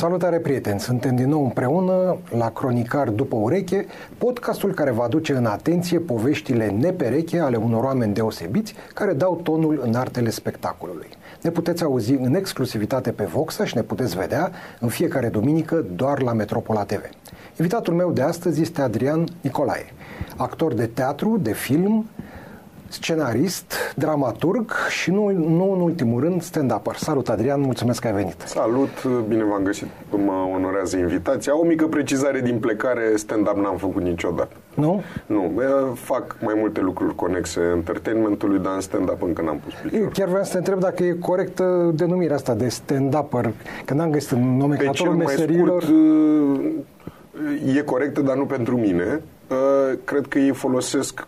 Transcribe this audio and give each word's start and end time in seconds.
Salutare 0.00 0.38
prieteni! 0.38 0.80
Suntem 0.80 1.16
din 1.16 1.28
nou 1.28 1.42
împreună 1.42 2.16
la 2.30 2.50
Cronicar 2.50 3.08
după 3.08 3.36
ureche, 3.36 3.86
podcastul 4.18 4.74
care 4.74 4.90
va 4.90 5.04
aduce 5.04 5.32
în 5.32 5.46
atenție 5.46 5.98
poveștile 5.98 6.66
nepereche 6.66 7.38
ale 7.38 7.56
unor 7.56 7.84
oameni 7.84 8.14
deosebiți 8.14 8.74
care 8.94 9.12
dau 9.12 9.40
tonul 9.42 9.80
în 9.84 9.94
artele 9.94 10.30
spectacolului. 10.30 11.08
Ne 11.42 11.50
puteți 11.50 11.82
auzi 11.82 12.12
în 12.12 12.34
exclusivitate 12.34 13.10
pe 13.10 13.24
Voxa 13.24 13.64
și 13.64 13.76
ne 13.76 13.82
puteți 13.82 14.16
vedea 14.16 14.50
în 14.78 14.88
fiecare 14.88 15.28
duminică 15.28 15.84
doar 15.96 16.22
la 16.22 16.32
Metropola 16.32 16.84
TV. 16.84 17.02
Invitatul 17.58 17.94
meu 17.94 18.12
de 18.12 18.22
astăzi 18.22 18.60
este 18.60 18.82
Adrian 18.82 19.24
Nicolae, 19.40 19.92
actor 20.36 20.74
de 20.74 20.86
teatru, 20.86 21.38
de 21.42 21.52
film, 21.52 22.06
scenarist, 22.90 23.74
dramaturg 23.96 24.72
și 24.88 25.10
nu, 25.10 25.30
nu 25.30 25.72
în 25.72 25.80
ultimul 25.80 26.20
rând 26.20 26.42
stand-upper. 26.42 26.94
Salut 26.96 27.28
Adrian, 27.28 27.60
mulțumesc 27.60 28.00
că 28.00 28.06
ai 28.06 28.12
venit. 28.12 28.40
Salut, 28.46 29.04
bine 29.28 29.44
v-am 29.44 29.62
găsit, 29.62 29.86
mă 30.10 30.32
onorează 30.54 30.96
invitația. 30.96 31.58
O 31.58 31.64
mică 31.64 31.86
precizare 31.86 32.40
din 32.40 32.58
plecare, 32.58 33.16
stand-up 33.16 33.56
n-am 33.56 33.76
făcut 33.76 34.02
niciodată. 34.02 34.56
Nu? 34.74 35.02
Nu, 35.26 35.52
fac 35.94 36.36
mai 36.40 36.54
multe 36.56 36.80
lucruri 36.80 37.14
conexe 37.14 37.60
entertainmentului, 37.74 38.58
dar 38.58 38.74
în 38.74 38.80
stand-up 38.80 39.22
încă 39.22 39.42
n-am 39.42 39.58
pus 39.64 39.72
picior. 39.82 40.00
Eu 40.00 40.08
chiar 40.12 40.28
vreau 40.28 40.44
să 40.44 40.50
te 40.50 40.58
întreb 40.58 40.78
dacă 40.78 41.02
e 41.02 41.12
corectă 41.12 41.92
denumirea 41.94 42.36
asta 42.36 42.54
de 42.54 42.68
stand-upper, 42.68 43.50
că 43.84 43.94
n-am 43.94 44.10
găsit 44.10 44.30
în 44.30 44.56
nomenclatorul 44.56 45.14
meserilor. 45.14 45.82
Scurt, 45.82 45.96
e 47.76 47.80
corectă, 47.80 48.20
dar 48.20 48.36
nu 48.36 48.44
pentru 48.44 48.76
mine. 48.76 49.20
Cred 50.04 50.26
că 50.26 50.38
ei 50.38 50.50
folosesc 50.50 51.26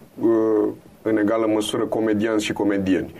în 1.03 1.17
egală 1.17 1.47
măsură 1.47 1.84
comedianți 1.84 2.45
și 2.45 2.53
comedieni. 2.53 3.14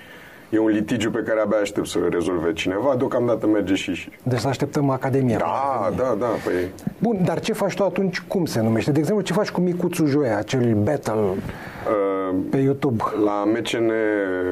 E 0.53 0.59
un 0.59 0.69
litigiu 0.69 1.11
pe 1.11 1.23
care 1.23 1.41
abia 1.41 1.59
aștept 1.59 1.87
să 1.87 1.99
rezolve 2.11 2.53
cineva, 2.53 2.95
deocamdată 2.99 3.47
merge 3.47 3.75
și 3.75 3.95
și. 3.95 4.09
Deci 4.23 4.39
să 4.39 4.49
așteptăm 4.49 4.91
Academia. 4.91 5.39
Da, 5.39 5.91
da, 5.97 6.17
da. 6.19 6.27
Păi... 6.27 6.55
Bun, 6.99 7.19
dar 7.25 7.41
ce 7.41 7.53
faci 7.53 7.75
tu 7.75 7.85
atunci? 7.85 8.21
Cum 8.21 8.45
se 8.45 8.61
numește? 8.61 8.91
De 8.91 8.99
exemplu, 8.99 9.25
ce 9.25 9.33
faci 9.33 9.51
cu 9.51 9.61
Micuțul 9.61 10.07
Joia, 10.07 10.37
acel 10.37 10.75
battle 10.75 11.13
uh, 11.15 12.37
pe 12.51 12.57
YouTube? 12.57 13.03
La 13.25 13.45
MCN 13.47 13.93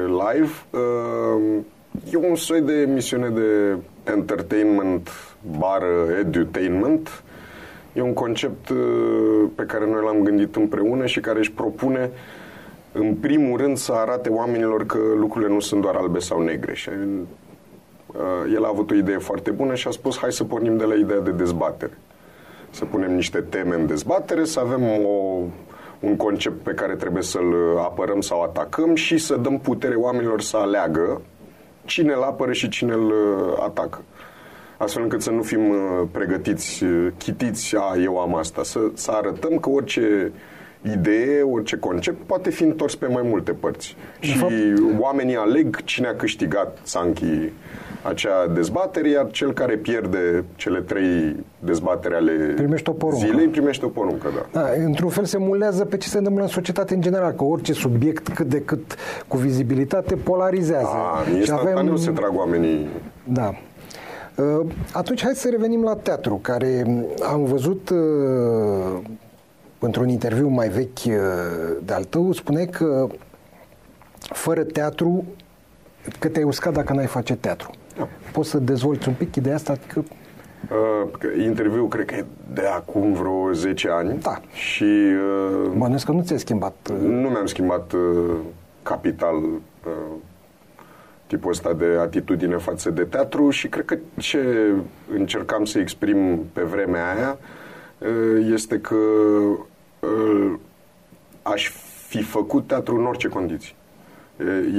Live 0.05 0.51
uh, 0.69 1.63
e 2.11 2.29
un 2.29 2.35
soi 2.35 2.61
de 2.61 2.73
emisiune 2.73 3.29
de 3.29 3.77
entertainment 4.11 5.09
bar 5.57 5.81
edutainment. 6.19 7.23
E 7.93 8.01
un 8.01 8.13
concept 8.13 8.69
uh, 8.69 8.77
pe 9.55 9.63
care 9.63 9.85
noi 9.85 10.01
l-am 10.03 10.23
gândit 10.23 10.55
împreună 10.55 11.05
și 11.05 11.19
care 11.19 11.39
își 11.39 11.51
propune 11.51 12.09
uh, 12.13 12.39
în 12.91 13.15
primul 13.15 13.57
rând 13.57 13.77
să 13.77 13.91
arate 13.91 14.29
oamenilor 14.29 14.85
că 14.85 14.97
lucrurile 15.15 15.53
nu 15.53 15.59
sunt 15.59 15.81
doar 15.81 15.95
albe 15.95 16.19
sau 16.19 16.41
negre. 16.41 16.73
Și 16.73 16.89
uh, 16.89 18.53
el 18.53 18.63
a 18.65 18.67
avut 18.67 18.91
o 18.91 18.95
idee 18.95 19.17
foarte 19.17 19.51
bună 19.51 19.75
și 19.75 19.87
a 19.87 19.91
spus 19.91 20.17
hai 20.17 20.31
să 20.31 20.43
pornim 20.43 20.77
de 20.77 20.83
la 20.83 20.93
ideea 20.93 21.19
de 21.19 21.31
dezbatere. 21.31 21.97
Să 22.69 22.85
punem 22.85 23.15
niște 23.15 23.39
teme 23.39 23.75
în 23.75 23.87
dezbatere, 23.87 24.43
să 24.43 24.59
avem 24.59 24.83
o, 24.83 25.41
un 25.99 26.15
concept 26.15 26.63
pe 26.63 26.71
care 26.71 26.95
trebuie 26.95 27.23
să-l 27.23 27.77
apărăm 27.77 28.21
sau 28.21 28.41
atacăm 28.41 28.95
și 28.95 29.17
să 29.17 29.35
dăm 29.35 29.59
putere 29.59 29.95
oamenilor 29.95 30.41
să 30.41 30.57
aleagă 30.57 31.21
cine 31.85 32.13
îl 32.13 32.21
apără 32.21 32.51
și 32.51 32.69
cine 32.69 32.93
îl 32.93 33.05
uh, 33.05 33.57
atacă. 33.59 34.01
Astfel 34.77 35.03
încât 35.03 35.21
să 35.21 35.31
nu 35.31 35.41
fim 35.41 35.69
uh, 35.69 36.07
pregătiți, 36.11 36.85
chitiți, 37.17 37.75
a, 37.75 37.95
eu 38.03 38.19
am 38.19 38.35
asta. 38.35 38.63
Să, 38.63 38.79
să 38.93 39.11
arătăm 39.11 39.57
că 39.57 39.69
orice 39.69 40.31
idee, 40.81 41.41
orice 41.41 41.77
concept 41.77 42.25
poate 42.25 42.49
fi 42.49 42.63
întors 42.63 42.95
pe 42.95 43.07
mai 43.07 43.21
multe 43.25 43.51
părți. 43.51 43.95
De 44.19 44.25
și 44.25 44.37
fapt... 44.37 44.51
oamenii 44.99 45.35
aleg 45.35 45.83
cine 45.83 46.07
a 46.07 46.15
câștigat 46.15 46.77
Sanchi 46.83 47.51
acea 48.01 48.47
dezbatere, 48.47 49.09
iar 49.09 49.27
cel 49.31 49.53
care 49.53 49.75
pierde 49.75 50.43
cele 50.55 50.79
trei 50.79 51.35
dezbatere 51.59 52.15
ale 52.15 52.31
primește 52.55 52.89
o 52.89 52.93
poruncă. 52.93 53.25
zilei 53.25 53.47
primește 53.47 53.85
o 53.85 53.87
poruncă. 53.87 54.29
Da. 54.35 54.59
Da, 54.59 54.69
într-un 54.85 55.09
fel 55.09 55.25
se 55.25 55.37
mulează 55.37 55.85
pe 55.85 55.97
ce 55.97 56.07
se 56.07 56.17
întâmplă 56.17 56.43
în 56.43 56.49
societate 56.49 56.93
în 56.93 57.01
general, 57.01 57.31
că 57.31 57.43
orice 57.43 57.73
subiect 57.73 58.27
cât 58.27 58.47
de 58.47 58.61
cât 58.61 58.95
cu 59.27 59.37
vizibilitate 59.37 60.15
polarizează. 60.15 60.89
Da, 60.93 61.39
și 61.43 61.51
avem... 61.51 61.85
nu 61.85 61.95
se 61.95 62.11
trag 62.11 62.37
oamenii. 62.37 62.87
Da. 63.23 63.53
Uh, 64.35 64.65
atunci 64.93 65.23
hai 65.23 65.35
să 65.35 65.49
revenim 65.49 65.83
la 65.83 65.95
teatru, 65.95 66.39
care 66.41 66.85
am 67.31 67.43
văzut 67.43 67.89
uh, 67.89 67.97
într-un 69.85 70.09
interviu 70.09 70.47
mai 70.47 70.69
vechi 70.69 71.05
uh, 71.05 71.13
de-al 71.83 72.03
tău, 72.03 72.31
spune 72.31 72.65
că 72.65 73.07
fără 74.19 74.63
teatru, 74.63 75.25
că 76.19 76.27
te-ai 76.27 76.43
uscat 76.43 76.73
dacă 76.73 76.93
n-ai 76.93 77.05
face 77.05 77.35
teatru. 77.35 77.71
Da. 77.97 78.07
Poți 78.31 78.49
să 78.49 78.57
dezvolți 78.57 79.07
un 79.07 79.13
pic 79.13 79.35
ideea 79.35 79.55
asta? 79.55 79.77
Că... 79.93 80.01
Uh, 80.69 81.43
interviu 81.45 81.87
cred 81.87 82.05
că 82.05 82.15
e 82.15 82.25
de 82.53 82.65
acum 82.65 83.13
vreo 83.13 83.51
10 83.51 83.89
ani. 83.89 84.19
Da. 84.19 84.41
Și... 84.53 84.83
Uh, 84.83 85.71
Bănuiesc 85.77 86.05
că 86.05 86.11
nu 86.11 86.21
ți-ai 86.21 86.39
schimbat... 86.39 86.75
Uh... 86.91 86.97
Nu 86.99 87.29
mi-am 87.29 87.45
schimbat 87.45 87.91
uh, 87.91 88.35
capital 88.83 89.35
uh, 89.35 89.91
tipul 91.27 91.51
ăsta 91.51 91.73
de 91.73 91.85
atitudine 91.99 92.57
față 92.57 92.89
de 92.89 93.03
teatru 93.03 93.49
și 93.49 93.67
cred 93.67 93.85
că 93.85 93.97
ce 94.17 94.73
încercam 95.13 95.65
să 95.65 95.79
exprim 95.79 96.39
pe 96.53 96.61
vremea 96.61 97.13
aia 97.15 97.37
uh, 97.97 98.51
este 98.53 98.79
că 98.79 98.95
aș 101.41 101.71
fi 102.07 102.21
făcut 102.21 102.67
teatru 102.67 102.95
în 102.95 103.05
orice 103.05 103.27
condiții. 103.27 103.75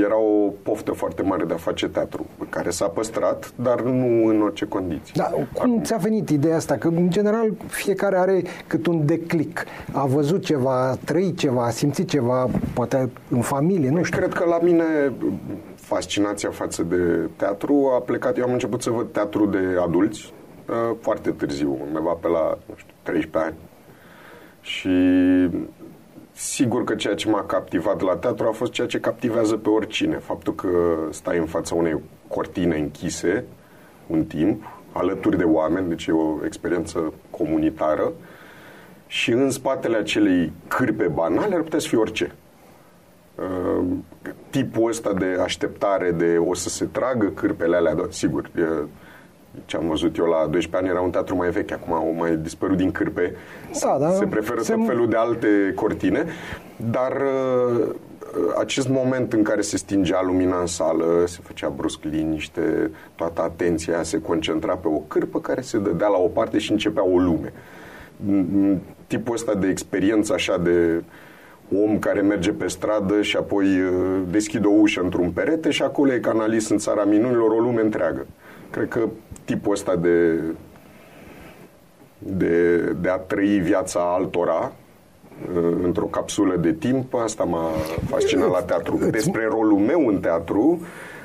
Era 0.02 0.18
o 0.18 0.52
poftă 0.62 0.92
foarte 0.92 1.22
mare 1.22 1.44
de 1.44 1.54
a 1.54 1.56
face 1.56 1.88
teatru, 1.88 2.26
care 2.48 2.70
s-a 2.70 2.86
păstrat, 2.86 3.52
dar 3.56 3.80
nu 3.80 4.26
în 4.26 4.42
orice 4.42 4.64
condiții. 4.64 5.14
Da, 5.14 5.24
cum 5.24 5.46
Acum... 5.58 5.82
ți-a 5.82 5.96
venit 5.96 6.28
ideea 6.28 6.56
asta? 6.56 6.74
Că, 6.74 6.88
în 6.88 7.10
general, 7.10 7.52
fiecare 7.66 8.16
are 8.16 8.42
cât 8.66 8.86
un 8.86 9.06
declic. 9.06 9.64
A 9.92 10.06
văzut 10.06 10.44
ceva, 10.44 10.88
a 10.90 10.94
trăit 10.94 11.38
ceva, 11.38 11.64
a 11.64 11.70
simțit 11.70 12.08
ceva, 12.08 12.48
poate 12.74 13.10
în 13.28 13.40
familie, 13.40 13.90
nu 13.90 14.02
știu. 14.02 14.18
Cred 14.18 14.32
că 14.32 14.44
la 14.44 14.58
mine 14.62 15.12
fascinația 15.74 16.50
față 16.50 16.82
de 16.82 17.28
teatru 17.36 17.90
a 17.94 18.00
plecat. 18.00 18.38
Eu 18.38 18.44
am 18.44 18.52
început 18.52 18.82
să 18.82 18.90
văd 18.90 19.12
teatru 19.12 19.46
de 19.46 19.58
adulți 19.82 20.32
foarte 21.00 21.30
târziu, 21.30 21.78
undeva 21.86 22.12
pe 22.20 22.28
la, 22.28 22.58
nu 22.66 22.74
știu, 22.76 22.94
13 23.02 23.50
ani 23.50 23.58
și 24.62 24.90
sigur 26.32 26.84
că 26.84 26.94
ceea 26.94 27.14
ce 27.14 27.28
m-a 27.28 27.44
captivat 27.44 28.00
la 28.00 28.16
teatru 28.16 28.46
a 28.46 28.52
fost 28.52 28.72
ceea 28.72 28.86
ce 28.86 29.00
captivează 29.00 29.56
pe 29.56 29.68
oricine. 29.68 30.16
Faptul 30.16 30.54
că 30.54 30.68
stai 31.10 31.38
în 31.38 31.46
fața 31.46 31.74
unei 31.74 32.00
cortine 32.28 32.76
închise 32.76 33.44
un 34.06 34.24
timp, 34.24 34.64
alături 34.92 35.36
de 35.36 35.44
oameni, 35.44 35.88
deci 35.88 36.06
e 36.06 36.12
o 36.12 36.44
experiență 36.44 37.12
comunitară, 37.30 38.12
și 39.06 39.30
în 39.30 39.50
spatele 39.50 39.96
acelei 39.96 40.52
cârpe 40.68 41.08
banale 41.08 41.54
ar 41.54 41.60
putea 41.60 41.78
să 41.78 41.88
fie 41.88 41.98
orice. 41.98 42.34
Uh, 43.34 43.84
tipul 44.50 44.88
ăsta 44.88 45.12
de 45.12 45.38
așteptare 45.42 46.10
de 46.10 46.36
o 46.38 46.54
să 46.54 46.68
se 46.68 46.84
tragă 46.84 47.26
cârpele 47.26 47.76
alea, 47.76 47.96
sigur, 48.08 48.50
ce 49.64 49.76
am 49.76 49.88
văzut 49.88 50.16
eu 50.16 50.24
la 50.24 50.46
12 50.46 50.76
ani 50.76 50.88
era 50.88 51.00
un 51.00 51.10
teatru 51.10 51.36
mai 51.36 51.50
vechi, 51.50 51.70
acum 51.70 51.92
au 51.92 52.14
mai 52.18 52.36
dispărut 52.36 52.76
din 52.76 52.90
cârpe. 52.90 53.34
Da, 53.80 53.96
da, 54.00 54.10
se 54.10 54.26
preferă 54.26 54.60
se... 54.60 54.72
tot 54.72 54.86
felul 54.86 55.08
de 55.08 55.16
alte 55.16 55.72
cortine, 55.74 56.24
dar 56.76 57.12
uh, 57.12 57.94
acest 58.58 58.88
moment 58.88 59.32
în 59.32 59.42
care 59.42 59.60
se 59.60 59.76
stingea 59.76 60.22
lumina 60.22 60.60
în 60.60 60.66
sală, 60.66 61.24
se 61.26 61.38
făcea 61.42 61.68
brusc 61.68 61.98
liniște, 62.02 62.90
toată 63.14 63.42
atenția 63.42 64.02
se 64.02 64.20
concentra 64.20 64.74
pe 64.76 64.88
o 64.88 64.98
cârpă 64.98 65.40
care 65.40 65.60
se 65.60 65.78
dădea 65.78 66.08
la 66.08 66.18
o 66.18 66.26
parte 66.26 66.58
și 66.58 66.70
începea 66.70 67.04
o 67.04 67.18
lume. 67.18 67.52
Tipul 69.06 69.34
ăsta 69.34 69.54
de 69.54 69.68
experiență 69.68 70.32
așa 70.32 70.58
de 70.58 71.02
om 71.74 71.98
care 71.98 72.20
merge 72.20 72.52
pe 72.52 72.66
stradă 72.66 73.22
și 73.22 73.36
apoi 73.36 73.64
uh, 73.64 74.20
deschide 74.30 74.66
o 74.66 74.80
ușă 74.80 75.00
într-un 75.00 75.30
perete 75.30 75.70
și 75.70 75.82
acolo 75.82 76.12
e 76.12 76.18
canalist 76.18 76.70
în 76.70 76.78
țara 76.78 77.04
minunilor 77.04 77.50
o 77.50 77.58
lume 77.58 77.80
întreagă. 77.80 78.26
Cred 78.70 78.88
că 78.88 79.08
tipul 79.44 79.72
ăsta 79.72 79.96
de, 79.96 80.40
de, 82.18 82.76
de 83.00 83.08
a 83.08 83.16
trăi 83.16 83.58
viața 83.58 84.00
altora 84.00 84.72
uh, 85.54 85.76
într-o 85.82 86.04
capsulă 86.04 86.56
de 86.56 86.72
timp, 86.72 87.14
asta 87.14 87.44
m-a 87.44 87.70
fascinat 88.06 88.50
la 88.50 88.62
teatru. 88.62 88.96
Despre 89.10 89.46
rolul 89.50 89.78
meu 89.78 90.06
în 90.06 90.20
teatru, 90.20 90.80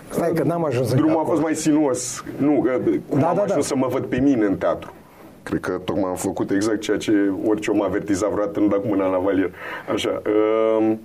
Stai 0.10 0.34
că 0.34 0.44
n-am 0.44 0.66
ajuns 0.66 0.94
Drumul 0.94 1.19
a 1.19 1.24
fost 1.24 1.42
mai 1.42 1.56
sinuos. 1.56 2.24
Nu, 2.38 2.66
cum 3.10 3.19
da, 3.19 3.28
am 3.30 3.36
da, 3.36 3.42
ajuns 3.42 3.62
da. 3.62 3.62
să 3.62 3.75
mă 3.75 3.88
văd 3.88 4.06
pe 4.06 4.19
mine 4.19 4.46
în 4.46 4.58
teatru. 4.58 4.94
Cred 5.44 5.60
că 5.60 5.72
tocmai 5.86 6.10
am 6.10 6.16
făcut 6.16 6.52
exact 6.52 6.80
ceea 6.80 6.98
ce 6.98 7.31
orice 7.46 7.72
om 7.72 7.81
avertiza 7.81 8.28
vreodată, 8.28 8.60
nu 8.60 8.68
da 8.68 8.75
cu 8.75 8.88
mâna 8.88 9.08
la 9.08 9.18
valier. 9.18 9.52
Așa. 9.94 10.22
Um, 10.80 11.00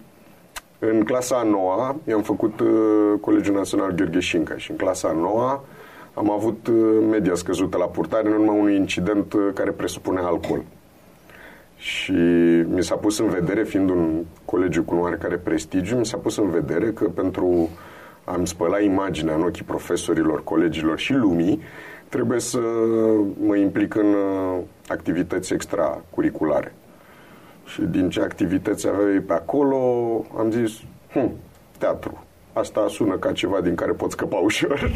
în 0.78 1.04
clasa 1.04 1.36
a 1.36 1.42
noua, 1.42 1.96
i-am 2.08 2.22
făcut 2.22 2.60
uh, 2.60 2.68
Colegiul 3.20 3.54
Național 3.54 3.90
Gheorghe 3.90 4.18
Șinca 4.20 4.56
și 4.56 4.70
în 4.70 4.76
clasa 4.76 5.08
a 5.08 5.12
noua 5.12 5.64
am 6.14 6.30
avut 6.30 6.66
uh, 6.66 7.06
media 7.10 7.34
scăzută 7.34 7.76
la 7.76 7.84
purtare 7.84 8.28
în 8.28 8.34
urma 8.34 8.52
unui 8.52 8.76
incident 8.76 9.32
uh, 9.32 9.40
care 9.54 9.70
presupune 9.70 10.20
alcool. 10.20 10.62
Și 11.76 12.12
mi 12.68 12.82
s-a 12.82 12.94
pus 12.94 13.18
în 13.18 13.28
vedere, 13.28 13.64
fiind 13.64 13.90
un 13.90 14.24
colegiu 14.44 14.82
cu 14.82 14.94
oarecare 14.94 15.36
prestigiu, 15.36 15.96
mi 15.96 16.06
s-a 16.06 16.16
pus 16.16 16.36
în 16.36 16.50
vedere 16.50 16.90
că 16.90 17.04
pentru 17.04 17.68
a-mi 18.24 18.46
spăla 18.46 18.80
imaginea 18.80 19.34
în 19.34 19.42
ochii 19.42 19.64
profesorilor, 19.64 20.44
colegilor 20.44 20.98
și 20.98 21.12
lumii, 21.12 21.60
trebuie 22.08 22.40
să 22.40 22.60
mă 23.46 23.56
implic 23.56 23.94
în 23.94 24.06
uh, 24.06 24.60
activități 24.88 25.52
extracurriculare. 25.52 26.74
Și 27.64 27.80
din 27.80 28.10
ce 28.10 28.20
activități 28.20 28.88
aveai 28.88 29.18
pe 29.18 29.32
acolo, 29.32 29.76
am 30.38 30.50
zis, 30.50 30.72
hm, 31.12 31.30
teatru. 31.78 32.24
Asta 32.52 32.86
sună 32.88 33.16
ca 33.16 33.32
ceva 33.32 33.60
din 33.60 33.74
care 33.74 33.92
pot 33.92 34.10
scăpa 34.10 34.36
ușor. 34.36 34.90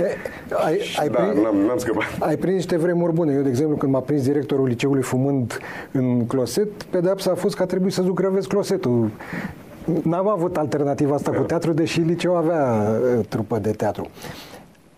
E, 0.00 0.16
ai, 0.64 0.80
ai, 1.00 1.08
da, 1.08 1.20
prins, 1.20 1.42
n-am, 1.42 1.56
n-am 1.56 1.78
scăpat. 1.78 2.04
ai 2.18 2.36
prins 2.36 2.54
niște 2.54 2.76
vremuri 2.76 3.12
bune. 3.12 3.32
Eu, 3.32 3.42
de 3.42 3.48
exemplu, 3.48 3.76
când 3.76 3.92
m-a 3.92 4.00
prins 4.00 4.22
directorul 4.22 4.66
liceului 4.66 5.02
fumând 5.02 5.58
în 5.92 6.26
closet, 6.26 6.82
pedeapsa 6.82 7.30
a 7.30 7.34
fost 7.34 7.56
că 7.56 7.62
a 7.62 7.66
trebuit 7.66 7.92
să 7.92 8.02
zugrăvesc 8.02 8.48
closetul. 8.48 9.10
N-am 10.02 10.28
avut 10.28 10.56
alternativa 10.56 11.14
asta 11.14 11.30
cu 11.30 11.42
teatru, 11.42 11.72
deși 11.72 12.00
liceul 12.00 12.36
avea 12.36 12.88
uh, 13.18 13.24
trupă 13.28 13.58
de 13.58 13.70
teatru. 13.70 14.10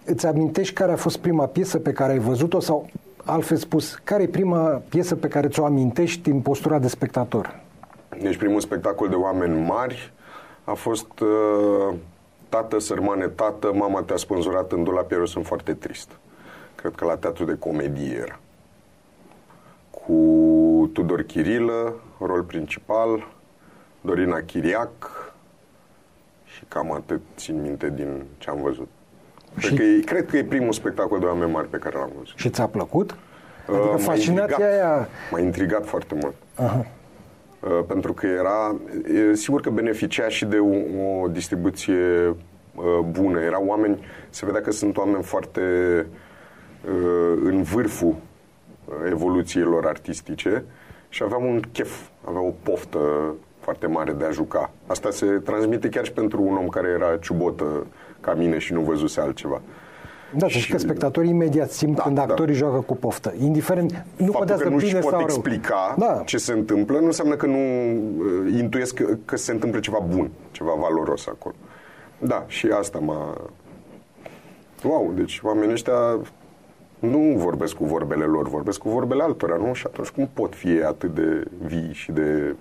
Îți 0.04 0.26
amintești 0.26 0.74
care 0.74 0.92
a 0.92 0.96
fost 0.96 1.18
prima 1.18 1.46
piesă 1.46 1.78
pe 1.78 1.92
care 1.92 2.12
ai 2.12 2.18
văzut-o 2.18 2.60
sau, 2.60 2.88
altfel 3.24 3.56
spus, 3.56 3.94
care 4.04 4.22
e 4.22 4.26
prima 4.26 4.82
piesă 4.88 5.14
pe 5.14 5.28
care 5.28 5.48
ți-o 5.48 5.64
amintești 5.64 6.30
din 6.30 6.40
postura 6.40 6.78
de 6.78 6.88
spectator? 6.88 7.60
Deci 8.22 8.36
primul 8.36 8.60
spectacol 8.60 9.08
de 9.08 9.14
oameni 9.14 9.66
mari 9.66 10.12
a 10.68 10.72
fost 10.74 11.20
uh, 11.20 11.94
Tată, 12.48 12.78
sărmane, 12.78 13.26
tată, 13.28 13.72
mama 13.74 14.02
te-a 14.02 14.16
spânzurat 14.16 14.72
în 14.72 14.84
dulap, 14.84 15.12
eu 15.12 15.26
sunt 15.26 15.46
foarte 15.46 15.74
trist. 15.74 16.10
Cred 16.74 16.94
că 16.94 17.04
la 17.04 17.16
teatru 17.16 17.44
de 17.44 17.56
comedie 17.58 18.16
era. 18.16 18.38
Cu 19.90 20.90
Tudor 20.92 21.22
Chirilă, 21.22 21.94
rol 22.20 22.42
principal, 22.42 23.26
Dorina 24.00 24.40
Chiriac 24.40 24.90
și 26.44 26.64
cam 26.68 26.92
atât 26.92 27.20
țin 27.36 27.60
minte 27.62 27.90
din 27.90 28.22
ce 28.38 28.50
am 28.50 28.62
văzut. 28.62 28.88
Și- 29.58 29.66
Cred, 29.74 29.78
că 29.78 29.82
e, 29.84 30.00
cred 30.00 30.26
că 30.26 30.36
e 30.36 30.44
primul 30.44 30.72
spectacol 30.72 31.18
de 31.18 31.24
oameni 31.26 31.50
mari 31.52 31.68
pe 31.68 31.76
care 31.76 31.96
l-am 31.98 32.10
văzut. 32.18 32.36
Și 32.36 32.50
ți-a 32.50 32.66
plăcut? 32.66 33.10
Uh, 33.10 33.16
Adică 33.74 33.90
m-a 33.90 33.96
fascinația 33.96 34.42
intrigat. 34.42 34.72
aia... 34.72 35.08
M-a 35.32 35.38
intrigat 35.40 35.86
foarte 35.86 36.14
mult. 36.14 36.34
Aha. 36.54 36.86
Uh, 37.60 37.84
pentru 37.86 38.12
că 38.12 38.26
era, 38.26 38.76
e, 39.30 39.34
sigur 39.34 39.60
că 39.60 39.70
beneficia 39.70 40.28
și 40.28 40.44
de 40.44 40.58
o, 40.58 41.22
o 41.22 41.28
distribuție 41.28 42.26
uh, 42.74 42.98
bună. 43.10 43.40
Erau 43.40 43.64
oameni, 43.66 44.04
se 44.30 44.46
vedea 44.46 44.60
că 44.60 44.70
sunt 44.70 44.96
oameni 44.96 45.22
foarte 45.22 45.60
uh, 46.84 47.38
în 47.42 47.62
vârful 47.62 48.08
uh, 48.84 48.94
evoluțiilor 49.10 49.86
artistice 49.86 50.64
și 51.08 51.22
aveau 51.22 51.42
un 51.42 51.60
chef, 51.72 52.00
aveau 52.24 52.46
o 52.46 52.70
poftă 52.70 52.98
foarte 53.60 53.86
mare 53.86 54.12
de 54.12 54.24
a 54.24 54.30
juca. 54.30 54.70
Asta 54.86 55.10
se 55.10 55.26
transmite 55.26 55.88
chiar 55.88 56.04
și 56.04 56.12
pentru 56.12 56.42
un 56.42 56.56
om 56.56 56.68
care 56.68 56.88
era 56.88 57.16
ciubotă 57.16 57.86
ca 58.20 58.34
mine 58.34 58.58
și 58.58 58.72
nu 58.72 58.80
văzuse 58.80 59.20
altceva. 59.20 59.60
Da, 60.36 60.46
să 60.46 60.48
știți 60.48 60.68
că 60.68 60.78
spectatorii 60.78 61.30
imediat 61.30 61.70
simt 61.70 61.96
Da, 61.96 62.02
când 62.02 62.14
da. 62.14 62.22
actorii 62.22 62.54
joacă 62.54 62.80
cu 62.80 62.96
poftă. 62.96 63.34
Indiferent, 63.40 63.90
nu 63.90 63.98
Faptul 64.16 64.32
contează 64.32 64.62
că 64.62 64.68
nu 64.68 64.76
bine 64.76 64.88
și 64.88 64.94
pot 64.94 65.10
sau 65.10 65.18
rău. 65.18 65.28
explica 65.28 65.94
Da. 65.98 66.22
ce 66.24 66.38
se 66.38 66.52
întâmplă 66.52 66.98
nu 66.98 67.04
înseamnă 67.04 67.34
că 67.34 67.46
nu 67.46 67.56
uh, 67.58 68.58
intuiesc 68.58 68.94
că, 68.94 69.16
că 69.24 69.36
se 69.36 69.52
întâmplă 69.52 69.80
ceva 69.80 69.98
bun, 70.08 70.30
ceva 70.50 70.70
valoros 70.80 71.26
acolo. 71.26 71.54
Da, 72.18 72.44
și 72.46 72.66
asta 72.66 72.98
m-a... 72.98 73.36
Wow, 74.84 75.12
deci 75.14 75.40
oamenii 75.42 75.72
ăștia 75.72 76.18
nu 76.98 77.34
vorbesc 77.36 77.74
cu 77.74 77.84
vorbele 77.84 78.24
lor, 78.24 78.48
vorbesc 78.48 78.78
cu 78.78 78.88
vorbele 78.88 79.22
altora, 79.22 79.56
nu? 79.56 79.72
Și 79.72 79.84
atunci 79.86 80.08
cum 80.08 80.28
pot 80.32 80.54
fi 80.54 80.68
atât 80.86 81.14
de 81.14 81.44
vii 81.66 81.90
și 81.92 82.12
de 82.12 82.54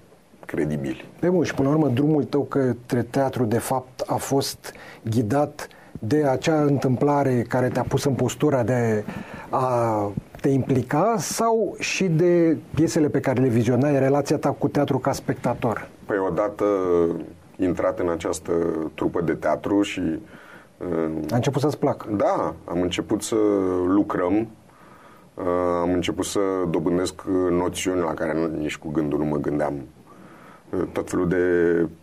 credibili? 0.46 1.06
Pe 1.20 1.30
bun, 1.30 1.44
și 1.44 1.54
până 1.54 1.70
la 1.70 1.76
urmă, 1.76 1.88
drumul 1.88 2.24
tău 2.24 2.42
către 2.42 3.02
teatru, 3.04 3.44
de 3.44 3.58
fapt, 3.60 4.00
a 4.08 4.16
fost 4.16 4.74
ghidat 5.10 5.68
de 6.00 6.24
acea 6.24 6.62
întâmplare 6.62 7.42
care 7.42 7.68
te-a 7.68 7.86
pus 7.88 8.04
în 8.04 8.14
postura 8.14 8.64
de 8.64 9.04
a 9.50 10.12
te 10.42 10.50
implica 10.50 11.16
sau 11.18 11.76
și 11.80 12.04
de 12.08 12.58
piesele 12.76 13.08
pe 13.10 13.20
care 13.20 13.42
le 13.42 13.48
vizionai, 13.48 14.00
relația 14.00 14.38
ta 14.38 14.52
cu 14.52 14.68
teatru 14.68 14.98
ca 14.98 15.12
spectator? 15.12 15.88
Păi 16.06 16.18
odată 16.30 16.66
intrat 17.56 18.00
în 18.00 18.10
această 18.10 18.52
trupă 18.94 19.22
de 19.22 19.34
teatru 19.34 19.82
și 19.82 20.02
uh, 20.78 21.32
A 21.32 21.36
început 21.36 21.62
să-ți 21.62 21.78
placă. 21.78 22.08
Da, 22.16 22.54
am 22.66 22.82
început 22.82 23.22
să 23.22 23.36
lucrăm, 23.88 24.34
uh, 24.38 25.44
am 25.82 25.94
început 25.94 26.26
să 26.26 26.40
dobândesc 26.70 27.14
uh, 27.28 27.52
noțiuni 27.52 28.00
la 28.00 28.14
care 28.14 28.34
nu- 28.34 28.58
nici 28.60 28.78
cu 28.78 28.90
gândul 28.90 29.20
nu 29.20 29.26
mă 29.26 29.38
gândeam. 29.38 29.74
Uh, 30.70 30.84
Tot 30.92 31.10
felul 31.10 31.28
de 31.28 31.38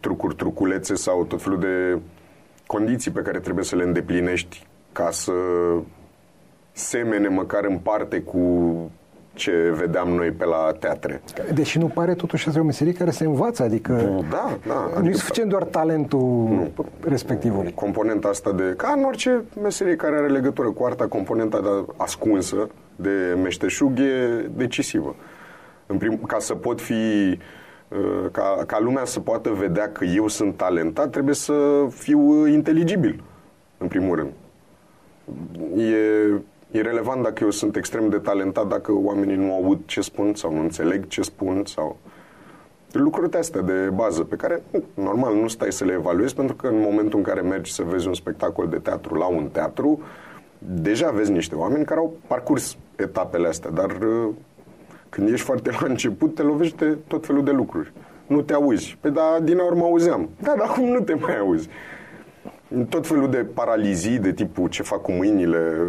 trucuri, 0.01 0.35
truculețe 0.35 0.95
sau 0.95 1.25
tot 1.25 1.43
felul 1.43 1.59
de 1.59 1.99
condiții 2.67 3.11
pe 3.11 3.21
care 3.21 3.39
trebuie 3.39 3.65
să 3.65 3.77
le 3.77 3.83
îndeplinești 3.83 4.67
ca 4.93 5.11
să 5.11 5.33
semene 6.73 7.29
măcar 7.29 7.65
în 7.65 7.79
parte 7.79 8.21
cu 8.21 8.75
ce 9.33 9.73
vedeam 9.77 10.09
noi 10.09 10.31
pe 10.31 10.45
la 10.45 10.73
teatre. 10.79 11.23
Deși 11.55 11.79
nu 11.79 11.87
pare 11.87 12.15
totuși 12.15 12.47
asta 12.47 12.59
e 12.59 12.63
o 12.63 12.65
meserie 12.65 12.93
care 12.93 13.11
se 13.11 13.25
învață, 13.25 13.63
adică 13.63 13.93
Da, 14.31 14.59
da. 14.67 14.75
nu 14.75 14.95
e 14.95 14.99
adică- 14.99 15.17
suficient 15.17 15.51
doar 15.51 15.63
talentul 15.65 16.49
respectivului. 17.05 17.73
componenta 17.75 18.29
asta 18.29 18.53
de, 18.53 18.75
ca 18.77 18.95
în 18.97 19.05
orice 19.05 19.43
meserie 19.63 19.97
care 19.97 20.17
are 20.17 20.29
legătură 20.29 20.71
cu 20.71 20.85
arta, 20.85 21.07
componenta 21.07 21.61
de 21.61 21.69
ascunsă 21.97 22.69
de 22.97 23.39
meșteșug 23.43 23.99
e 23.99 24.47
decisivă. 24.57 25.15
În 25.87 25.97
prim, 25.99 26.17
ca 26.27 26.39
să 26.39 26.55
pot 26.55 26.81
fi, 26.81 26.93
uh, 26.93 27.39
ca, 28.33 28.63
ca 28.67 28.81
lumea 28.81 29.05
să 29.05 29.21
poată 29.21 29.51
vedea 29.51 29.93
că 29.93 30.05
eu 30.05 30.29
sunt 30.29 30.57
talentat, 30.57 31.11
trebuie 31.11 31.35
să 31.35 31.87
fiu 31.91 32.21
uh, 32.21 32.53
inteligibil, 32.53 33.23
în 33.79 33.89
primul 33.89 34.17
rând. 34.17 34.31
E 35.81 36.41
irrelevant 36.71 37.23
dacă 37.23 37.45
eu 37.45 37.51
sunt 37.51 37.77
extrem 37.77 38.09
de 38.09 38.19
talentat, 38.19 38.69
dacă 38.69 38.93
oamenii 38.93 39.37
nu 39.37 39.53
aud 39.55 39.79
ce 39.85 40.01
spun 40.01 40.35
sau 40.35 40.55
nu 40.55 40.61
înțeleg 40.61 41.07
ce 41.07 41.23
spun 41.23 41.63
sau 41.65 41.97
lucrurile 42.93 43.39
astea 43.39 43.61
de 43.61 43.91
bază 43.95 44.25
pe 44.25 44.37
care, 44.37 44.63
nu, 44.71 44.83
normal, 44.95 45.35
nu 45.35 45.49
stai 45.49 45.73
să 45.73 45.85
le 45.85 45.93
evaluezi 45.93 46.35
pentru 46.35 46.57
că 46.57 46.67
în 46.67 46.81
momentul 46.81 47.19
în 47.19 47.25
care 47.25 47.41
mergi 47.41 47.73
să 47.73 47.83
vezi 47.83 48.07
un 48.07 48.15
spectacol 48.15 48.69
de 48.69 48.79
teatru 48.79 49.15
la 49.15 49.27
un 49.27 49.49
teatru, 49.53 50.01
deja 50.59 51.11
vezi 51.11 51.33
niște 51.33 51.55
oameni 51.55 51.85
care 51.85 52.01
au 52.01 52.17
parcurs 52.27 52.77
etapele 52.97 53.49
astea, 53.49 53.71
dar 53.71 53.91
uh, 53.91 54.29
când 55.15 55.29
ești 55.29 55.45
foarte 55.45 55.71
la 55.71 55.87
început, 55.87 56.35
te 56.35 56.43
lovești 56.43 56.77
de 56.77 56.99
tot 57.07 57.27
felul 57.27 57.45
de 57.45 57.51
lucruri. 57.51 57.93
Nu 58.27 58.43
te 58.43 58.53
auzi. 58.53 58.97
Păi 59.01 59.11
da, 59.11 59.39
din 59.43 59.59
urmă 59.59 59.85
auzeam. 59.85 60.29
Da, 60.43 60.55
dar 60.59 60.69
acum 60.69 60.85
nu 60.85 61.01
te 61.01 61.15
mai 61.15 61.39
auzi. 61.39 61.69
Tot 62.89 63.07
felul 63.07 63.31
de 63.31 63.37
paralizii 63.37 64.19
de 64.19 64.33
tipul 64.33 64.69
ce 64.69 64.83
fac 64.83 65.03
cu 65.03 65.13
mâinile. 65.13 65.87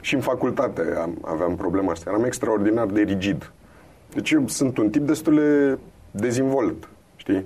Și 0.00 0.14
în 0.14 0.20
facultate 0.20 0.82
am, 1.00 1.18
aveam 1.20 1.56
problema 1.56 1.90
asta. 1.90 2.10
Eram 2.10 2.24
extraordinar 2.24 2.86
de 2.86 3.00
rigid. 3.00 3.52
Deci 4.14 4.30
eu 4.30 4.48
sunt 4.48 4.78
un 4.78 4.90
tip 4.90 5.02
destul 5.02 5.34
de 5.34 5.78
dezvolt, 6.10 6.88
știi? 7.16 7.44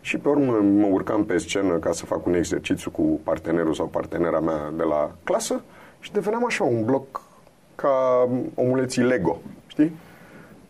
Și 0.00 0.18
pe 0.18 0.28
urmă 0.28 0.52
mă 0.52 0.86
urcam 0.86 1.24
pe 1.24 1.38
scenă 1.38 1.78
ca 1.78 1.92
să 1.92 2.04
fac 2.04 2.26
un 2.26 2.34
exercițiu 2.34 2.90
cu 2.90 3.20
partenerul 3.22 3.74
sau 3.74 3.86
partenera 3.86 4.40
mea 4.40 4.72
de 4.76 4.82
la 4.82 5.10
clasă 5.24 5.62
și 6.00 6.12
deveneam 6.12 6.44
așa 6.44 6.64
un 6.64 6.84
bloc 6.84 7.20
ca 7.74 8.28
omuleții 8.54 9.02
Lego, 9.02 9.40
știi? 9.66 9.92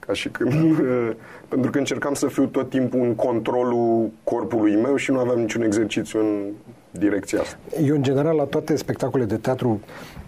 Ca 0.07 0.13
și 0.13 0.29
când, 0.29 0.53
pentru 1.49 1.71
că 1.71 1.79
încercam 1.79 2.15
să 2.15 2.27
fiu 2.27 2.47
tot 2.47 2.71
timpul 2.71 3.01
în 3.01 3.15
controlul 3.15 4.11
corpului 4.25 4.77
meu 4.77 4.97
și 4.97 5.11
nu 5.11 5.19
aveam 5.19 5.39
niciun 5.39 5.63
exercițiu 5.63 6.19
în 6.19 6.51
direcția 6.91 7.41
asta. 7.41 7.57
Eu, 7.85 7.95
în 7.95 8.03
general, 8.03 8.37
la 8.37 8.45
toate 8.45 8.77
spectacolele 8.77 9.29
de 9.29 9.37
teatru 9.37 9.81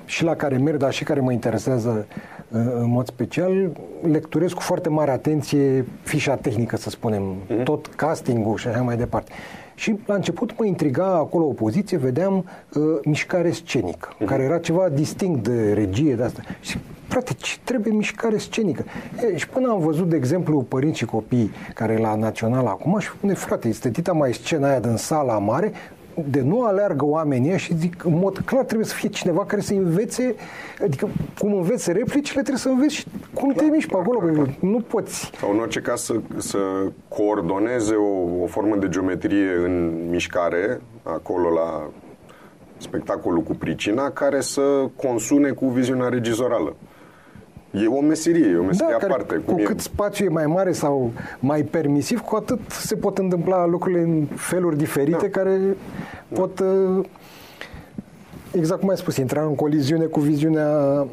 și 0.04 0.24
la 0.24 0.36
care 0.36 0.56
merg, 0.56 0.76
dar 0.76 0.92
și 0.92 1.04
care 1.04 1.20
mă 1.20 1.32
interesează 1.32 2.06
uh, 2.08 2.60
în 2.74 2.90
mod 2.90 3.06
special, 3.06 3.70
lecturez 4.10 4.52
cu 4.52 4.60
foarte 4.60 4.88
mare 4.88 5.10
atenție 5.10 5.84
fișa 6.02 6.36
tehnică, 6.36 6.76
să 6.76 6.90
spunem, 6.90 7.36
tot 7.64 7.86
castingul 7.86 8.56
și 8.56 8.68
așa 8.68 8.82
mai 8.82 8.96
departe. 8.96 9.32
Și 9.74 9.98
la 10.06 10.14
început 10.14 10.58
mă 10.58 10.64
intriga 10.64 11.06
acolo 11.06 11.44
o 11.44 11.52
poziție, 11.52 11.96
vedeam 11.96 12.34
uh, 12.74 12.82
mișcare 13.04 13.50
scenică, 13.50 14.08
care 14.24 14.42
era 14.42 14.58
ceva 14.58 14.88
distinct 14.88 15.48
de 15.48 15.72
regie 15.72 16.14
de 16.14 16.22
asta. 16.22 16.42
Și 16.60 16.78
frate, 17.08 17.32
ce 17.32 17.56
trebuie 17.64 17.92
mișcare 17.92 18.36
scenică? 18.36 18.84
E, 19.32 19.36
și 19.36 19.48
până 19.48 19.70
am 19.70 19.80
văzut, 19.80 20.08
de 20.08 20.16
exemplu, 20.16 20.62
părinți 20.62 20.98
și 20.98 21.04
copii 21.04 21.50
care 21.74 21.92
e 21.92 21.98
la 21.98 22.14
Național 22.14 22.66
acum 22.66 22.98
și 22.98 23.08
spune, 23.08 23.34
frate, 23.34 23.68
este 23.68 23.90
tita 23.90 24.12
mai 24.12 24.32
scena 24.32 24.68
aia 24.68 24.80
din 24.80 24.96
sala 24.96 25.38
mare, 25.38 25.72
de 26.30 26.40
nu 26.40 26.62
aleargă 26.62 27.04
oamenii 27.04 27.48
ăia 27.48 27.56
și 27.56 27.76
zic, 27.76 28.04
în 28.04 28.18
mod 28.18 28.38
clar 28.38 28.64
trebuie 28.64 28.86
să 28.86 28.94
fie 28.94 29.08
cineva 29.08 29.44
care 29.44 29.60
să 29.60 29.72
învețe, 29.72 30.34
adică 30.82 31.08
cum 31.38 31.54
înveți 31.54 31.92
replicile, 31.92 32.40
trebuie 32.40 32.56
să 32.56 32.68
înveți 32.68 32.94
și 32.94 33.06
cum 33.34 33.52
te 33.52 33.64
miști 33.64 33.90
pe 33.90 33.96
acolo, 33.96 34.18
că 34.18 34.46
nu 34.60 34.80
poți. 34.80 35.30
Sau 35.40 35.52
în 35.52 35.58
orice 35.58 35.80
caz 35.80 36.00
să, 36.00 36.14
să 36.36 36.58
coordoneze 37.08 37.94
o, 37.94 38.42
o 38.42 38.46
formă 38.46 38.76
de 38.76 38.88
geometrie 38.88 39.52
în 39.64 39.92
mișcare, 40.10 40.80
acolo 41.02 41.48
la 41.48 41.90
spectacolul 42.76 43.42
cu 43.42 43.54
pricina, 43.54 44.10
care 44.10 44.40
să 44.40 44.88
consune 44.96 45.50
cu 45.50 45.66
viziunea 45.66 46.08
regizorală. 46.08 46.76
E 47.82 47.86
o 47.86 48.00
meserie, 48.00 48.46
e 48.46 48.56
o 48.56 48.62
meserie 48.62 48.92
Da, 48.92 48.98
care, 48.98 49.12
aparte. 49.12 49.34
cu 49.34 49.52
cum 49.52 49.58
e- 49.58 49.62
cât 49.62 49.80
spațiu 49.80 50.24
e 50.24 50.28
mai 50.28 50.46
mare 50.46 50.72
sau 50.72 51.12
mai 51.40 51.62
permisiv, 51.62 52.20
cu 52.20 52.36
atât 52.36 52.60
se 52.68 52.94
pot 52.96 53.18
întâmpla 53.18 53.66
lucrurile 53.66 54.00
în 54.02 54.24
feluri 54.34 54.76
diferite 54.76 55.26
Da. 55.28 55.40
care 55.40 55.58
pot 56.34 56.58
uh, 56.58 57.04
exact 58.52 58.80
cum 58.80 58.88
ai 58.88 58.96
spus, 58.96 59.16
intra 59.16 59.42
în 59.42 59.54
coliziune 59.54 60.04
cu 60.04 60.20
viziunea 60.20 60.68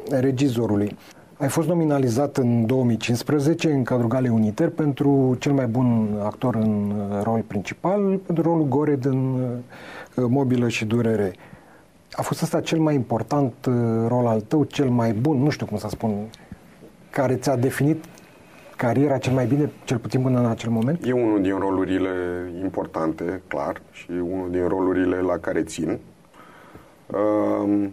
regizorului. 0.10 0.98
Ai 1.38 1.48
fost 1.48 1.68
nominalizat 1.68 2.38
în 2.38 2.66
2015 2.66 3.72
în 3.72 3.84
cadrul 3.84 4.08
Galei 4.10 4.30
Uniter 4.30 4.70
pentru 4.70 5.36
cel 5.40 5.52
mai 5.52 5.66
bun 5.68 6.18
actor 6.24 6.56
în 6.56 6.94
rol 7.24 7.44
principal, 7.48 8.20
pentru 8.26 8.44
rolul 8.44 8.66
Gore 8.68 8.96
din 8.96 9.34
uh, 9.34 10.26
Mobilă 10.28 10.68
și 10.68 10.86
Durere. 10.86 11.34
A 12.12 12.22
fost 12.22 12.42
ăsta 12.42 12.60
cel 12.62 12.80
mai 12.80 12.96
important 12.96 13.54
uh, 13.68 13.74
rol 14.08 14.26
al 14.28 14.42
tău, 14.42 14.64
cel 14.64 14.90
mai 14.90 15.12
bun, 15.14 15.38
nu 15.38 15.50
știu 15.50 15.66
cum 15.66 15.78
să 15.78 15.88
spun, 15.90 16.12
care 17.12 17.36
ți-a 17.36 17.56
definit 17.56 18.06
cariera 18.76 19.18
cel 19.18 19.34
mai 19.34 19.46
bine, 19.46 19.72
cel 19.84 19.98
puțin 19.98 20.22
până 20.22 20.40
în 20.40 20.46
acel 20.46 20.70
moment? 20.70 21.06
E 21.06 21.12
unul 21.12 21.42
din 21.42 21.58
rolurile 21.60 22.10
importante, 22.62 23.42
clar, 23.48 23.82
și 23.92 24.12
unul 24.12 24.52
din 24.52 24.68
rolurile 24.68 25.20
la 25.20 25.38
care 25.38 25.64
țin. 25.64 26.00
Uh, 27.08 27.88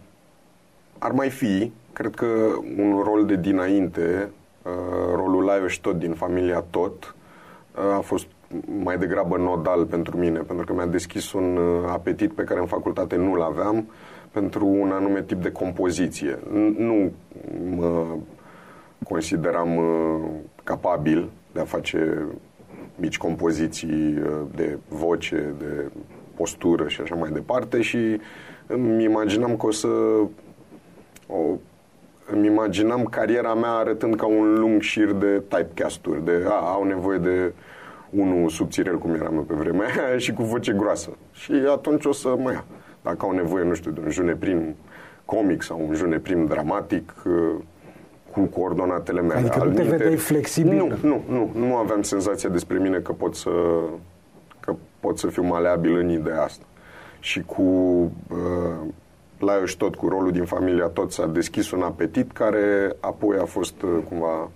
ar 0.99 1.13
mai 1.13 1.31
fi, 1.31 1.73
cred 1.93 2.15
că 2.15 2.27
un 2.79 3.01
rol 3.05 3.27
de 3.27 3.37
dinainte, 3.37 4.31
uh, 4.63 5.15
rolul 5.15 5.45
Laios 5.45 5.77
tot 5.77 5.99
din 5.99 6.13
familia 6.13 6.65
Tot, 6.71 7.15
uh, 7.77 7.97
a 7.97 8.01
fost 8.01 8.27
mai 8.83 8.99
degrabă 8.99 9.37
nodal 9.37 9.85
pentru 9.85 10.17
mine, 10.17 10.39
pentru 10.39 10.65
că 10.65 10.73
mi-a 10.73 10.87
deschis 10.87 11.33
un 11.33 11.57
uh, 11.57 11.89
apetit 11.89 12.33
pe 12.33 12.43
care 12.43 12.61
în 12.61 12.67
facultate 12.67 13.17
nu-l 13.17 13.41
aveam 13.41 13.89
pentru 14.31 14.67
un 14.67 14.91
anume 14.91 15.23
tip 15.23 15.43
de 15.43 15.53
compoziție. 15.53 16.39
Nu 16.77 17.13
mă 17.77 18.07
consideram 19.05 19.69
capabil 20.65 21.31
de 21.53 21.61
a 21.61 21.65
face 21.65 22.27
mici 22.95 23.19
compoziții 23.19 24.23
de 24.55 24.79
voce, 24.89 25.55
de 25.59 25.91
postură 26.35 26.89
și 26.89 27.01
așa 27.01 27.15
mai 27.15 27.31
departe 27.31 27.81
și 27.81 28.21
îmi 28.67 29.05
imaginam 29.05 29.57
că 29.57 29.67
o 29.67 29.71
să 29.71 29.89
o, 31.27 31.57
îmi 32.33 32.47
imaginam 32.47 33.05
cariera 33.05 33.55
mea 33.55 33.71
arătând 33.71 34.17
ca 34.17 34.27
un 34.27 34.59
lung 34.59 34.81
șir 34.81 35.13
de 35.13 35.43
typecast-uri, 35.49 36.25
de 36.25 36.45
a, 36.49 36.53
au 36.53 36.85
nevoie 36.85 37.19
de 37.19 37.53
unul 38.11 38.49
subțirel, 38.49 38.99
cum 38.99 39.15
eram 39.15 39.45
pe 39.45 39.55
vremea 39.55 39.87
aia, 40.09 40.19
și 40.19 40.33
cu 40.33 40.43
voce 40.43 40.73
groasă. 40.73 41.11
Și 41.33 41.53
atunci 41.53 42.05
o 42.05 42.13
să 42.13 42.37
mă 42.39 42.53
ia. 42.53 42.65
Dacă 43.03 43.17
au 43.21 43.31
nevoie, 43.31 43.65
nu 43.65 43.75
știu, 43.75 43.91
de 43.91 44.01
un 44.05 44.11
juneprim 44.11 44.75
comic 45.25 45.63
sau 45.63 45.85
un 45.89 45.95
juneprim 45.95 46.47
dramatic, 46.47 47.15
uh, 47.27 47.55
cu 48.39 48.61
coordonatele 48.61 49.21
mele. 49.21 49.39
Adică 49.39 49.65
nu 49.65 49.73
te 49.73 49.83
vedeai 49.83 50.17
flexibil? 50.17 50.77
Nu, 50.77 50.93
nu, 51.09 51.23
nu. 51.29 51.51
Nu 51.67 51.77
aveam 51.77 52.03
senzația 52.03 52.49
despre 52.49 52.79
mine 52.79 52.99
că 52.99 53.13
pot 53.13 53.35
să, 53.35 53.51
că 54.61 54.75
pot 55.01 55.19
să 55.19 55.27
fiu 55.27 55.43
maleabil 55.43 55.97
în 55.97 56.11
ideea 56.11 56.43
asta. 56.43 56.65
Și 57.21 57.43
cu 57.43 57.63
uh, 57.63 58.89
Laios 59.39 59.73
tot 59.73 59.95
cu 59.95 60.09
rolul 60.09 60.33
din 60.33 60.45
familia 60.45 60.87
tot 60.87 61.13
s-a 61.13 61.27
deschis 61.27 61.71
un 61.71 61.83
apetit 61.83 62.33
care 62.33 62.97
apoi 63.01 63.37
a 63.41 63.45
fost 63.45 63.83
uh, 63.83 63.91
cumva 64.09 64.51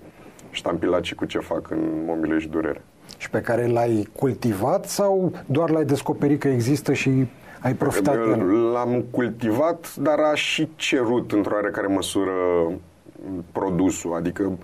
ștampilat 0.50 1.04
și 1.04 1.14
cu 1.14 1.24
ce 1.24 1.38
fac 1.38 1.70
în 1.70 1.78
Momile 2.06 2.38
și 2.38 2.48
Durere. 2.48 2.82
Și 3.16 3.30
pe 3.30 3.40
care 3.40 3.66
l-ai 3.66 4.08
cultivat 4.16 4.84
sau 4.84 5.32
doar 5.46 5.70
l-ai 5.70 5.84
descoperit 5.84 6.40
că 6.40 6.48
există 6.48 6.92
și 6.92 7.26
ai 7.60 7.74
profitat 7.74 8.14
de 8.14 8.30
el? 8.30 8.70
L-am 8.72 9.04
cultivat, 9.10 9.94
dar 9.96 10.18
a 10.18 10.34
și 10.34 10.68
cerut 10.76 11.32
într-o 11.32 11.54
oarecare 11.54 11.86
măsură 11.86 12.32
produsul, 13.52 14.14
adică 14.14 14.58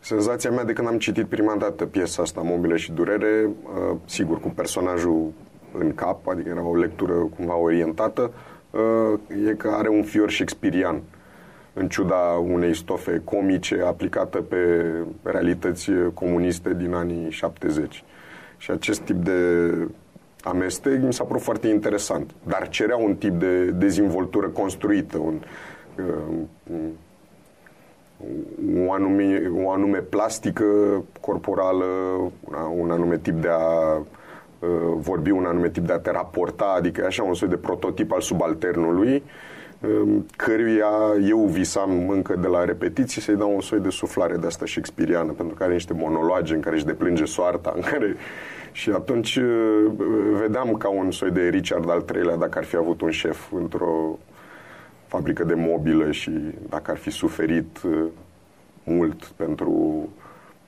senzația 0.00 0.50
mea 0.50 0.64
de 0.64 0.72
când 0.72 0.88
am 0.88 0.98
citit 0.98 1.26
prima 1.26 1.56
dată 1.56 1.86
piesa 1.86 2.22
asta, 2.22 2.40
Mobile 2.40 2.76
și 2.76 2.92
Durere, 2.92 3.48
uh, 3.62 3.96
sigur, 4.04 4.40
cu 4.40 4.48
personajul 4.48 5.32
în 5.78 5.94
cap, 5.94 6.28
adică 6.28 6.48
era 6.48 6.62
o 6.62 6.76
lectură 6.76 7.12
cumva 7.12 7.56
orientată, 7.56 8.30
Uh, 8.74 9.18
e 9.48 9.54
că 9.54 9.68
are 9.68 9.88
un 9.88 10.02
fior 10.02 10.30
shakespearian 10.30 11.02
în 11.72 11.88
ciuda 11.88 12.42
unei 12.46 12.74
stofe 12.74 13.20
comice 13.24 13.82
aplicată 13.86 14.38
pe 14.38 14.92
realități 15.22 15.90
comuniste 16.14 16.74
din 16.74 16.94
anii 16.94 17.30
70. 17.30 18.04
Și 18.56 18.70
acest 18.70 19.00
tip 19.00 19.16
de 19.16 19.70
amestec 20.42 21.02
mi 21.02 21.12
s-a 21.12 21.24
părut 21.24 21.42
foarte 21.42 21.68
interesant, 21.68 22.30
dar 22.46 22.68
cerea 22.68 22.96
un 22.96 23.14
tip 23.14 23.32
de 23.32 23.64
dezvoltură 23.64 24.48
construită, 24.48 25.18
un, 25.18 25.40
uh, 25.98 26.78
o, 28.86 28.92
anume, 28.92 29.50
o 29.64 29.70
anume 29.70 29.98
plastică 29.98 30.64
corporală, 31.20 31.84
un 32.76 32.90
anume 32.90 33.18
tip 33.18 33.34
de 33.34 33.48
a 33.50 34.00
Uh, 34.64 34.94
vorbi 34.96 35.30
un 35.30 35.44
anume 35.44 35.68
tip 35.68 35.86
de 35.86 35.92
a 35.92 35.98
te 35.98 36.10
raporta, 36.10 36.74
adică 36.76 37.04
așa 37.06 37.22
un 37.22 37.34
soi 37.34 37.48
de 37.48 37.56
prototip 37.56 38.12
al 38.12 38.20
subalternului, 38.20 39.22
um, 39.80 40.26
căruia 40.36 40.90
eu 41.28 41.38
visam 41.38 42.08
încă 42.08 42.36
de 42.36 42.46
la 42.46 42.64
repetiții 42.64 43.20
să-i 43.20 43.36
dau 43.36 43.54
un 43.54 43.60
soi 43.60 43.78
de 43.78 43.88
suflare 43.88 44.36
de 44.36 44.46
asta 44.46 44.66
shakespeariană, 44.66 45.32
pentru 45.32 45.54
că 45.54 45.62
are 45.62 45.72
niște 45.72 45.92
monologe 45.92 46.54
în 46.54 46.60
care 46.60 46.74
își 46.74 46.84
deplânge 46.84 47.24
soarta, 47.24 47.72
în 47.74 47.82
care... 47.82 48.16
Și 48.72 48.90
atunci 48.90 49.36
uh, 49.36 49.84
vedeam 50.40 50.72
ca 50.72 50.88
un 50.88 51.10
soi 51.10 51.30
de 51.30 51.48
Richard 51.48 51.90
al 51.90 52.04
III-lea 52.14 52.36
dacă 52.36 52.58
ar 52.58 52.64
fi 52.64 52.76
avut 52.76 53.00
un 53.00 53.10
șef 53.10 53.52
într-o 53.52 54.18
fabrică 55.14 55.44
de 55.44 55.54
mobilă 55.56 56.10
și 56.10 56.30
dacă 56.68 56.90
ar 56.90 56.96
fi 56.96 57.10
suferit 57.10 57.82
uh, 57.82 58.04
mult 58.84 59.24
pentru 59.24 59.72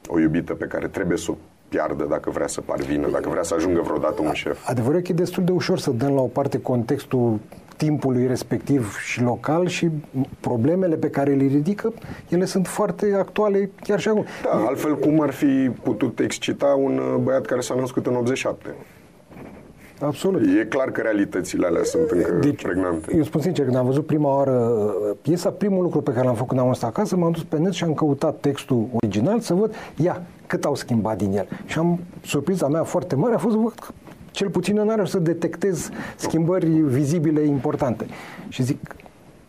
o 0.07 0.21
iubită 0.21 0.55
pe 0.55 0.65
care 0.65 0.89
trebuie 0.89 1.19
să 1.19 1.31
o 1.31 1.35
piardă 1.69 2.07
dacă 2.09 2.31
vrea 2.31 2.47
să 2.47 2.61
parvină, 2.61 3.09
dacă 3.11 3.29
vrea 3.29 3.43
să 3.43 3.55
ajungă 3.55 3.81
vreodată 3.81 4.23
un 4.23 4.33
șef. 4.33 4.69
Adevărul 4.69 5.01
că 5.01 5.13
e 5.13 5.15
destul 5.15 5.45
de 5.45 5.53
ușor 5.53 5.79
să 5.79 5.91
dăm 5.91 6.15
la 6.15 6.21
o 6.21 6.27
parte 6.27 6.61
contextul 6.61 7.39
timpului 7.77 8.27
respectiv 8.27 8.99
și 8.99 9.23
local 9.23 9.67
și 9.67 9.89
problemele 10.41 10.97
pe 10.97 11.11
care 11.11 11.35
le 11.35 11.47
ridică, 11.47 11.93
ele 12.29 12.45
sunt 12.45 12.67
foarte 12.67 13.15
actuale 13.19 13.71
chiar 13.83 14.01
și 14.01 14.09
acum. 14.09 14.25
Da, 14.43 14.67
altfel 14.67 14.99
cum 14.99 15.21
ar 15.21 15.31
fi 15.31 15.71
putut 15.83 16.19
excita 16.19 16.67
un 16.67 16.99
uh, 16.99 17.15
băiat 17.23 17.47
care 17.47 17.61
s-a 17.61 17.75
născut 17.75 18.07
în 18.07 18.15
87? 18.15 18.75
Absolut. 20.01 20.43
E 20.61 20.65
clar 20.65 20.91
că 20.91 21.01
realitățile 21.01 21.67
alea 21.67 21.83
sunt 21.83 22.11
încă 22.11 22.33
deci, 22.33 22.63
pregnante. 22.63 23.17
Eu 23.17 23.23
spun 23.23 23.41
sincer, 23.41 23.65
când 23.65 23.77
am 23.77 23.87
văzut 23.87 24.07
prima 24.07 24.37
oară 24.37 24.53
uh, 24.53 25.17
piesa, 25.23 25.51
primul 25.51 25.83
lucru 25.83 26.01
pe 26.01 26.13
care 26.13 26.25
l-am 26.25 26.35
făcut 26.35 26.49
când 26.49 26.61
am 26.61 26.73
stat 26.73 26.91
acasă, 26.91 27.17
m-am 27.17 27.33
dus 27.33 27.45
pe 27.45 27.59
net 27.59 27.73
și 27.73 27.85
am 27.85 27.95
căutat 27.95 28.41
textul 28.41 28.87
original 28.93 29.41
să 29.41 29.55
văd, 29.55 29.75
ia, 29.97 30.23
cât 30.47 30.65
au 30.65 30.75
schimbat 30.75 31.17
din 31.17 31.33
el. 31.37 31.49
Și 31.67 31.79
am, 31.79 32.01
surpriza 32.25 32.69
mea 32.69 32.83
foarte 32.83 33.15
mare 33.15 33.35
a 33.35 33.39
fost 33.39 33.57
văd, 33.57 33.75
cel 34.31 34.49
puțin 34.49 34.79
în 34.79 34.89
are 34.89 35.05
să 35.05 35.19
detectez 35.19 35.91
schimbări 36.17 36.69
vizibile 36.69 37.41
importante. 37.41 38.07
Și 38.49 38.63
zic, 38.63 38.95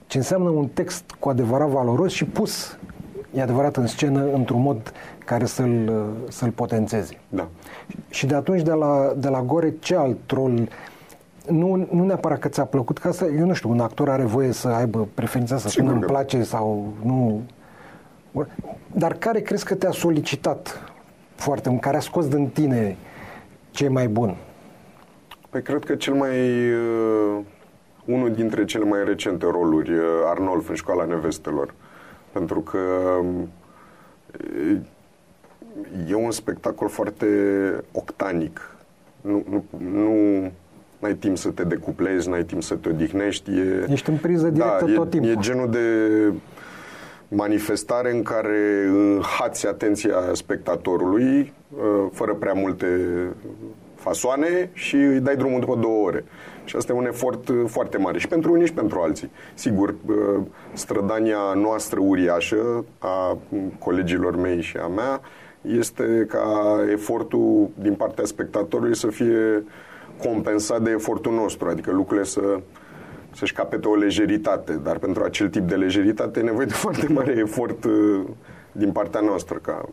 ce 0.08 0.18
înseamnă 0.18 0.50
un 0.50 0.68
text 0.74 1.04
cu 1.20 1.30
adevărat 1.30 1.68
valoros 1.68 2.12
și 2.12 2.26
pus, 2.26 2.78
e 3.34 3.42
adevărat, 3.42 3.78
în 3.78 3.88
scenă 3.88 4.26
într-un 4.34 4.62
mod 4.62 4.94
care 5.28 5.46
să-l, 5.46 6.06
să-l 6.30 6.52
potențeze. 6.52 7.18
Da. 7.30 7.48
Și 8.10 8.26
de 8.26 8.36
atunci, 8.36 8.62
de 8.62 8.72
la, 8.72 9.14
de 9.18 9.28
la 9.28 9.42
Gore, 9.42 9.74
ce 9.80 9.96
alt 9.96 10.32
rol 10.32 10.68
nu, 11.50 11.88
nu 11.92 12.06
neapărat 12.06 12.40
că 12.40 12.48
ți-a 12.48 12.66
plăcut, 12.66 12.98
că 12.98 13.08
asta, 13.08 13.26
eu 13.26 13.46
nu 13.46 13.54
știu, 13.54 13.70
un 13.70 13.80
actor 13.80 14.10
are 14.10 14.24
voie 14.24 14.52
să 14.52 14.68
aibă 14.68 15.08
preferința 15.14 15.58
să 15.58 15.70
spună 15.70 15.92
îmi 15.92 16.02
place 16.02 16.44
sau 16.44 16.94
nu. 17.04 17.42
Dar 18.92 19.14
care 19.14 19.40
crezi 19.40 19.66
că 19.66 19.76
te-a 19.76 19.92
solicitat 19.92 20.92
foarte, 21.36 21.78
care 21.82 21.98
a 21.98 22.00
scos 22.00 22.28
din 22.28 22.48
tine 22.48 22.98
ce 23.72 23.88
mai 23.88 24.08
bun? 24.08 24.36
Păi 25.50 25.62
cred 25.62 25.84
că 25.84 25.96
cel 25.96 26.14
mai 26.14 26.40
uh, 26.72 27.40
unul 28.06 28.32
dintre 28.32 28.66
cele 28.66 28.86
mai 28.86 29.04
recente 29.06 29.46
roluri, 29.52 29.92
uh, 29.92 30.06
Arnolf 30.26 30.70
în 30.70 30.76
școala 30.76 31.06
nevestelor. 31.06 31.74
Pentru 32.32 32.60
că 32.60 32.78
uh, 34.62 34.78
e 36.10 36.14
un 36.16 36.32
spectacol 36.32 36.88
foarte 36.88 37.28
octanic. 37.92 38.76
Nu, 39.22 39.44
nu, 39.50 39.64
nu 39.92 40.52
ai 41.00 41.14
timp 41.14 41.38
să 41.38 41.50
te 41.50 41.64
decuplezi, 41.64 42.30
n-ai 42.30 42.44
timp 42.44 42.64
să 42.64 42.76
te 42.76 42.90
odihnești. 42.90 43.52
E, 43.52 43.86
Ești 43.90 44.10
în 44.10 44.18
priză 44.18 44.50
directă 44.50 44.86
da, 44.86 44.94
tot 44.94 45.08
e, 45.08 45.10
timpul. 45.10 45.30
E 45.30 45.36
genul 45.40 45.70
de 45.70 45.88
manifestare 47.28 48.12
în 48.12 48.24
care 48.24 48.88
înhați 48.88 49.68
atenția 49.68 50.16
spectatorului 50.34 51.54
uh, 51.70 52.10
fără 52.12 52.34
prea 52.34 52.54
multe 52.54 52.88
fasoane 53.96 54.70
și 54.74 54.96
îi 54.96 55.20
dai 55.20 55.36
drumul 55.36 55.60
după 55.60 55.76
două 55.76 56.06
ore. 56.06 56.26
Și 56.64 56.76
asta 56.76 56.94
e 56.94 56.96
un 56.96 57.06
efort 57.06 57.48
uh, 57.48 57.64
foarte 57.66 57.98
mare 57.98 58.20
și 58.20 58.28
pentru 58.28 58.52
unii 58.52 58.66
și 58.66 58.74
pentru 58.74 59.00
alții. 59.00 59.32
Sigur, 59.54 59.96
uh, 60.06 60.16
strădania 60.74 61.54
noastră 61.56 62.00
uriașă 62.02 62.86
a 62.98 63.38
colegilor 63.80 64.36
mei 64.36 64.62
și 64.62 64.78
a 64.78 64.88
mea 64.88 65.22
este 65.62 66.26
ca 66.28 66.80
efortul 66.92 67.70
din 67.80 67.94
partea 67.94 68.26
spectatorului 68.26 68.96
să 68.96 69.08
fie 69.08 69.64
compensat 70.24 70.82
de 70.82 70.90
efortul 70.90 71.34
nostru, 71.34 71.70
adică 71.70 71.92
lucrurile 71.92 72.26
să 72.26 72.60
să-și 73.36 73.54
capete 73.54 73.88
o 73.88 73.96
lejeritate, 73.96 74.74
dar 74.74 74.98
pentru 74.98 75.24
acel 75.24 75.50
tip 75.50 75.68
de 75.68 75.76
lejeritate 75.76 76.40
e 76.40 76.44
nevoie 76.44 76.66
de 76.66 76.74
foarte 76.86 77.08
mare 77.14 77.32
efort 77.38 77.84
uh, 77.84 78.22
din 78.72 78.92
partea 78.92 79.20
noastră 79.20 79.58
ca, 79.62 79.90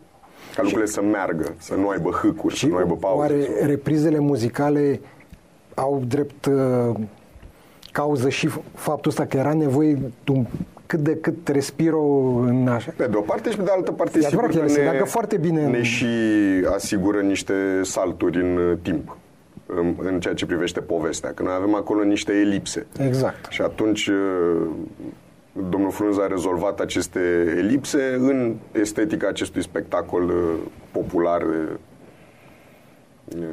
ca 0.55 0.61
lucrurile 0.61 0.85
să 0.85 1.01
meargă, 1.01 1.53
să 1.57 1.75
nu 1.75 1.87
aibă 1.89 2.09
hâcuri, 2.09 2.57
să 2.57 2.65
nu 2.65 2.75
aibă 2.75 2.95
pauze. 2.95 3.17
Oare 3.19 3.65
reprizele 3.65 4.19
muzicale 4.19 5.01
au 5.73 6.03
drept 6.07 6.45
uh, 6.45 6.95
cauză 7.91 8.29
și 8.29 8.49
faptul 8.73 9.11
ăsta 9.11 9.25
că 9.25 9.37
era 9.37 9.53
nevoie 9.53 9.93
de 9.93 10.31
un 10.31 10.45
cât 10.85 10.99
de 10.99 11.15
cât 11.17 11.47
respiro 11.47 12.01
în 12.47 12.67
așa. 12.67 12.93
Pe 12.97 13.07
de 13.07 13.15
o 13.15 13.21
parte 13.21 13.49
și 13.49 13.57
pe 13.57 13.63
de 13.63 13.71
altă 13.75 13.91
parte, 13.91 14.17
E 14.17 14.21
sigur 14.21 14.43
adevărat 14.43 14.51
că 14.51 14.57
că 14.57 14.63
el 14.63 14.69
se 14.69 14.83
ne, 14.83 14.89
leagă 14.89 15.05
foarte 15.05 15.37
bine 15.37 15.63
în- 15.63 15.71
ne 15.71 15.81
și 15.81 16.05
asigură 16.73 17.19
niște 17.21 17.53
salturi 17.83 18.37
în 18.41 18.57
uh, 18.57 18.77
timp 18.81 19.17
în, 19.65 19.93
în 19.97 20.19
ceea 20.19 20.33
ce 20.33 20.45
privește 20.45 20.79
povestea, 20.79 21.31
că 21.33 21.43
noi 21.43 21.53
avem 21.57 21.75
acolo 21.75 22.03
niște 22.03 22.33
elipse. 22.33 22.85
Exact. 22.99 23.45
Și 23.49 23.61
atunci 23.61 24.07
uh, 24.07 24.67
domnul 25.69 25.91
Frunza 25.91 26.23
a 26.23 26.27
rezolvat 26.27 26.79
aceste 26.79 27.19
elipse 27.57 28.15
în 28.19 28.55
estetica 28.71 29.27
acestui 29.27 29.61
spectacol 29.61 30.23
uh, 30.23 30.33
popular 30.91 31.41
uh, 31.41 31.69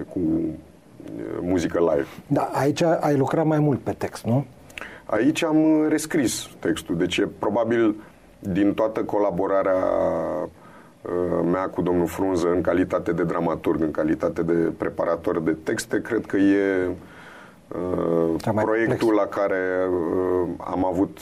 cu 0.08 0.18
uh, 0.18 1.38
muzică 1.40 1.78
live. 1.78 2.06
Da, 2.26 2.50
aici 2.52 2.82
ai 2.82 3.16
lucrat 3.16 3.44
mai 3.46 3.58
mult 3.58 3.80
pe 3.80 3.92
text, 3.98 4.24
nu? 4.24 4.44
Aici 5.04 5.42
am 5.42 5.62
uh, 5.62 5.86
rescris 5.88 6.48
textul, 6.58 6.96
deci 6.96 7.18
e 7.18 7.28
probabil 7.38 7.94
din 8.38 8.74
toată 8.74 9.00
colaborarea 9.02 9.84
uh, 11.02 11.44
mea 11.50 11.68
cu 11.68 11.82
domnul 11.82 12.06
Frunză 12.06 12.50
în 12.50 12.60
calitate 12.60 13.12
de 13.12 13.24
dramaturg, 13.24 13.80
în 13.80 13.90
calitate 13.90 14.42
de 14.42 14.52
preparator 14.52 15.40
de 15.40 15.56
texte, 15.62 16.00
cred 16.00 16.26
că 16.26 16.36
e 16.36 16.88
uh, 17.68 18.40
Cea 18.40 18.52
mai 18.52 18.64
proiectul 18.64 19.08
complex. 19.08 19.24
la 19.24 19.40
care 19.40 19.88
uh, 19.88 20.48
am 20.58 20.84
avut 20.84 21.18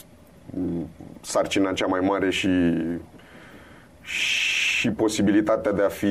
mm, 0.51 0.87
sarcina 1.21 1.73
cea 1.73 1.87
mai 1.87 2.01
mare 2.01 2.31
și 2.31 2.49
și 4.03 4.91
posibilitatea 4.91 5.73
de 5.73 5.83
a 5.83 5.89
fi 5.89 6.07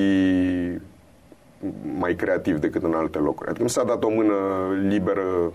mai 1.99 2.15
creativ 2.15 2.57
decât 2.57 2.83
în 2.83 2.93
alte 2.93 3.17
locuri. 3.17 3.49
Adică 3.49 3.63
mi 3.63 3.69
s-a 3.69 3.83
dat 3.83 4.03
o 4.03 4.09
mână 4.09 4.33
liberă 4.87 5.53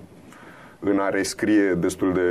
în 0.84 0.98
a 0.98 1.08
rescrie 1.08 1.74
destul 1.74 2.12
de 2.12 2.28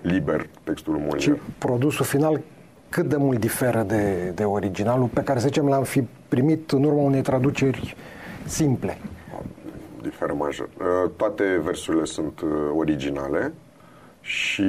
liber 0.00 0.46
textul 0.64 0.92
lui 0.92 1.20
Și 1.20 1.30
Molière. 1.30 1.40
produsul 1.58 2.04
final 2.04 2.40
cât 2.88 3.04
de 3.06 3.16
mult 3.16 3.38
diferă 3.40 3.82
de, 3.82 4.32
de 4.34 4.44
originalul 4.44 5.06
pe 5.06 5.22
care, 5.22 5.38
să 5.38 5.46
zicem, 5.46 5.68
l-am 5.68 5.82
fi 5.82 6.04
primit 6.28 6.70
în 6.70 6.84
urma 6.84 7.00
unei 7.00 7.22
traduceri 7.22 7.96
simple. 8.44 8.98
Diferă 10.02 10.34
major. 10.38 10.68
Uh, 10.78 11.10
Toate 11.16 11.60
versurile 11.64 12.04
sunt 12.04 12.40
uh, 12.40 12.50
originale 12.76 13.52
și 14.20 14.62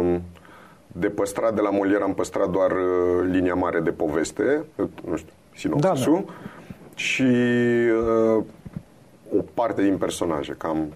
um, 0.00 0.22
de 0.86 1.08
păstrat 1.08 1.54
de 1.54 1.60
la 1.60 1.70
Molière 1.70 2.02
am 2.02 2.14
păstrat 2.14 2.50
doar 2.50 2.70
uh, 2.70 3.28
linia 3.30 3.54
mare 3.54 3.80
de 3.80 3.90
poveste, 3.90 4.64
uh, 4.76 4.86
nu 5.08 5.16
știu, 5.16 5.32
sinopsisul, 5.56 6.24
Da, 6.26 6.32
și 6.94 7.22
uh, 8.36 8.44
o 9.36 9.42
parte 9.54 9.82
din 9.82 9.96
personaje, 9.96 10.54
cam 10.58 10.86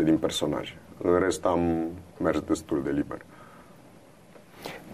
70% 0.00 0.04
din 0.04 0.16
personaje. 0.16 0.78
În 1.02 1.18
rest 1.18 1.44
am 1.44 1.84
mers 2.22 2.40
destul 2.40 2.82
de 2.82 2.90
liber. 2.90 3.18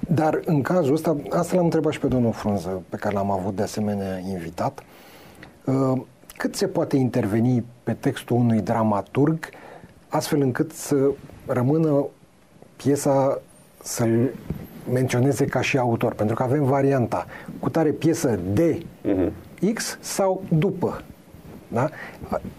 Dar 0.09 0.41
în 0.45 0.63
cazul 0.63 0.95
ăsta, 0.95 1.17
asta 1.31 1.55
l-am 1.57 1.65
întrebat 1.65 1.93
și 1.93 1.99
pe 1.99 2.07
domnul 2.07 2.33
Frunză, 2.33 2.83
pe 2.89 2.97
care 2.97 3.15
l-am 3.15 3.31
avut 3.31 3.57
de 3.57 3.63
asemenea 3.63 4.19
invitat, 4.19 4.83
uh, 5.65 6.01
cât 6.37 6.55
se 6.55 6.67
poate 6.67 6.97
interveni 6.97 7.65
pe 7.83 7.93
textul 7.93 8.37
unui 8.37 8.61
dramaturg 8.61 9.49
astfel 10.09 10.41
încât 10.41 10.73
să 10.73 11.11
rămână 11.47 12.07
piesa 12.77 13.41
să-l 13.83 14.31
menționeze 14.93 15.45
ca 15.45 15.61
și 15.61 15.79
autor, 15.79 16.15
pentru 16.15 16.35
că 16.35 16.43
avem 16.43 16.65
varianta 16.65 17.27
cu 17.61 17.71
tare 17.71 17.91
piesă 17.91 18.39
de 18.53 18.83
X 19.75 19.99
sau 20.01 20.43
după. 20.49 21.03
Da? 21.73 21.89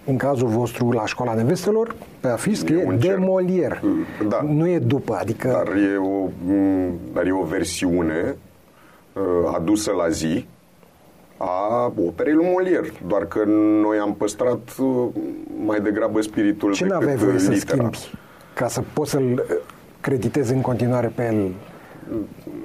În 0.05 0.17
cazul 0.17 0.47
vostru, 0.47 0.91
la 0.91 1.05
școala 1.05 1.33
nevestelor, 1.33 1.95
pe 2.19 2.27
afiș 2.27 2.57
scrie 2.57 2.83
un 2.85 2.99
de 2.99 3.07
cer. 3.07 3.17
Molière. 3.17 3.79
Da. 4.27 4.41
Nu 4.41 4.67
e 4.67 4.79
după, 4.79 5.17
adică... 5.21 5.47
Dar 5.47 5.75
e 5.75 5.97
o, 5.97 6.29
m, 6.53 6.91
dar 7.13 7.25
e 7.25 7.31
o 7.31 7.43
versiune 7.43 8.35
uh, 9.13 9.23
adusă 9.55 9.91
la 9.91 10.09
zi 10.09 10.45
a 11.37 11.85
operei 12.05 12.33
lui 12.33 12.45
Molière. 12.45 13.07
Doar 13.07 13.25
că 13.25 13.43
noi 13.81 13.97
am 13.97 14.13
păstrat 14.13 14.75
uh, 14.79 15.07
mai 15.65 15.79
degrabă 15.79 16.21
spiritul 16.21 16.73
Ce 16.73 16.83
nu 16.83 16.89
decât 16.89 17.03
aveai 17.03 17.17
voie 17.17 17.39
să 17.39 17.51
litera. 17.51 17.75
schimbi 17.75 17.97
ca 18.53 18.67
să 18.67 18.83
poți 18.93 19.09
să-l 19.11 19.23
uh, 19.23 19.55
creditezi 20.01 20.53
în 20.53 20.61
continuare 20.61 21.11
pe 21.15 21.25
el? 21.25 21.51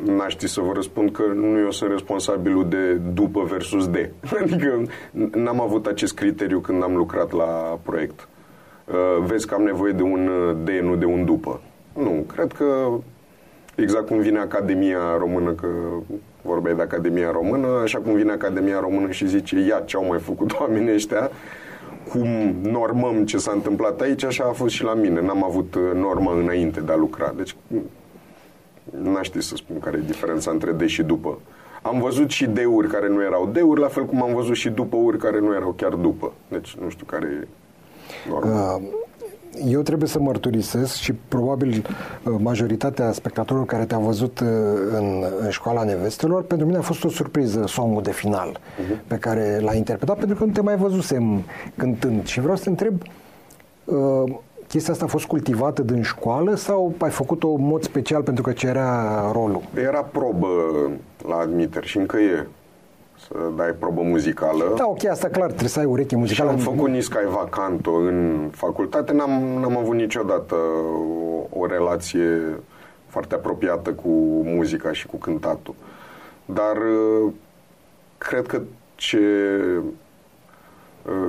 N-aș 0.04 0.32
ști 0.32 0.46
să 0.46 0.60
vă 0.60 0.72
răspund 0.72 1.10
că 1.10 1.22
nu 1.34 1.58
eu 1.58 1.70
sunt 1.70 1.90
responsabilul 1.90 2.68
de 2.68 2.92
după 2.94 3.42
versus 3.42 3.88
de. 3.88 4.10
Adică 4.42 4.82
n-am 5.34 5.60
avut 5.60 5.86
acest 5.86 6.14
criteriu 6.14 6.60
când 6.60 6.82
am 6.82 6.96
lucrat 6.96 7.32
la 7.32 7.78
proiect. 7.82 8.28
Uh, 8.84 9.24
Vezi 9.26 9.46
că 9.46 9.54
am 9.54 9.62
nevoie 9.62 9.92
de 9.92 10.02
un 10.02 10.28
uh, 10.28 10.56
de, 10.64 10.80
nu 10.82 10.96
de 10.96 11.04
un 11.04 11.24
după. 11.24 11.60
Nu, 11.92 12.24
cred 12.34 12.52
că 12.52 12.88
exact 13.74 14.06
cum 14.06 14.18
vine 14.18 14.38
Academia 14.38 15.16
Română, 15.18 15.50
că 15.50 15.66
vorbeai 16.42 16.74
de 16.74 16.82
Academia 16.82 17.30
Română, 17.30 17.66
așa 17.82 17.98
cum 17.98 18.14
vine 18.14 18.32
Academia 18.32 18.80
Română 18.80 19.10
și 19.10 19.28
zice, 19.28 19.58
ia 19.58 19.82
ce 19.84 19.96
au 19.96 20.06
mai 20.06 20.18
făcut 20.18 20.52
oamenii 20.60 20.94
ăștia, 20.94 21.30
cum 22.08 22.28
normăm 22.62 23.24
ce 23.24 23.38
s-a 23.38 23.52
întâmplat 23.52 24.00
aici, 24.00 24.24
așa 24.24 24.44
a 24.44 24.52
fost 24.52 24.74
și 24.74 24.84
la 24.84 24.94
mine. 24.94 25.20
N-am 25.20 25.44
avut 25.44 25.74
uh, 25.74 25.82
norma 25.94 26.38
înainte 26.38 26.80
de 26.80 26.92
a 26.92 26.96
lucra. 26.96 27.32
Deci 27.36 27.56
N-aș 29.02 29.26
ști 29.26 29.40
să 29.40 29.56
spun 29.56 29.78
care 29.78 29.96
e 29.96 30.06
diferența 30.06 30.50
între 30.50 30.72
de 30.72 30.86
și 30.86 31.02
după. 31.02 31.38
Am 31.82 32.00
văzut 32.00 32.30
și 32.30 32.46
deuri 32.46 32.88
care 32.88 33.08
nu 33.08 33.22
erau 33.22 33.48
deuri, 33.52 33.80
la 33.80 33.88
fel 33.88 34.04
cum 34.04 34.22
am 34.22 34.34
văzut 34.34 34.54
și 34.54 34.68
după 34.68 34.96
uri 34.96 35.18
care 35.18 35.40
nu 35.40 35.54
erau 35.54 35.72
chiar 35.76 35.92
după. 35.92 36.32
Deci 36.48 36.76
nu 36.82 36.88
știu 36.88 37.06
care 37.06 37.26
e 37.26 37.48
norma. 38.28 38.74
Uh, 38.74 38.82
Eu 39.66 39.82
trebuie 39.82 40.08
să 40.08 40.20
mărturisesc 40.20 40.94
și 40.94 41.12
probabil 41.12 41.86
uh, 42.22 42.34
majoritatea 42.38 43.12
spectatorilor 43.12 43.66
care 43.66 43.84
te-au 43.84 44.00
văzut 44.00 44.40
uh, 44.40 44.46
în, 44.92 45.24
în 45.40 45.50
școala 45.50 45.84
nevestelor, 45.84 46.42
pentru 46.42 46.66
mine 46.66 46.78
a 46.78 46.82
fost 46.82 47.04
o 47.04 47.08
surpriză 47.08 47.64
songul 47.66 48.02
de 48.02 48.12
final 48.12 48.60
pe 49.06 49.16
care 49.16 49.58
l-ai 49.62 49.76
interpretat, 49.76 50.18
pentru 50.18 50.36
că 50.36 50.44
nu 50.44 50.52
te 50.52 50.60
mai 50.60 50.76
văzusem 50.76 51.42
cântând. 51.76 52.26
Și 52.26 52.40
vreau 52.40 52.56
să 52.56 52.62
te 52.62 52.68
întreb, 52.68 53.02
uh, 53.84 54.36
chestia 54.68 54.92
asta 54.92 55.04
a 55.04 55.08
fost 55.08 55.26
cultivată 55.26 55.82
din 55.82 56.02
școală 56.02 56.54
sau 56.54 56.94
ai 56.98 57.10
făcut-o 57.10 57.48
în 57.48 57.66
mod 57.66 57.82
special 57.82 58.22
pentru 58.22 58.42
că 58.42 58.52
cerea 58.52 59.20
rolul? 59.32 59.62
Era 59.74 60.00
probă 60.02 60.48
la 61.28 61.36
admiteri 61.36 61.86
și 61.86 61.96
încă 61.98 62.16
e 62.16 62.46
să 63.18 63.34
dai 63.56 63.70
probă 63.78 64.02
muzicală. 64.02 64.74
Da, 64.76 64.86
ok, 64.86 65.04
asta 65.04 65.28
clar, 65.28 65.46
trebuie 65.46 65.68
să 65.68 65.78
ai 65.78 65.84
ureche 65.84 66.14
Și 66.14 66.16
muzicală. 66.16 66.50
am 66.50 66.56
făcut 66.56 66.88
Niscaiva 66.88 67.46
Canto 67.50 67.90
în 67.92 68.48
facultate, 68.52 69.12
n-am, 69.12 69.30
n-am 69.60 69.76
avut 69.76 69.94
niciodată 69.94 70.54
o, 71.52 71.60
o 71.60 71.66
relație 71.66 72.40
foarte 73.06 73.34
apropiată 73.34 73.90
cu 73.92 74.08
muzica 74.44 74.92
și 74.92 75.06
cu 75.06 75.16
cântatul. 75.16 75.74
Dar 76.44 76.76
uh, 76.76 77.32
cred 78.18 78.46
că 78.46 78.60
ce 78.94 79.18
uh, 79.78 79.84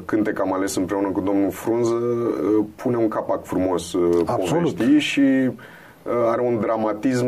cântec 0.06 0.40
am 0.40 0.54
ales 0.54 0.76
împreună 0.76 1.08
cu 1.08 1.22
domnul 1.22 1.52
Frunză 1.52 1.94
uh, 1.94 2.66
pune 2.76 2.98
un 2.98 3.08
capac 3.08 3.44
frumos 3.44 3.94
uh, 3.94 4.22
Absolut. 4.26 4.76
poveștii 4.76 5.00
și 5.00 5.20
uh, 5.20 5.52
are 6.26 6.42
un 6.42 6.60
dramatism 6.60 7.28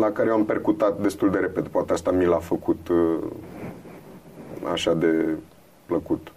la 0.00 0.10
care 0.10 0.28
eu 0.28 0.34
am 0.34 0.44
percutat 0.44 1.00
destul 1.00 1.30
de 1.30 1.38
repede. 1.38 1.68
Poate 1.68 1.92
asta 1.92 2.10
mi 2.10 2.24
l-a 2.24 2.38
făcut 2.38 2.88
uh, 2.88 3.18
așa 4.72 4.94
de 4.94 5.26
plăcut. 5.86 6.32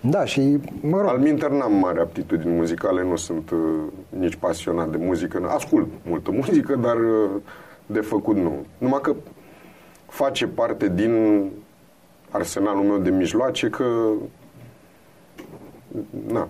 Da, 0.00 0.24
și 0.24 0.58
mă 0.80 0.96
rog, 0.96 1.08
Al 1.08 1.18
minter 1.18 1.50
n-am 1.50 1.72
mare 1.72 2.00
aptitudini 2.00 2.54
muzicale, 2.54 3.04
nu 3.04 3.16
sunt 3.16 3.50
uh, 3.50 3.58
nici 4.08 4.34
pasionat 4.34 4.90
de 4.90 4.96
muzică. 4.96 5.48
Ascult 5.48 5.88
multă 6.06 6.30
muzică, 6.30 6.76
dar 6.76 6.96
uh, 6.96 7.30
de 7.86 8.00
făcut 8.00 8.36
nu. 8.36 8.64
Numai 8.78 9.00
că 9.00 9.14
face 10.06 10.46
parte 10.46 10.88
din 10.88 11.44
arsenalul 12.30 12.82
meu 12.82 12.98
de 12.98 13.10
mijloace 13.10 13.68
că 13.68 13.84
na, 16.26 16.48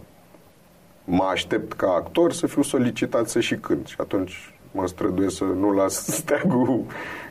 mă 1.04 1.24
aștept 1.30 1.72
ca 1.72 1.86
actor 1.86 2.32
să 2.32 2.46
fiu 2.46 2.62
solicitat 2.62 3.28
să 3.28 3.40
și 3.40 3.54
cânt 3.54 3.86
și 3.86 3.96
atunci 3.98 4.54
mă 4.70 4.86
străduiesc 4.86 5.36
să 5.36 5.44
nu 5.44 5.70
las 5.72 6.04
steagul 6.18 6.84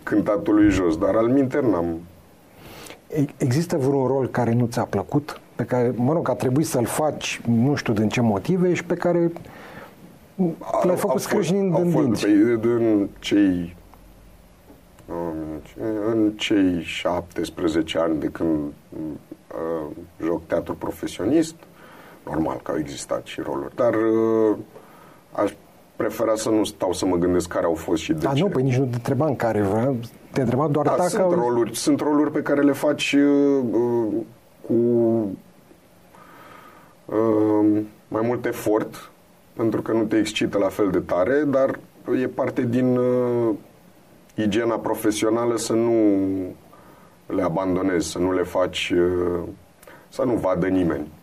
cântatului 0.03 0.69
jos, 0.69 0.97
dar 0.97 1.15
al 1.15 1.27
minter 1.27 1.61
n-am 1.63 1.99
E- 3.15 3.25
Există 3.37 3.77
vreun 3.77 4.07
rol 4.07 4.27
care 4.27 4.53
nu 4.53 4.65
ți-a 4.65 4.83
plăcut? 4.83 5.41
Pe 5.55 5.63
care, 5.63 5.93
mă 5.95 6.13
rog, 6.13 6.29
a 6.29 6.33
trebuit 6.33 6.65
să-l 6.65 6.85
faci, 6.85 7.41
nu 7.47 7.75
știu 7.75 7.93
din 7.93 8.09
ce 8.09 8.21
motive, 8.21 8.73
și 8.73 8.83
pe 8.83 8.93
care 8.93 9.31
l-ai 10.83 10.95
făcut 10.95 11.21
scrâșnind 11.21 11.73
au 11.73 11.81
în 11.81 11.89
fost, 11.89 12.03
dinți. 12.03 12.25
păi, 12.25 12.33
în 12.63 13.07
cei 13.19 13.75
în 16.05 16.31
cei 16.35 16.81
17 16.81 17.99
ani 17.99 18.19
de 18.19 18.27
când 18.27 18.59
uh, 18.59 19.95
joc 20.23 20.45
teatru 20.47 20.75
profesionist, 20.75 21.55
normal 22.25 22.59
că 22.63 22.71
au 22.71 22.77
existat 22.77 23.25
și 23.25 23.41
roluri, 23.41 23.75
dar 23.75 23.93
uh, 23.93 24.57
aș 25.31 25.51
prefera 25.95 26.35
să 26.35 26.49
nu 26.49 26.63
stau 26.63 26.93
să 26.93 27.05
mă 27.05 27.15
gândesc 27.15 27.47
care 27.47 27.65
au 27.65 27.73
fost 27.73 28.01
și 28.01 28.13
de 28.13 28.19
Da, 28.19 28.33
ce. 28.33 28.41
nu, 28.41 28.49
păi 28.49 28.63
nici 28.63 28.77
nu 28.77 28.85
te 28.85 28.95
întreba 28.95 29.25
în 29.25 29.35
care 29.35 29.61
vreau. 29.61 29.95
Te 30.31 30.41
întreba 30.41 30.67
doar 30.67 30.85
Da, 30.85 30.95
dacă... 30.97 31.07
sunt 31.09 31.31
roluri, 31.33 31.75
sunt 31.75 31.99
roluri 31.99 32.31
pe 32.31 32.41
care 32.41 32.61
le 32.61 32.71
faci 32.71 33.13
uh, 33.13 33.63
uh, 33.71 34.13
cu 34.67 34.73
uh, 37.05 37.81
mai 38.07 38.21
mult 38.25 38.45
efort 38.45 39.11
pentru 39.53 39.81
că 39.81 39.91
nu 39.91 40.03
te 40.03 40.17
excită 40.17 40.57
la 40.57 40.67
fel 40.69 40.89
de 40.89 40.99
tare, 40.99 41.43
dar 41.43 41.79
e 42.21 42.27
parte 42.27 42.61
din 42.61 42.97
uh, 42.97 43.55
igiena 44.35 44.75
profesională 44.75 45.57
să 45.57 45.73
nu 45.73 45.93
le 47.25 47.41
abandonezi, 47.41 48.09
să 48.09 48.19
nu 48.19 48.33
le 48.33 48.43
faci, 48.43 48.93
uh, 48.95 49.39
să 50.09 50.23
nu 50.23 50.33
vadă 50.33 50.67
nimeni 50.67 51.07
că 51.07 51.22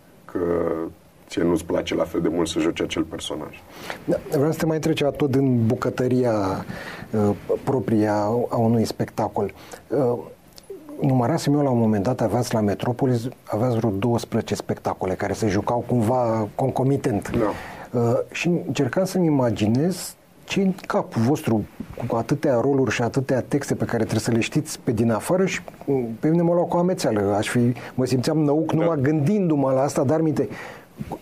ție 1.31 1.43
nu-ți 1.43 1.65
place 1.65 1.95
la 1.95 2.05
fel 2.05 2.21
de 2.21 2.29
mult 2.29 2.49
să 2.49 2.59
joci 2.59 2.81
acel 2.81 3.03
personaj. 3.03 3.63
Da, 4.05 4.17
vreau 4.31 4.53
să 4.53 4.59
te 4.59 4.67
mai 4.67 4.79
trece 4.79 5.05
tot 5.05 5.35
în 5.35 5.67
bucătăria 5.67 6.65
uh, 7.11 7.37
proprie 7.65 8.07
a, 8.09 8.25
a 8.49 8.57
unui 8.57 8.85
spectacol. 8.85 9.53
Uh, 9.89 10.19
numerasem 11.01 11.55
eu 11.55 11.63
la 11.63 11.71
un 11.71 11.79
moment 11.79 12.03
dat, 12.03 12.21
aveați 12.21 12.55
la 12.55 12.61
Metropolis, 12.61 13.29
aveați 13.45 13.77
vreo 13.77 13.91
12 13.91 14.55
spectacole 14.55 15.15
care 15.15 15.33
se 15.33 15.49
jucau 15.49 15.85
cumva 15.87 16.49
concomitent. 16.55 17.31
Da. 17.31 17.53
Uh, 18.01 18.19
și 18.31 18.49
încercam 18.67 19.05
să-mi 19.05 19.27
imaginez 19.27 20.15
ce 20.51 20.61
în 20.61 20.73
capul 20.87 21.23
vostru 21.23 21.65
cu 22.07 22.17
atâtea 22.17 22.61
roluri 22.61 22.91
și 22.91 23.03
atâtea 23.03 23.41
texte 23.41 23.75
pe 23.75 23.85
care 23.85 23.97
trebuie 23.97 24.21
să 24.21 24.31
le 24.31 24.41
știți 24.41 24.81
pe 24.81 24.93
din 24.93 25.11
afară 25.11 25.47
și 25.47 25.61
mm, 25.87 26.17
pe 26.21 26.29
mine 26.29 26.43
mă 26.43 26.53
luau 26.53 26.67
cu 26.67 26.77
amețeală. 26.77 27.35
Aș 27.35 27.49
fi, 27.49 27.73
mă 27.95 28.05
simțeam 28.05 28.39
năuc 28.39 28.73
da. 28.73 28.79
numai 28.79 29.01
gândindu-mă 29.01 29.71
la 29.71 29.81
asta, 29.81 30.05
dar 30.05 30.21
minte, 30.21 30.49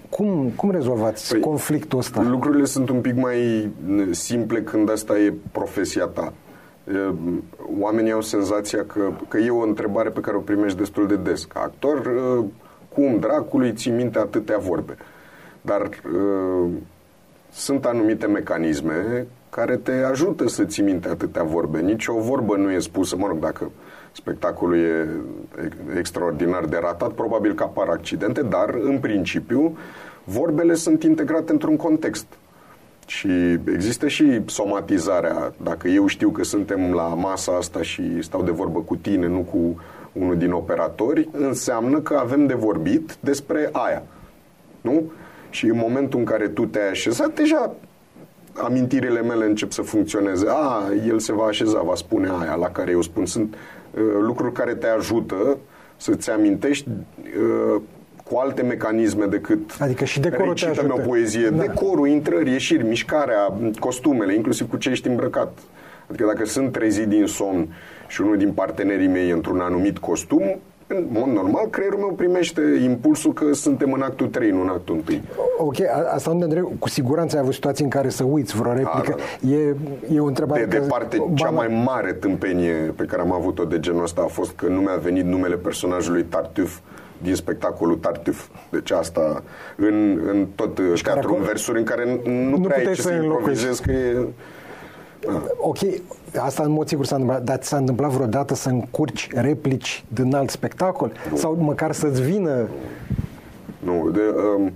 cum, 0.09 0.53
cum 0.57 0.71
rezolvați 0.71 1.31
păi, 1.31 1.41
conflictul 1.41 1.99
ăsta? 1.99 2.23
Lucrurile 2.23 2.65
sunt 2.65 2.89
un 2.89 3.01
pic 3.01 3.17
mai 3.17 3.71
simple 4.11 4.63
când 4.63 4.91
asta 4.91 5.19
e 5.19 5.35
profesia 5.53 6.05
ta. 6.05 6.33
Oamenii 7.81 8.13
au 8.13 8.21
senzația 8.21 8.85
că, 8.85 9.11
că 9.29 9.39
e 9.39 9.51
o 9.51 9.63
întrebare 9.63 10.09
pe 10.09 10.21
care 10.21 10.37
o 10.37 10.41
primești 10.41 10.79
destul 10.79 11.07
de 11.07 11.17
des. 11.17 11.45
Ca 11.45 11.61
actor, 11.61 12.15
cum 12.95 13.19
dracului 13.19 13.73
ții 13.73 13.91
minte 13.91 14.19
atâtea 14.19 14.59
vorbe? 14.59 14.97
Dar 15.61 15.89
sunt 17.59 17.85
anumite 17.85 18.27
mecanisme 18.27 19.27
care 19.51 19.77
te 19.77 19.93
ajută 19.93 20.49
să 20.49 20.65
ții 20.65 20.83
minte 20.83 21.09
atâtea 21.09 21.43
vorbe. 21.43 21.81
Nici 21.81 22.07
o 22.07 22.21
vorbă 22.21 22.57
nu 22.57 22.71
e 22.71 22.79
spusă, 22.79 23.17
mă 23.17 23.27
rog, 23.27 23.39
dacă 23.39 23.71
spectacolul 24.13 24.79
e 24.79 25.09
extraordinar 25.99 26.65
de 26.65 26.79
ratat, 26.81 27.13
probabil 27.13 27.55
că 27.55 27.63
apar 27.63 27.89
accidente, 27.89 28.43
dar 28.43 28.75
în 28.83 28.99
principiu 28.99 29.77
vorbele 30.25 30.75
sunt 30.75 31.03
integrate 31.03 31.53
într-un 31.53 31.77
context. 31.77 32.27
Și 33.07 33.31
există 33.73 34.09
și 34.09 34.41
somatizarea. 34.47 35.55
Dacă 35.63 35.89
eu 35.89 36.07
știu 36.07 36.31
că 36.31 36.45
suntem 36.45 36.93
la 36.93 37.03
masa 37.03 37.53
asta 37.53 37.83
și 37.83 38.23
stau 38.23 38.43
de 38.43 38.51
vorbă 38.51 38.81
cu 38.81 38.97
tine, 38.97 39.27
nu 39.27 39.41
cu 39.41 39.81
unul 40.13 40.37
din 40.37 40.53
operatori, 40.53 41.29
înseamnă 41.33 42.01
că 42.01 42.15
avem 42.15 42.47
de 42.47 42.55
vorbit 42.55 43.17
despre 43.21 43.69
aia. 43.73 44.03
Nu? 44.81 45.03
Și 45.51 45.67
în 45.67 45.77
momentul 45.77 46.19
în 46.19 46.25
care 46.25 46.49
tu 46.49 46.67
te-ai 46.67 46.89
așezat, 46.89 47.35
deja 47.35 47.75
amintirile 48.55 49.23
mele 49.23 49.45
încep 49.45 49.73
să 49.73 49.83
funcționeze. 49.83 50.47
A, 50.49 50.83
el 51.07 51.19
se 51.19 51.33
va 51.33 51.45
așeza, 51.45 51.81
va 51.81 51.95
spune 51.95 52.29
aia 52.41 52.55
la 52.55 52.71
care 52.71 52.91
eu 52.91 53.01
spun. 53.01 53.27
Sunt 53.27 53.55
uh, 53.55 54.01
lucruri 54.21 54.53
care 54.53 54.75
te 54.75 54.87
ajută 54.87 55.59
să-ți 55.97 56.31
amintești 56.31 56.89
uh, 56.89 57.81
cu 58.31 58.37
alte 58.37 58.63
mecanisme 58.63 59.25
decât 59.25 59.77
adică 59.79 60.05
și 60.05 60.21
decorul 60.21 60.55
te 60.55 60.67
ajută. 60.67 60.95
o 60.95 61.07
poezie. 61.07 61.49
Da. 61.49 61.63
Decorul, 61.63 62.09
intrări, 62.09 62.51
ieșiri, 62.51 62.85
mișcarea, 62.85 63.59
costumele, 63.79 64.35
inclusiv 64.35 64.69
cu 64.69 64.77
ce 64.77 64.91
ești 64.91 65.09
îmbrăcat. 65.09 65.59
Adică 66.09 66.27
dacă 66.27 66.45
sunt 66.45 66.73
trezit 66.73 67.07
din 67.07 67.27
somn 67.27 67.69
și 68.07 68.21
unul 68.21 68.37
din 68.37 68.53
partenerii 68.53 69.07
mei 69.07 69.31
într-un 69.31 69.61
anumit 69.61 69.99
costum, 69.99 70.59
în 70.89 71.07
mod 71.09 71.27
normal, 71.27 71.67
creierul 71.71 71.99
meu 71.99 72.13
primește 72.13 72.61
impulsul 72.83 73.33
că 73.33 73.53
suntem 73.53 73.93
în 73.93 74.03
actul 74.03 74.27
3, 74.27 74.51
nu 74.51 74.61
în 74.61 74.69
actul 74.69 75.03
1. 75.09 75.21
Ok, 75.59 75.75
asta 76.15 76.31
unde 76.31 76.45
întreb, 76.45 76.65
cu 76.79 76.89
siguranță 76.89 77.37
ai 77.37 77.43
avut 77.43 77.55
situații 77.55 77.85
în 77.85 77.91
care 77.91 78.09
să 78.09 78.25
uiți 78.25 78.57
vreo 78.57 78.73
replică. 78.73 79.15
Da, 79.17 79.17
da, 79.17 79.49
da. 79.49 79.55
E, 79.55 79.75
e 80.15 80.21
o 80.21 80.25
întrebare... 80.25 80.65
De 80.65 80.79
departe, 80.79 81.17
că... 81.17 81.25
cea 81.35 81.51
mai 81.51 81.83
mare 81.85 82.13
tâmpenie 82.13 82.73
pe 82.73 83.05
care 83.05 83.23
am 83.23 83.33
avut-o 83.33 83.65
de 83.65 83.81
genul 83.81 84.03
ăsta 84.03 84.23
a 84.23 84.27
fost 84.27 84.53
că 84.53 84.67
nu 84.67 84.81
mi-a 84.81 84.97
venit 85.03 85.25
numele 85.25 85.55
personajului 85.55 86.23
Tartuf 86.23 86.79
din 87.23 87.35
spectacolul 87.35 87.97
Tartuf. 87.97 88.47
Deci 88.71 88.91
asta 88.91 89.43
în, 89.77 90.21
în 90.31 90.47
tot 90.55 90.81
deci 90.89 91.03
teatrul 91.03 91.37
în 91.39 91.45
versuri 91.45 91.79
în 91.79 91.85
care 91.85 92.21
nu, 92.25 92.49
nu 92.49 92.61
prea 92.61 92.77
ai 92.77 92.95
ce 92.95 93.01
să 93.01 93.13
improvizezi, 93.13 93.83
că 93.83 93.91
e... 93.91 94.27
Da. 95.21 95.43
Ok, 95.59 95.79
asta 96.37 96.63
în 96.63 96.71
mod 96.71 96.89
sigur 96.89 97.07
s-a 97.07 97.15
întâmplat, 97.15 97.43
dar 97.43 97.57
ți 97.57 97.69
s-a 97.69 97.77
întâmplat 97.77 98.11
vreodată 98.11 98.55
să 98.55 98.69
încurci 98.69 99.29
replici 99.33 100.05
din 100.09 100.35
alt 100.35 100.51
spectacol? 100.51 101.13
Nu. 101.31 101.37
Sau 101.37 101.55
măcar 101.55 101.93
să-ți 101.93 102.23
vină... 102.23 102.69
Nu, 103.79 104.11
de, 104.11 104.21
um, 104.57 104.73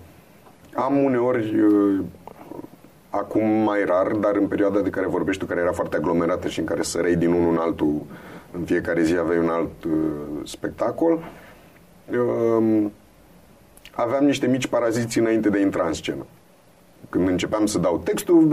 am 0.74 1.04
uneori 1.04 1.60
uh, 1.60 2.04
acum 3.10 3.48
mai 3.48 3.84
rar, 3.84 4.12
dar 4.12 4.36
în 4.36 4.46
perioada 4.46 4.80
de 4.80 4.90
care 4.90 5.06
vorbești 5.06 5.40
tu, 5.40 5.48
care 5.48 5.60
era 5.60 5.72
foarte 5.72 5.96
aglomerată 5.96 6.48
și 6.48 6.58
în 6.58 6.64
care 6.64 6.82
sărei 6.82 7.16
din 7.16 7.32
unul 7.32 7.50
în 7.50 7.58
altul, 7.58 8.02
în 8.52 8.64
fiecare 8.64 9.02
zi 9.02 9.16
aveai 9.16 9.38
un 9.38 9.48
alt 9.48 9.84
uh, 9.84 9.92
spectacol, 10.44 11.18
uh, 12.10 12.86
aveam 13.92 14.24
niște 14.24 14.46
mici 14.46 14.66
paraziți 14.66 15.18
înainte 15.18 15.48
de 15.48 15.58
a 15.58 15.60
intra 15.60 15.86
în 15.86 15.92
scenă 15.92 16.26
când 17.08 17.28
începeam 17.28 17.66
să 17.66 17.78
dau 17.78 18.00
textul, 18.04 18.46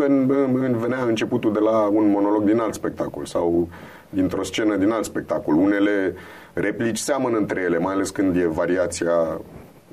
venea 0.79 1.03
începutul 1.03 1.53
de 1.53 1.59
la 1.59 1.79
un 1.81 2.09
monolog 2.09 2.43
din 2.43 2.59
alt 2.59 2.73
spectacol 2.73 3.25
sau 3.25 3.67
dintr-o 4.09 4.43
scenă 4.43 4.75
din 4.75 4.91
alt 4.91 5.05
spectacol. 5.05 5.55
Unele 5.55 6.15
replici 6.53 6.97
seamănă 6.97 7.38
între 7.38 7.62
ele, 7.62 7.77
mai 7.77 7.93
ales 7.93 8.09
când 8.09 8.35
e 8.35 8.47
variația 8.47 9.41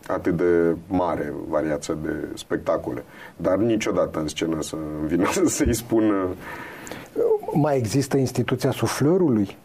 atât 0.07 0.37
de 0.37 0.77
mare, 0.87 1.33
variația 1.49 1.95
de 2.03 2.15
spectacole. 2.35 3.05
Dar 3.37 3.57
niciodată 3.57 4.19
în 4.19 4.29
scenă 4.29 4.63
să 4.63 4.77
vină 5.07 5.29
să-i 5.45 5.75
spun... 5.75 6.35
Mai 7.53 7.77
există 7.77 8.17
instituția 8.17 8.71
suflărului? 8.71 9.57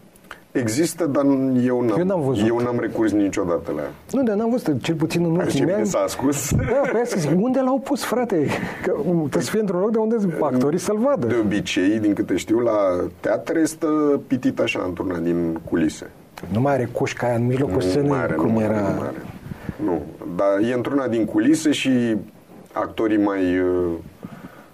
Există, 0.52 1.06
dar 1.06 1.26
eu 1.66 1.82
n-am, 1.82 2.00
eu 2.00 2.06
n-am, 2.06 2.22
văzut. 2.22 2.48
Eu 2.48 2.60
n-am 2.60 2.80
recurs 2.80 3.12
niciodată 3.12 3.72
la 3.76 3.82
ea. 3.82 3.92
Nu, 4.12 4.24
dar 4.24 4.36
n-am 4.36 4.50
văzut, 4.50 4.84
cel 4.84 4.96
puțin 4.96 5.24
în 5.24 5.36
ultimii 5.36 5.74
ani. 5.74 5.86
s-a 5.86 6.00
ascuns? 6.00 6.52
Da, 6.56 6.90
pe 6.92 7.06
să 7.06 7.16
zic, 7.20 7.32
unde 7.36 7.60
l-au 7.60 7.80
pus, 7.80 8.04
frate? 8.04 8.48
Că 8.84 8.92
trebuie 9.02 9.44
să 9.44 9.50
fie 9.50 9.60
într-un 9.60 9.80
loc 9.80 9.92
de 9.92 9.98
unde 9.98 10.16
actorii 10.42 10.80
să-l 10.80 10.98
vadă. 10.98 11.28
De 11.28 11.36
obicei, 11.44 12.00
din 12.00 12.14
câte 12.14 12.36
știu, 12.36 12.60
la 12.60 13.04
teatre 13.20 13.66
stă 13.66 14.22
pitit 14.28 14.60
așa 14.60 14.84
într-una 14.88 15.18
din 15.18 15.60
culise. 15.70 16.10
Nu 16.52 16.60
mai 16.62 16.74
are 16.74 16.90
cușca 16.92 17.28
aia 17.28 17.36
în 17.36 17.46
mijlocul 17.46 17.82
scenei, 17.82 18.36
cum 18.36 18.52
nu 18.52 18.62
era... 18.62 18.80
Nu, 18.80 19.02
are. 19.02 19.22
nu, 19.84 20.02
dar 20.36 20.70
e 20.70 20.74
într-una 20.74 21.08
din 21.08 21.26
culise 21.26 21.72
și 21.72 22.16
actorii 22.74 23.18
mai 23.18 23.60
uh, 23.60 23.92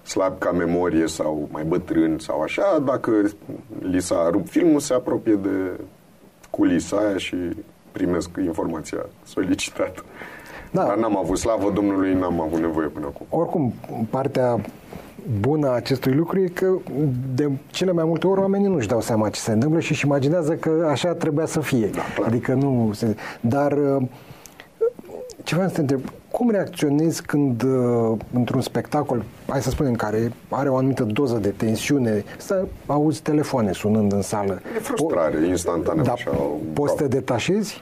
slab 0.07 0.39
ca 0.39 0.51
memorie 0.51 1.07
sau 1.07 1.47
mai 1.51 1.63
bătrân 1.63 2.17
sau 2.19 2.41
așa, 2.41 2.81
dacă 2.85 3.11
li 3.79 4.01
s-a 4.01 4.29
rupt 4.31 4.49
filmul, 4.49 4.79
se 4.79 4.93
apropie 4.93 5.33
de 5.33 5.79
culisa 6.49 6.97
aia 6.97 7.17
și 7.17 7.35
primesc 7.91 8.29
informația 8.43 9.05
solicitată. 9.25 10.03
Da. 10.71 10.83
Dar 10.83 10.97
n-am 10.97 11.17
avut, 11.17 11.37
slavă 11.37 11.71
Domnului, 11.71 12.13
n-am 12.13 12.41
avut 12.41 12.59
nevoie 12.59 12.87
până 12.87 13.05
acum. 13.05 13.39
Oricum, 13.39 13.73
partea 14.09 14.61
bună 15.39 15.67
a 15.67 15.71
acestui 15.71 16.13
lucru 16.13 16.39
e 16.39 16.47
că 16.47 16.73
de 17.35 17.49
cele 17.67 17.91
mai 17.91 18.03
multe 18.05 18.27
ori 18.27 18.39
oamenii 18.39 18.67
nu-și 18.67 18.87
dau 18.87 19.01
seama 19.01 19.29
ce 19.29 19.39
se 19.39 19.51
întâmplă 19.51 19.79
și 19.79 19.91
își 19.91 20.05
imaginează 20.05 20.53
că 20.53 20.87
așa 20.89 21.13
trebuia 21.13 21.45
să 21.45 21.59
fie. 21.59 21.87
Da, 21.87 22.25
adică 22.25 22.53
nu... 22.53 22.91
Se... 22.93 23.15
Dar 23.41 23.77
ce 25.43 25.55
vreau 25.55 25.69
să 25.69 25.75
te 25.75 25.81
întreb, 25.81 26.01
cum 26.31 26.49
reacționezi 26.49 27.21
când 27.21 27.63
uh, 27.63 28.17
într-un 28.33 28.61
spectacol, 28.61 29.23
hai 29.47 29.61
să 29.61 29.69
spunem, 29.69 29.93
care 29.93 30.31
are 30.49 30.69
o 30.69 30.75
anumită 30.75 31.03
doză 31.03 31.37
de 31.37 31.49
tensiune, 31.49 32.23
să 32.37 32.65
auzi 32.85 33.21
telefoane 33.21 33.71
sunând 33.71 34.11
în 34.11 34.21
sală? 34.21 34.61
E 34.75 34.79
frustrare, 34.79 35.45
po- 35.45 35.47
instantaneu. 35.47 36.03
Da, 36.03 36.11
așa, 36.11 36.31
poți 36.73 36.91
să 36.91 37.01
te 37.01 37.07
detașezi? 37.07 37.81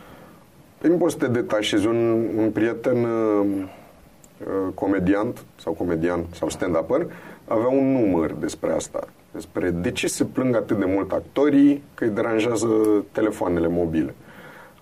Păi 0.77 0.89
nu 0.89 0.95
poți 0.95 1.13
să 1.13 1.25
te 1.25 1.31
detașezi. 1.31 1.87
Un, 1.87 2.27
un 2.37 2.49
prieten 2.53 3.03
uh, 3.03 3.45
uh, 3.47 4.73
comediant 4.73 5.43
sau 5.55 5.73
comedian 5.73 6.25
sau 6.31 6.49
stand-upper 6.49 7.07
avea 7.47 7.67
un 7.67 7.91
număr 7.91 8.33
despre 8.39 8.71
asta. 8.71 9.07
Despre 9.31 9.69
de 9.69 9.91
ce 9.91 10.07
se 10.07 10.23
plâng 10.23 10.55
atât 10.55 10.79
de 10.79 10.85
mult 10.87 11.11
actorii 11.11 11.83
că 11.93 12.03
îi 12.03 12.09
deranjează 12.09 12.67
telefoanele 13.11 13.67
mobile. 13.67 14.13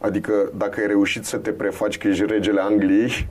Adică 0.03 0.51
dacă 0.57 0.79
ai 0.79 0.87
reușit 0.87 1.25
să 1.25 1.37
te 1.37 1.51
prefaci 1.51 1.97
că 1.97 2.07
ești 2.07 2.25
regele 2.25 2.61
Angliei, 2.61 3.27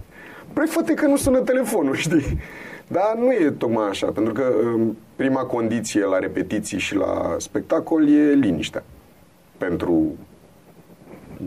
prefă 0.53 0.81
că 0.81 1.07
nu 1.07 1.17
sună 1.17 1.39
telefonul, 1.39 1.95
știi? 2.07 2.39
Dar 2.87 3.17
nu 3.19 3.33
e 3.33 3.51
tocmai 3.51 3.89
așa, 3.89 4.07
pentru 4.07 4.33
că 4.33 4.53
um, 4.65 4.97
prima 5.17 5.45
condiție 5.45 6.05
la 6.05 6.19
repetiții 6.19 6.79
și 6.79 6.95
la 6.95 7.35
spectacol 7.39 8.09
e 8.09 8.33
liniștea. 8.33 8.85
Pentru 9.59 10.17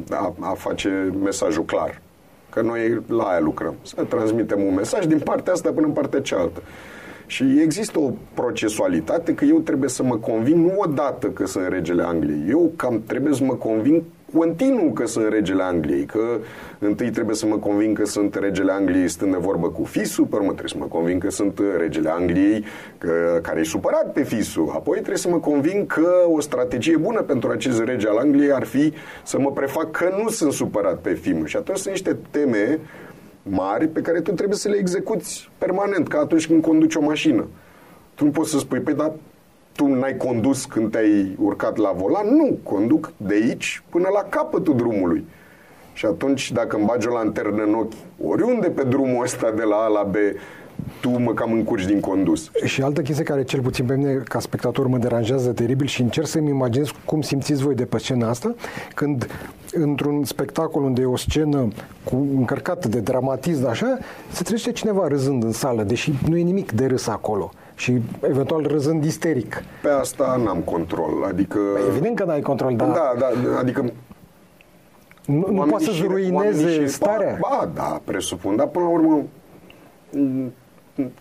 a, 0.09 0.33
a 0.39 0.53
face 0.53 1.13
mesajul 1.23 1.65
clar. 1.65 2.01
Că 2.49 2.61
noi 2.61 3.01
la 3.07 3.23
aia 3.23 3.39
lucrăm. 3.39 3.75
Să 3.81 4.03
transmitem 4.03 4.61
un 4.61 4.73
mesaj 4.73 5.05
din 5.05 5.19
partea 5.19 5.53
asta 5.53 5.71
până 5.71 5.85
în 5.85 5.93
partea 5.93 6.21
cealaltă. 6.21 6.61
Și 7.25 7.59
există 7.61 7.99
o 7.99 8.11
procesualitate 8.33 9.35
că 9.35 9.45
eu 9.45 9.59
trebuie 9.59 9.89
să 9.89 10.03
mă 10.03 10.17
conving 10.17 10.65
nu 10.65 10.73
odată 10.77 11.27
că 11.27 11.45
sunt 11.45 11.67
regele 11.67 12.03
Angliei. 12.03 12.49
Eu 12.49 12.71
cam 12.75 13.03
trebuie 13.07 13.33
să 13.33 13.43
mă 13.43 13.53
conving 13.53 14.01
continuu 14.37 14.91
că 14.91 15.05
sunt 15.05 15.27
regele 15.29 15.63
Angliei, 15.63 16.05
că 16.05 16.39
întâi 16.79 17.09
trebuie 17.09 17.35
să 17.35 17.45
mă 17.45 17.57
convin 17.57 17.93
că 17.93 18.05
sunt 18.05 18.35
regele 18.35 18.71
Angliei 18.71 19.07
stând 19.07 19.31
de 19.31 19.37
vorbă 19.37 19.69
cu 19.69 19.83
fisul, 19.83 20.25
pe 20.25 20.35
urmă 20.35 20.47
trebuie 20.47 20.69
să 20.69 20.77
mă 20.77 20.85
convin 20.85 21.19
că 21.19 21.29
sunt 21.29 21.61
regele 21.77 22.09
Angliei 22.09 22.65
că, 22.97 23.39
care 23.41 23.59
e 23.59 23.63
supărat 23.63 24.11
pe 24.13 24.23
fisul, 24.23 24.69
apoi 24.73 24.95
trebuie 24.95 25.17
să 25.17 25.29
mă 25.29 25.39
convin 25.39 25.85
că 25.85 26.09
o 26.27 26.39
strategie 26.39 26.97
bună 26.97 27.21
pentru 27.21 27.49
acest 27.49 27.83
rege 27.83 28.07
al 28.07 28.17
Angliei 28.17 28.51
ar 28.51 28.63
fi 28.63 28.93
să 29.23 29.39
mă 29.39 29.51
prefac 29.51 29.91
că 29.91 30.15
nu 30.23 30.29
sunt 30.29 30.51
supărat 30.51 30.97
pe 30.99 31.13
fiul 31.13 31.45
și 31.45 31.57
atunci 31.57 31.77
sunt 31.77 31.93
niște 31.93 32.17
teme 32.31 32.79
mari 33.43 33.87
pe 33.87 34.01
care 34.01 34.21
tu 34.21 34.31
trebuie 34.31 34.57
să 34.57 34.69
le 34.69 34.77
execuți 34.77 35.49
permanent, 35.57 36.07
ca 36.07 36.19
atunci 36.19 36.47
când 36.47 36.61
conduci 36.61 36.95
o 36.95 37.01
mașină. 37.01 37.47
Tu 38.15 38.23
nu 38.23 38.31
poți 38.31 38.49
să 38.49 38.57
spui, 38.57 38.79
păi, 38.79 38.93
dar 38.93 39.11
tu 39.75 39.88
n-ai 39.88 40.17
condus 40.17 40.65
când 40.65 40.91
te-ai 40.91 41.35
urcat 41.39 41.77
la 41.77 41.91
volan? 41.91 42.35
Nu, 42.35 42.57
conduc 42.63 43.11
de 43.17 43.33
aici 43.33 43.83
până 43.89 44.07
la 44.13 44.23
capătul 44.29 44.75
drumului. 44.75 45.25
Și 45.93 46.05
atunci, 46.05 46.51
dacă 46.51 46.75
îmi 46.75 46.85
bagi 46.85 47.07
o 47.07 47.13
lanternă 47.13 47.63
în 47.63 47.73
ochi, 47.73 47.93
oriunde 48.29 48.67
pe 48.67 48.83
drumul 48.83 49.23
ăsta 49.23 49.51
de 49.51 49.63
la 49.63 49.75
A 49.75 49.88
la 49.88 50.03
B, 50.03 50.15
tu 51.01 51.09
mă 51.09 51.33
cam 51.33 51.51
încurci 51.51 51.85
din 51.85 51.99
condus. 51.99 52.51
Și 52.63 52.81
altă 52.81 53.01
chestie 53.01 53.23
care 53.23 53.43
cel 53.43 53.61
puțin 53.61 53.85
pe 53.85 53.95
mine 53.95 54.13
ca 54.13 54.39
spectator 54.39 54.88
mă 54.88 54.97
deranjează 54.97 55.51
teribil 55.51 55.88
și 55.88 56.01
încerc 56.01 56.27
să-mi 56.27 56.49
imaginez 56.49 56.91
cum 57.05 57.21
simțiți 57.21 57.63
voi 57.63 57.75
de 57.75 57.85
pe 57.85 57.97
scena 57.97 58.29
asta, 58.29 58.55
când 58.95 59.27
într-un 59.71 60.23
spectacol 60.23 60.83
unde 60.83 61.01
e 61.01 61.05
o 61.05 61.17
scenă 61.17 61.67
cu 62.03 62.27
încărcată 62.35 62.88
de 62.88 62.99
dramatism, 62.99 63.67
așa, 63.67 63.97
se 64.31 64.43
trece 64.43 64.71
cineva 64.71 65.07
râzând 65.07 65.43
în 65.43 65.51
sală, 65.51 65.83
deși 65.83 66.13
nu 66.29 66.38
e 66.38 66.41
nimic 66.41 66.71
de 66.71 66.85
râs 66.85 67.07
acolo 67.07 67.51
și 67.75 68.01
eventual 68.21 68.67
râzând 68.67 69.03
isteric. 69.03 69.63
Pe 69.81 69.89
asta 69.89 70.41
n-am 70.43 70.59
control, 70.59 71.23
adică... 71.27 71.59
Evident 71.89 72.15
că 72.15 72.23
n-ai 72.23 72.41
control, 72.41 72.75
dar... 72.75 72.88
Da, 72.88 73.13
da, 73.19 73.59
adică 73.59 73.91
nu, 75.25 75.47
nu 75.51 75.61
poate 75.61 75.83
să-ți 75.83 76.01
ruineze 76.01 76.69
și, 76.69 76.88
starea? 76.88 77.38
Ba, 77.41 77.47
ba, 77.49 77.71
da, 77.73 78.01
presupun, 78.03 78.55
dar 78.55 78.67
până 78.67 78.85
la 78.85 78.91
urmă 78.91 79.23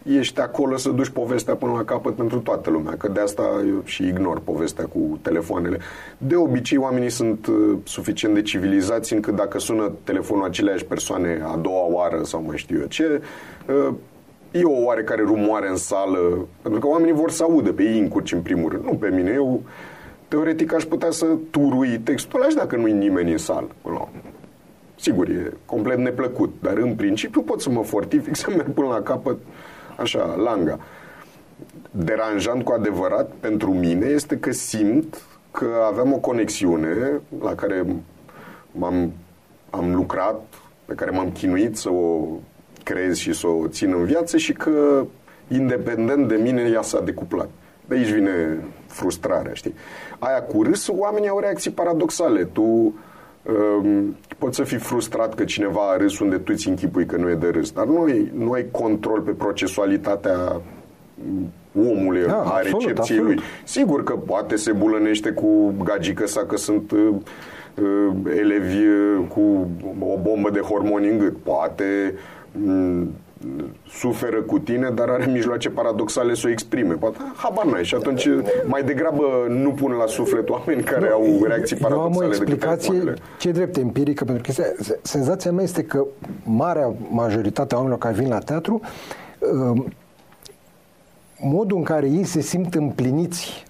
ești 0.02 0.40
acolo 0.40 0.76
să 0.76 0.90
duci 0.90 1.08
povestea 1.08 1.54
până 1.54 1.72
la 1.72 1.84
capăt 1.84 2.14
pentru 2.14 2.38
toată 2.38 2.70
lumea, 2.70 2.96
că 2.96 3.08
de 3.08 3.20
asta 3.20 3.42
eu 3.66 3.82
și 3.84 4.06
ignor 4.06 4.40
povestea 4.40 4.84
cu 4.84 5.18
telefoanele. 5.22 5.78
De 6.18 6.36
obicei, 6.36 6.78
oamenii 6.78 7.10
sunt 7.10 7.46
uh, 7.46 7.78
suficient 7.84 8.34
de 8.34 8.42
civilizați 8.42 9.12
încât 9.12 9.34
dacă 9.34 9.58
sună 9.58 9.92
telefonul 10.04 10.44
aceleași 10.44 10.84
persoane 10.84 11.42
a 11.52 11.56
doua 11.56 11.86
oară 11.86 12.22
sau 12.22 12.42
mai 12.46 12.56
știu 12.56 12.78
eu 12.80 12.86
ce, 12.86 13.22
uh, 13.68 13.94
e 14.54 14.64
o 14.64 14.84
oarecare 14.84 15.22
rumoare 15.22 15.68
în 15.68 15.76
sală, 15.76 16.46
pentru 16.62 16.80
că 16.80 16.86
oamenii 16.86 17.12
vor 17.12 17.30
să 17.30 17.42
audă 17.42 17.72
pe 17.72 17.82
ei 17.82 17.98
încurci 17.98 18.32
în 18.32 18.40
primul 18.40 18.70
rând, 18.70 18.84
nu 18.84 18.94
pe 18.94 19.08
mine. 19.08 19.30
Eu, 19.30 19.62
teoretic, 20.28 20.74
aș 20.74 20.84
putea 20.84 21.10
să 21.10 21.26
turui 21.50 21.98
textul 21.98 22.40
ăla 22.40 22.48
și 22.48 22.56
dacă 22.56 22.76
nu-i 22.76 22.92
nimeni 22.92 23.30
în 23.30 23.38
sală. 23.38 23.68
Până 23.82 24.08
Sigur, 24.94 25.28
e 25.28 25.52
complet 25.66 25.98
neplăcut, 25.98 26.54
dar 26.62 26.76
în 26.76 26.94
principiu 26.94 27.42
pot 27.42 27.60
să 27.60 27.70
mă 27.70 27.82
fortific, 27.82 28.36
să 28.44 28.50
merg 28.50 28.70
până 28.70 28.86
la 28.86 29.02
capăt, 29.02 29.38
așa, 29.96 30.34
langa. 30.36 30.78
Deranjant 31.90 32.64
cu 32.64 32.72
adevărat 32.72 33.30
pentru 33.40 33.72
mine 33.72 34.06
este 34.06 34.38
că 34.38 34.52
simt 34.52 35.22
că 35.50 35.66
aveam 35.90 36.12
o 36.12 36.16
conexiune 36.16 37.20
la 37.40 37.54
care 37.54 37.86
m-am 38.70 39.12
am 39.70 39.94
lucrat, 39.94 40.42
pe 40.84 40.94
care 40.94 41.10
m-am 41.10 41.30
chinuit 41.30 41.76
să 41.76 41.90
o 41.90 42.26
crez 42.84 43.16
și 43.16 43.32
să 43.32 43.46
o 43.46 43.66
țin 43.66 43.94
în 43.98 44.04
viață 44.04 44.36
și 44.36 44.52
că 44.52 45.06
independent 45.48 46.28
de 46.28 46.34
mine 46.34 46.70
ea 46.72 46.82
s-a 46.82 47.00
decuplat. 47.00 47.48
De 47.84 47.94
aici 47.94 48.10
vine 48.10 48.58
frustrarea, 48.86 49.52
știi? 49.52 49.74
Aia 50.18 50.42
cu 50.42 50.62
râs, 50.62 50.88
oamenii 50.88 51.28
au 51.28 51.38
reacții 51.38 51.70
paradoxale. 51.70 52.44
Tu 52.44 52.62
um, 52.62 54.16
poți 54.38 54.56
să 54.56 54.62
fii 54.62 54.78
frustrat 54.78 55.34
că 55.34 55.44
cineva 55.44 55.90
a 55.90 55.96
râs 55.96 56.18
unde 56.18 56.36
tu 56.36 56.52
îți 56.54 56.68
închipui 56.68 57.06
că 57.06 57.16
nu 57.16 57.30
e 57.30 57.34
de 57.34 57.48
râs, 57.48 57.70
dar 57.70 57.86
nu 57.86 58.02
ai, 58.02 58.32
nu 58.34 58.52
ai 58.52 58.66
control 58.70 59.20
pe 59.20 59.30
procesualitatea 59.30 60.60
omului, 61.78 62.26
da, 62.26 62.32
a 62.32 62.38
absolut, 62.38 62.80
recepției 62.80 63.18
absolut. 63.18 63.24
lui. 63.24 63.38
Sigur 63.64 64.02
că 64.02 64.12
poate 64.12 64.56
se 64.56 64.72
bulănește 64.72 65.30
cu 65.30 65.74
gagică 65.84 66.26
sa 66.26 66.40
că 66.40 66.56
sunt 66.56 66.90
uh, 66.90 67.08
uh, 67.74 68.36
elevi 68.36 68.86
uh, 68.86 69.26
cu 69.28 69.68
o 69.98 70.18
bombă 70.22 70.50
de 70.50 70.60
hormoni 70.60 71.10
în 71.10 71.18
gât. 71.18 71.36
Poate 71.36 72.14
uh, 72.14 72.18
suferă 73.88 74.42
cu 74.42 74.58
tine, 74.58 74.90
dar 74.94 75.08
are 75.08 75.26
mijloace 75.26 75.70
paradoxale 75.70 76.34
să 76.34 76.42
o 76.46 76.50
exprime. 76.50 76.94
Poate, 76.94 77.16
habar 77.36 77.64
n-ai. 77.64 77.84
Și 77.84 77.94
atunci 77.94 78.28
mai 78.66 78.82
degrabă 78.82 79.24
nu 79.48 79.70
pun 79.70 79.92
la 79.92 80.06
suflet 80.06 80.48
oameni 80.48 80.82
care 80.82 81.08
nu, 81.08 81.14
au 81.14 81.44
reacții 81.44 81.76
paradoxale. 81.76 82.14
Eu 82.14 82.22
am 82.22 82.28
o 82.28 82.34
explicație 82.34 83.14
ce 83.38 83.50
drept 83.50 83.76
empirică, 83.76 84.24
pentru 84.24 84.52
că 84.52 84.62
senzația 85.02 85.52
mea 85.52 85.64
este 85.64 85.82
că 85.82 86.06
marea 86.44 86.94
majoritate 87.10 87.74
a 87.74 87.76
oamenilor 87.76 88.02
care 88.02 88.14
vin 88.14 88.28
la 88.28 88.38
teatru 88.38 88.80
um, 89.52 89.92
modul 91.40 91.76
în 91.76 91.82
care 91.82 92.06
ei 92.06 92.24
se 92.24 92.40
simt 92.40 92.74
împliniți 92.74 93.64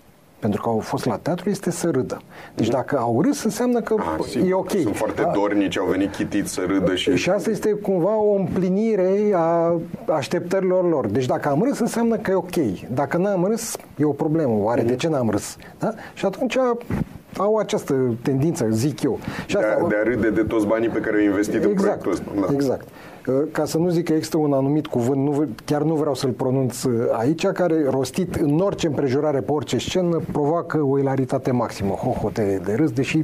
pentru 0.44 0.62
că 0.62 0.68
au 0.68 0.78
fost 0.78 1.04
la 1.04 1.16
teatru, 1.16 1.50
este 1.50 1.70
să 1.70 1.90
râdă. 1.90 2.20
Deci 2.54 2.68
dacă 2.68 2.98
au 2.98 3.22
râs, 3.22 3.42
înseamnă 3.42 3.80
că 3.80 3.94
A, 3.98 4.16
ah, 4.18 4.48
e 4.48 4.52
ok. 4.52 4.70
Sunt 4.70 4.96
foarte 4.96 5.22
da? 5.22 5.30
dornici, 5.35 5.78
au 5.78 5.87
venit 5.87 6.14
chitiți 6.14 6.52
să 6.52 6.64
râdă 6.66 6.94
și... 6.94 7.16
Și 7.16 7.30
asta 7.30 7.50
este 7.50 7.72
cumva 7.72 8.16
o 8.16 8.35
împlinire 8.35 9.33
a 9.35 9.80
așteptărilor 10.09 10.88
lor. 10.88 11.07
Deci 11.07 11.26
dacă 11.26 11.48
am 11.48 11.62
râs, 11.62 11.78
înseamnă 11.78 12.16
că 12.16 12.30
e 12.30 12.35
ok. 12.35 12.57
Dacă 12.94 13.16
n-am 13.16 13.44
râs, 13.44 13.76
e 13.96 14.04
o 14.04 14.12
problemă. 14.12 14.54
Oare 14.59 14.80
mm. 14.80 14.87
de 14.87 14.96
ce 14.96 15.09
n-am 15.09 15.30
râs? 15.30 15.57
Da? 15.78 15.94
Și 16.14 16.24
atunci 16.24 16.57
au 17.37 17.57
această 17.57 17.94
tendință, 18.22 18.66
zic 18.70 19.02
eu. 19.02 19.18
Și 19.46 19.57
asta, 19.57 19.76
de, 19.78 19.85
a, 19.85 19.88
de 19.88 19.94
a 19.94 20.02
râde 20.02 20.30
de 20.30 20.42
toți 20.42 20.66
banii 20.66 20.88
pe 20.88 20.98
care 20.98 21.16
au 21.16 21.22
investit 21.22 21.54
exact, 21.54 21.74
în 21.74 21.83
proiectul 21.83 22.12
ăsta. 22.12 22.24
Da. 22.40 22.46
Exact. 22.52 22.88
Ca 23.53 23.65
să 23.65 23.79
nu 23.79 23.89
zic 23.89 24.05
că 24.05 24.13
există 24.13 24.37
un 24.37 24.53
anumit 24.53 24.87
cuvânt, 24.87 25.23
nu, 25.23 25.49
chiar 25.65 25.83
nu 25.83 25.95
vreau 25.95 26.15
să-l 26.15 26.31
pronunț 26.31 26.83
uh, 26.83 26.93
aici, 27.13 27.47
care 27.47 27.85
rostit 27.91 28.35
în 28.35 28.61
orice 28.61 28.87
împrejurare, 28.87 29.41
pe 29.41 29.53
orice 29.53 29.79
scenă, 29.79 30.21
provoacă 30.33 30.83
o 30.83 30.99
ilaritate 30.99 31.51
maximă, 31.51 31.95
hohote 31.95 32.61
de 32.65 32.75
râs, 32.75 32.91
deși 32.91 33.23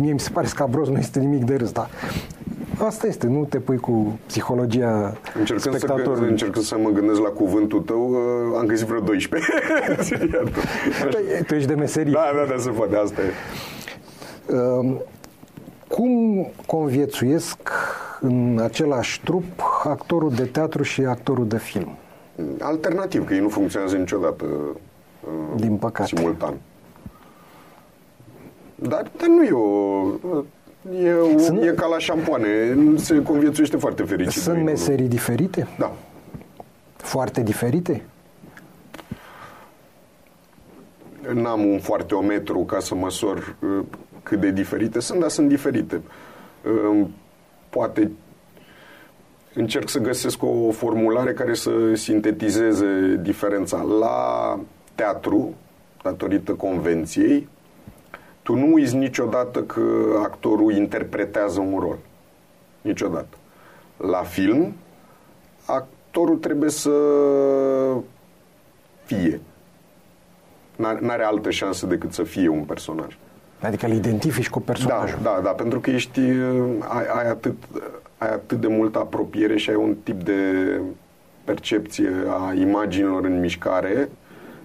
mie 0.00 0.12
mi 0.12 0.20
se 0.20 0.30
pare 0.30 0.46
scabros, 0.46 0.88
nu 0.88 0.98
este 0.98 1.20
nimic 1.20 1.44
de 1.44 1.54
râs, 1.54 1.72
dar 1.72 1.90
Asta 2.78 3.06
este, 3.06 3.26
nu 3.26 3.44
te 3.44 3.58
pui 3.58 3.76
cu 3.76 4.18
psihologia 4.26 5.16
încercând 5.38 5.74
spectatorului. 5.74 6.24
Să, 6.24 6.30
încercând 6.30 6.64
să 6.64 6.76
mă 6.78 6.88
gândesc 6.90 7.20
la 7.20 7.28
cuvântul 7.28 7.80
tău, 7.80 8.10
uh, 8.10 8.58
am 8.58 8.66
găsit 8.66 8.86
vreo 8.86 9.00
12. 9.00 9.52
tu 11.46 11.54
ești 11.54 11.68
de 11.68 11.74
meserie. 11.74 12.12
Da, 12.12 12.30
da, 12.34 12.52
da, 12.54 12.60
se 12.60 12.70
poate, 12.70 12.96
asta 12.96 13.20
e. 13.20 13.32
Uh, 14.56 14.96
cum 15.90 16.46
conviețuiesc 16.66 17.58
în 18.20 18.58
același 18.62 19.20
trup 19.20 19.44
actorul 19.84 20.30
de 20.30 20.44
teatru 20.44 20.82
și 20.82 21.00
actorul 21.00 21.46
de 21.46 21.58
film? 21.58 21.96
Alternativ, 22.60 23.26
că 23.26 23.34
ei 23.34 23.40
nu 23.40 23.48
funcționează 23.48 23.96
niciodată 23.96 24.44
uh, 24.44 25.30
Din 25.56 25.76
păcate. 25.76 26.16
simultan. 26.16 26.54
Dar, 28.74 29.10
dar 29.16 29.28
nu 29.28 29.42
e 29.42 29.50
o... 29.50 30.06
E, 31.04 31.12
o, 31.12 31.38
Sunt... 31.38 31.62
e 31.62 31.66
ca 31.76 31.86
la 31.86 31.98
șampoane, 31.98 32.48
se 32.96 33.22
conviețuiește 33.22 33.76
foarte 33.76 34.02
fericit. 34.02 34.42
Sunt 34.42 34.64
meserii 34.64 35.08
diferite? 35.08 35.66
Da. 35.78 35.92
Foarte 36.96 37.42
diferite? 37.42 38.02
N-am 41.34 41.64
un 41.66 41.78
foarte 41.78 42.14
ometru 42.14 42.58
ca 42.58 42.78
să 42.78 42.94
măsor 42.94 43.56
uh, 43.60 43.84
cât 44.22 44.40
de 44.40 44.50
diferite 44.50 45.00
sunt, 45.00 45.20
dar 45.20 45.28
sunt 45.28 45.48
diferite. 45.48 46.00
Poate 47.70 48.10
încerc 49.54 49.88
să 49.88 49.98
găsesc 49.98 50.42
o 50.42 50.70
formulare 50.70 51.32
care 51.32 51.54
să 51.54 51.94
sintetizeze 51.94 53.20
diferența. 53.22 53.82
La 53.82 54.58
teatru, 54.94 55.54
datorită 56.02 56.52
convenției, 56.54 57.48
tu 58.42 58.54
nu 58.54 58.72
uiți 58.72 58.96
niciodată 58.96 59.62
că 59.62 59.82
actorul 60.22 60.72
interpretează 60.72 61.60
un 61.60 61.78
rol. 61.78 61.98
Niciodată. 62.80 63.36
La 63.96 64.22
film, 64.22 64.72
actorul 65.66 66.36
trebuie 66.36 66.70
să 66.70 66.90
fie. 69.04 69.40
N-are 70.76 71.22
altă 71.22 71.50
șansă 71.50 71.86
decât 71.86 72.12
să 72.12 72.22
fie 72.22 72.48
un 72.48 72.62
personaj. 72.64 73.16
Adică 73.62 73.86
îl 73.86 73.92
identifici 73.92 74.50
cu 74.50 74.60
personajul. 74.60 75.18
Da, 75.22 75.30
da, 75.34 75.40
da, 75.40 75.50
pentru 75.50 75.80
că 75.80 75.90
ești, 75.90 76.20
ai, 76.78 77.04
ai, 77.18 77.28
atât, 77.28 77.54
ai 78.18 78.28
atât 78.28 78.60
de 78.60 78.66
multă 78.66 78.98
apropiere 78.98 79.56
și 79.56 79.70
ai 79.70 79.76
un 79.76 79.96
tip 80.02 80.22
de 80.22 80.40
percepție 81.44 82.12
a 82.28 82.52
imaginilor 82.52 83.24
în 83.24 83.40
mișcare 83.40 84.08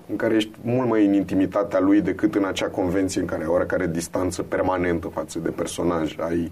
în 0.10 0.16
care 0.16 0.36
ești 0.36 0.52
mult 0.62 0.90
mai 0.90 1.06
în 1.06 1.14
intimitatea 1.14 1.80
lui 1.80 2.02
decât 2.02 2.36
în 2.36 2.46
acea 2.46 2.68
convenție 2.68 3.22
în 3.22 3.28
care 3.28 3.42
ai 3.42 3.50
oarecare 3.50 3.88
distanță 3.88 4.44
permanentă 4.44 5.08
față 5.08 5.40
de 5.40 5.50
personaj. 5.50 6.16
Ai 6.20 6.52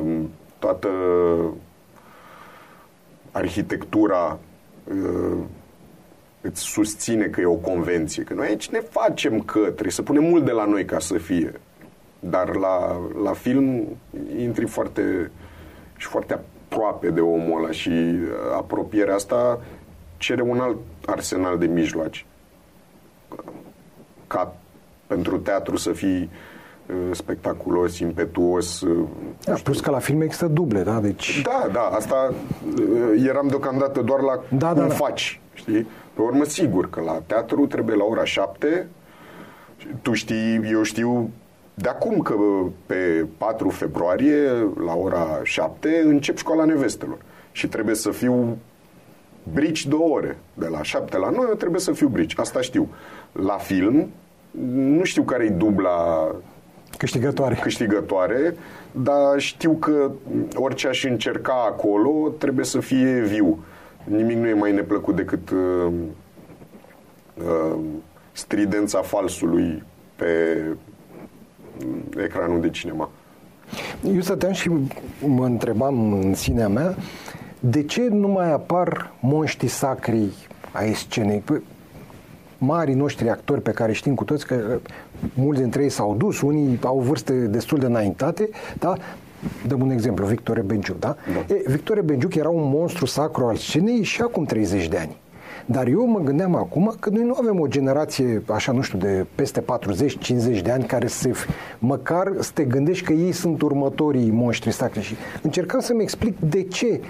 um, 0.00 0.30
toată 0.58 0.88
arhitectura 3.30 4.38
uh, 4.84 5.38
îți 6.40 6.60
susține 6.62 7.24
că 7.24 7.40
e 7.40 7.44
o 7.44 7.54
convenție. 7.54 8.22
Că 8.22 8.34
noi 8.34 8.46
aici 8.46 8.68
ne 8.68 8.80
facem 8.80 9.40
că, 9.40 9.58
trebuie 9.58 9.90
să 9.90 10.02
punem 10.02 10.22
mult 10.22 10.44
de 10.44 10.50
la 10.50 10.64
noi 10.64 10.84
ca 10.84 10.98
să 10.98 11.18
fie. 11.18 11.52
Dar 12.20 12.54
la, 12.56 13.00
la 13.22 13.32
film 13.32 13.86
intri 14.38 14.66
foarte 14.66 15.30
și 15.96 16.06
foarte 16.06 16.40
aproape 16.68 17.10
de 17.10 17.20
omul 17.20 17.62
ăla 17.62 17.70
și 17.70 17.88
uh, 17.88 18.18
apropierea 18.56 19.14
asta 19.14 19.60
cere 20.16 20.42
un 20.42 20.58
alt 20.60 20.76
arsenal 21.06 21.58
de 21.58 21.66
mijloace. 21.66 22.24
Ca 24.26 24.54
pentru 25.06 25.38
teatru 25.38 25.76
să 25.76 25.92
fii 25.92 26.30
uh, 26.86 26.96
spectaculos, 27.12 27.98
impetuos. 27.98 28.80
uh, 28.80 29.06
Da, 29.44 29.54
plus 29.64 29.80
că 29.80 29.90
la 29.90 29.98
film 29.98 30.20
există 30.20 30.46
duble, 30.46 30.82
da? 30.82 31.00
Deci... 31.00 31.42
Da, 31.42 31.68
da, 31.72 31.80
asta 31.80 32.32
uh, 32.78 33.24
eram 33.28 33.46
deocamdată 33.48 34.00
doar 34.02 34.20
la 34.20 34.42
Da, 34.58 34.68
cum 34.68 34.80
da, 34.80 34.86
da. 34.86 34.94
faci, 34.94 35.40
știi? 35.54 35.86
Pe 36.14 36.22
urmă, 36.22 36.44
sigur 36.44 36.90
că 36.90 37.00
la 37.00 37.22
teatru 37.26 37.66
trebuie 37.66 37.96
la 37.96 38.04
ora 38.04 38.24
7, 38.24 38.86
tu 40.02 40.12
știi, 40.12 40.60
eu 40.70 40.82
știu 40.82 41.30
de 41.74 41.88
acum 41.88 42.18
că 42.18 42.34
pe 42.86 43.26
4 43.38 43.68
februarie, 43.68 44.50
la 44.84 44.94
ora 44.94 45.40
7, 45.42 46.02
încep 46.04 46.36
școala 46.36 46.64
nevestelor 46.64 47.18
și 47.52 47.68
trebuie 47.68 47.94
să 47.94 48.10
fiu 48.10 48.58
brici 49.52 49.86
două 49.86 50.08
ore. 50.08 50.36
De 50.54 50.66
la 50.66 50.82
7 50.82 51.18
la 51.18 51.30
9 51.30 51.44
trebuie 51.44 51.80
să 51.80 51.92
fiu 51.92 52.08
brici, 52.08 52.38
asta 52.38 52.60
știu. 52.60 52.88
La 53.32 53.56
film, 53.56 54.08
nu 54.74 55.04
știu 55.04 55.22
care 55.22 55.44
e 55.44 55.48
dubla 55.48 56.30
Câștigătoare. 56.98 57.54
câștigătoare, 57.54 58.54
dar 58.92 59.38
știu 59.38 59.72
că 59.72 60.10
orice 60.54 60.88
aș 60.88 61.04
încerca 61.04 61.64
acolo 61.68 62.28
trebuie 62.38 62.64
să 62.64 62.80
fie 62.80 63.20
viu. 63.20 63.58
Nimic 64.04 64.36
nu 64.36 64.46
e 64.46 64.54
mai 64.54 64.72
neplăcut 64.72 65.16
decât 65.16 65.50
uh, 65.50 65.92
uh, 67.34 67.78
stridența 68.32 69.02
falsului 69.02 69.82
pe 70.16 70.56
ecranul 72.24 72.60
de 72.60 72.70
cinema. 72.70 73.10
Eu 74.14 74.20
stăteam 74.20 74.52
și 74.52 74.70
mă 75.26 75.44
întrebam 75.44 76.12
în 76.12 76.34
sinea 76.34 76.68
mea 76.68 76.94
de 77.60 77.82
ce 77.82 78.08
nu 78.08 78.28
mai 78.28 78.52
apar 78.52 79.12
monștri 79.20 79.68
sacri 79.68 80.28
ai 80.72 80.92
scenei? 80.92 81.38
Păi, 81.38 81.62
marii 82.58 82.94
noștri 82.94 83.28
actori 83.28 83.60
pe 83.62 83.70
care 83.70 83.92
știm 83.92 84.14
cu 84.14 84.24
toți 84.24 84.46
că 84.46 84.54
uh, 84.54 84.80
mulți 85.34 85.60
dintre 85.60 85.82
ei 85.82 85.88
s-au 85.88 86.14
dus, 86.14 86.40
unii 86.40 86.78
au 86.84 86.98
vârste 86.98 87.32
destul 87.32 87.78
de 87.78 87.86
înaintate, 87.86 88.48
da? 88.78 88.94
Dăm 89.66 89.80
un 89.80 89.90
exemplu, 89.90 90.26
Victor 90.26 90.62
Benciuc, 90.62 90.98
da? 90.98 91.16
Da. 91.32 91.54
E, 91.54 91.62
Victor 91.66 92.02
Benciuc 92.02 92.34
era 92.34 92.48
un 92.48 92.70
monstru 92.72 93.06
sacru 93.06 93.44
al 93.44 93.56
scenei 93.56 94.02
și 94.02 94.22
acum 94.22 94.44
30 94.44 94.88
de 94.88 94.96
ani. 94.96 95.16
Dar 95.66 95.86
eu 95.86 96.06
mă 96.06 96.18
gândeam 96.18 96.54
acum 96.54 96.94
că 97.00 97.10
noi 97.10 97.24
nu 97.24 97.36
avem 97.40 97.60
o 97.60 97.66
generație, 97.66 98.42
așa 98.46 98.72
nu 98.72 98.80
știu, 98.80 98.98
de 98.98 99.26
peste 99.34 99.64
40-50 100.58 100.62
de 100.62 100.70
ani 100.70 100.84
care 100.84 101.06
să 101.06 101.30
măcar 101.78 102.32
să 102.38 102.50
te 102.54 102.64
gândești 102.64 103.04
că 103.04 103.12
ei 103.12 103.32
sunt 103.32 103.62
următorii 103.62 104.30
monștri 104.30 104.72
sacri 104.72 105.02
și 105.02 105.14
încercam 105.42 105.80
să-mi 105.80 106.02
explic 106.02 106.38
de 106.38 106.62
ce. 106.62 107.00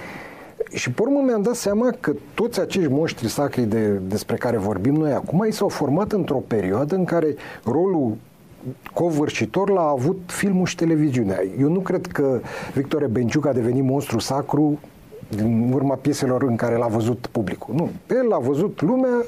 Și 0.73 0.91
pe 0.91 1.03
urmă 1.03 1.23
mi-am 1.27 1.43
dat 1.43 1.55
seama 1.55 1.95
că 2.01 2.13
toți 2.35 2.61
acești 2.61 2.91
monștri 2.91 3.29
sacri 3.29 3.63
de, 3.63 3.89
despre 3.89 4.37
care 4.37 4.57
vorbim 4.57 4.95
noi 4.95 5.13
acum, 5.13 5.43
ei 5.43 5.53
s-au 5.53 5.69
format 5.69 6.13
într-o 6.13 6.43
perioadă 6.47 6.95
în 6.95 7.05
care 7.05 7.35
rolul 7.65 8.17
covârșitor 8.95 9.71
l-a 9.71 9.89
avut 9.89 10.19
filmul 10.27 10.67
și 10.67 10.77
televiziunea. 10.77 11.39
Eu 11.61 11.69
nu 11.69 11.81
cred 11.81 12.07
că 12.07 12.41
Victor 12.75 13.07
Benciuc 13.07 13.47
a 13.47 13.53
devenit 13.53 13.85
monstru 13.85 14.19
sacru 14.19 14.79
din 15.37 15.73
urma 15.73 15.95
pieselor 15.95 16.43
în 16.43 16.57
care 16.57 16.77
l-a 16.77 16.87
văzut 16.87 17.27
publicul. 17.33 17.75
Nu. 17.75 17.91
El 18.09 18.27
l-a 18.29 18.39
văzut 18.39 18.83
lumea 18.83 19.25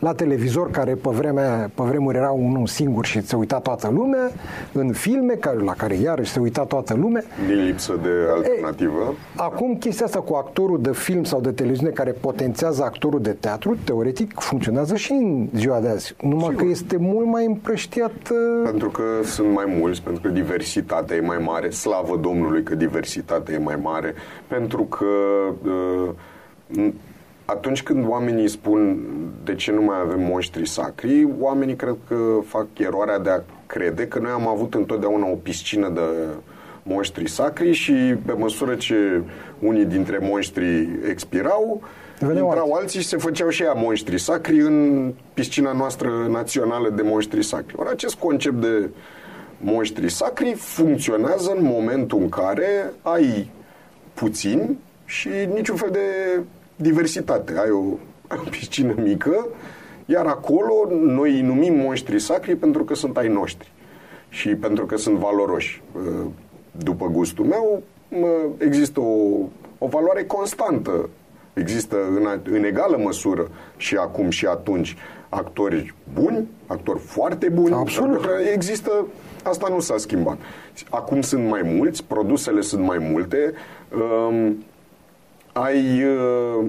la 0.00 0.14
televizor, 0.14 0.70
care 0.70 0.94
pe, 0.94 1.10
vremea, 1.10 1.70
pe 1.74 1.82
vremuri 1.82 2.16
era 2.16 2.30
unul 2.30 2.66
singur 2.66 3.04
și 3.04 3.26
se 3.26 3.36
uita 3.36 3.58
toată 3.58 3.90
lumea, 3.94 4.30
în 4.72 4.92
filme 4.92 5.34
care, 5.34 5.58
la 5.58 5.72
care 5.72 5.94
iarăși 5.94 6.30
se 6.30 6.40
uita 6.40 6.64
toată 6.64 6.94
lumea. 6.94 7.22
Din 7.46 7.64
lipsă 7.64 7.98
de 8.02 8.08
alternativă. 8.34 9.14
Acum 9.36 9.76
chestia 9.76 10.06
asta 10.06 10.20
cu 10.20 10.34
actorul 10.34 10.82
de 10.82 10.92
film 10.92 11.24
sau 11.24 11.40
de 11.40 11.50
televiziune 11.50 11.92
care 11.92 12.10
potențează 12.10 12.82
actorul 12.82 13.20
de 13.20 13.32
teatru, 13.32 13.76
teoretic 13.84 14.32
funcționează 14.38 14.96
și 14.96 15.12
în 15.12 15.48
ziua 15.54 15.80
de 15.80 15.88
azi. 15.88 16.14
Numai 16.22 16.48
Sigur. 16.48 16.62
că 16.62 16.68
este 16.68 16.96
mult 16.96 17.26
mai 17.26 17.44
împrăștiat 17.44 18.12
uh, 18.30 18.64
Pentru 18.64 18.90
că 18.90 19.02
sunt 19.24 19.52
mai 19.52 19.76
mulți, 19.80 20.02
pentru 20.02 20.22
că 20.22 20.28
diversitatea 20.28 21.16
e 21.16 21.20
mai 21.20 21.38
mare, 21.44 21.70
slavă 21.70 22.16
Domnului 22.16 22.62
că 22.62 22.74
diversitatea 22.74 23.54
e 23.54 23.58
mai 23.58 23.78
mare, 23.82 24.14
pentru 24.46 24.82
că 24.82 25.04
uh, 25.04 25.37
atunci 27.44 27.82
când 27.82 28.08
oamenii 28.08 28.48
spun 28.48 29.06
de 29.44 29.54
ce 29.54 29.72
nu 29.72 29.82
mai 29.82 30.00
avem 30.00 30.20
monștri 30.20 30.66
sacri, 30.66 31.28
oamenii 31.38 31.76
cred 31.76 31.96
că 32.08 32.16
fac 32.44 32.66
eroarea 32.78 33.18
de 33.18 33.30
a 33.30 33.40
crede 33.66 34.06
că 34.06 34.18
noi 34.18 34.30
am 34.30 34.48
avut 34.48 34.74
întotdeauna 34.74 35.26
o 35.26 35.34
piscină 35.34 35.88
de 35.88 36.00
monștri 36.82 37.28
sacri 37.28 37.72
și 37.72 37.92
pe 38.26 38.32
măsură 38.32 38.74
ce 38.74 39.22
unii 39.58 39.84
dintre 39.84 40.18
monștri 40.20 40.88
expirau, 41.08 41.82
Veneau 42.20 42.46
intrau 42.46 42.72
alții 42.72 43.00
și 43.00 43.06
se 43.06 43.16
făceau 43.16 43.48
și 43.48 43.62
ea 43.62 43.72
monștri 43.72 44.18
sacri 44.18 44.60
în 44.60 45.12
piscina 45.34 45.72
noastră 45.72 46.26
națională 46.30 46.90
de 46.90 47.02
monștri 47.02 47.44
sacri. 47.44 47.74
Ori 47.76 47.90
acest 47.90 48.14
concept 48.14 48.60
de 48.60 48.90
monștri 49.60 50.10
sacri 50.10 50.54
funcționează 50.54 51.54
în 51.56 51.64
momentul 51.64 52.18
în 52.18 52.28
care 52.28 52.92
ai 53.02 53.50
puțini 54.14 54.78
și 55.08 55.28
niciun 55.54 55.76
fel 55.76 55.90
de 55.90 56.40
diversitate. 56.76 57.58
Ai 57.58 57.70
o 57.70 57.82
piscină 58.50 58.94
mică, 59.02 59.46
iar 60.06 60.26
acolo 60.26 60.72
noi 60.90 61.32
îi 61.32 61.40
numim 61.40 61.74
monștri 61.74 62.18
sacri 62.18 62.56
pentru 62.56 62.84
că 62.84 62.94
sunt 62.94 63.16
ai 63.16 63.28
noștri 63.28 63.72
și 64.28 64.48
pentru 64.48 64.86
că 64.86 64.96
sunt 64.96 65.16
valoroși. 65.18 65.82
După 66.70 67.06
gustul 67.06 67.44
meu, 67.44 67.82
mă- 68.08 68.64
există 68.64 69.00
o, 69.00 69.38
o 69.78 69.86
valoare 69.86 70.24
constantă. 70.24 71.08
Există 71.52 71.96
în, 72.16 72.40
în 72.50 72.64
egală 72.64 72.96
măsură 72.96 73.50
și 73.76 73.96
acum 73.96 74.30
și 74.30 74.46
atunci 74.46 74.96
actori 75.28 75.94
buni, 76.12 76.48
actori 76.66 76.98
foarte 76.98 77.48
buni. 77.48 77.74
Absolut. 77.74 78.10
Pentru 78.10 78.28
că 78.28 78.50
Există, 78.52 79.06
asta 79.42 79.68
nu 79.68 79.80
s-a 79.80 79.96
schimbat. 79.96 80.38
Acum 80.90 81.20
sunt 81.20 81.48
mai 81.48 81.62
mulți, 81.64 82.04
produsele 82.04 82.60
sunt 82.60 82.84
mai 82.84 82.98
multe. 82.98 83.52
Um, 84.28 84.64
ai 85.62 86.04
uh, 86.04 86.66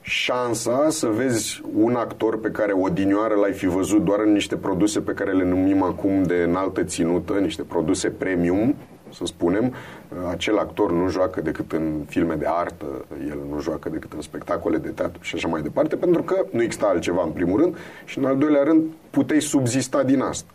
șansa 0.00 0.86
să 0.88 1.06
vezi 1.06 1.62
un 1.74 1.94
actor 1.94 2.40
pe 2.40 2.50
care 2.50 2.72
odinioară 2.72 3.34
l-ai 3.34 3.52
fi 3.52 3.66
văzut 3.66 4.04
doar 4.04 4.20
în 4.20 4.32
niște 4.32 4.56
produse 4.56 5.00
pe 5.00 5.12
care 5.12 5.32
le 5.32 5.44
numim 5.44 5.82
acum 5.82 6.22
de 6.22 6.34
înaltă 6.34 6.84
ținută, 6.84 7.32
niște 7.32 7.62
produse 7.62 8.08
premium, 8.08 8.74
să 9.12 9.22
spunem. 9.24 9.64
Uh, 9.64 10.28
Acel 10.30 10.58
actor 10.58 10.92
nu 10.92 11.08
joacă 11.08 11.40
decât 11.40 11.72
în 11.72 12.04
filme 12.06 12.34
de 12.34 12.46
artă, 12.48 12.86
el 13.28 13.38
nu 13.50 13.60
joacă 13.60 13.88
decât 13.88 14.12
în 14.12 14.20
spectacole 14.20 14.78
de 14.78 14.88
teatru 14.88 15.22
și 15.22 15.34
așa 15.34 15.48
mai 15.48 15.62
departe, 15.62 15.96
pentru 15.96 16.22
că 16.22 16.44
nu 16.50 16.62
exista 16.62 16.86
altceva 16.86 17.22
în 17.22 17.30
primul 17.30 17.60
rând 17.60 17.76
și 18.04 18.18
în 18.18 18.24
al 18.24 18.36
doilea 18.36 18.62
rând 18.62 18.82
puteai 19.10 19.40
subzista 19.40 20.02
din 20.02 20.20
asta. 20.20 20.50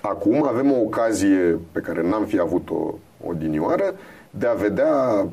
Acum 0.00 0.46
avem 0.46 0.72
o 0.72 0.80
ocazie 0.80 1.58
pe 1.72 1.80
care 1.80 2.08
n-am 2.08 2.24
fi 2.24 2.38
avut-o 2.38 2.94
odinioară 3.26 3.94
de 4.30 4.46
a 4.46 4.52
vedea 4.52 5.26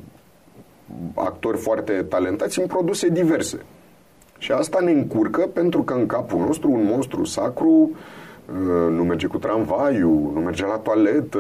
actori 1.13 1.58
foarte 1.58 1.91
talentați 2.10 2.60
în 2.60 2.67
produse 2.67 3.08
diverse. 3.08 3.58
Și 4.38 4.51
asta 4.51 4.80
ne 4.80 4.91
încurcă 4.91 5.41
pentru 5.54 5.82
că 5.84 5.93
în 5.93 6.06
capul 6.06 6.39
nostru 6.39 6.71
un 6.71 6.84
monstru 6.84 7.23
sacru 7.23 7.89
uh, 7.89 8.91
nu 8.95 9.04
merge 9.04 9.27
cu 9.27 9.38
tramvaiul, 9.38 10.32
nu 10.34 10.39
merge 10.39 10.65
la 10.65 10.77
toaletă, 10.77 11.39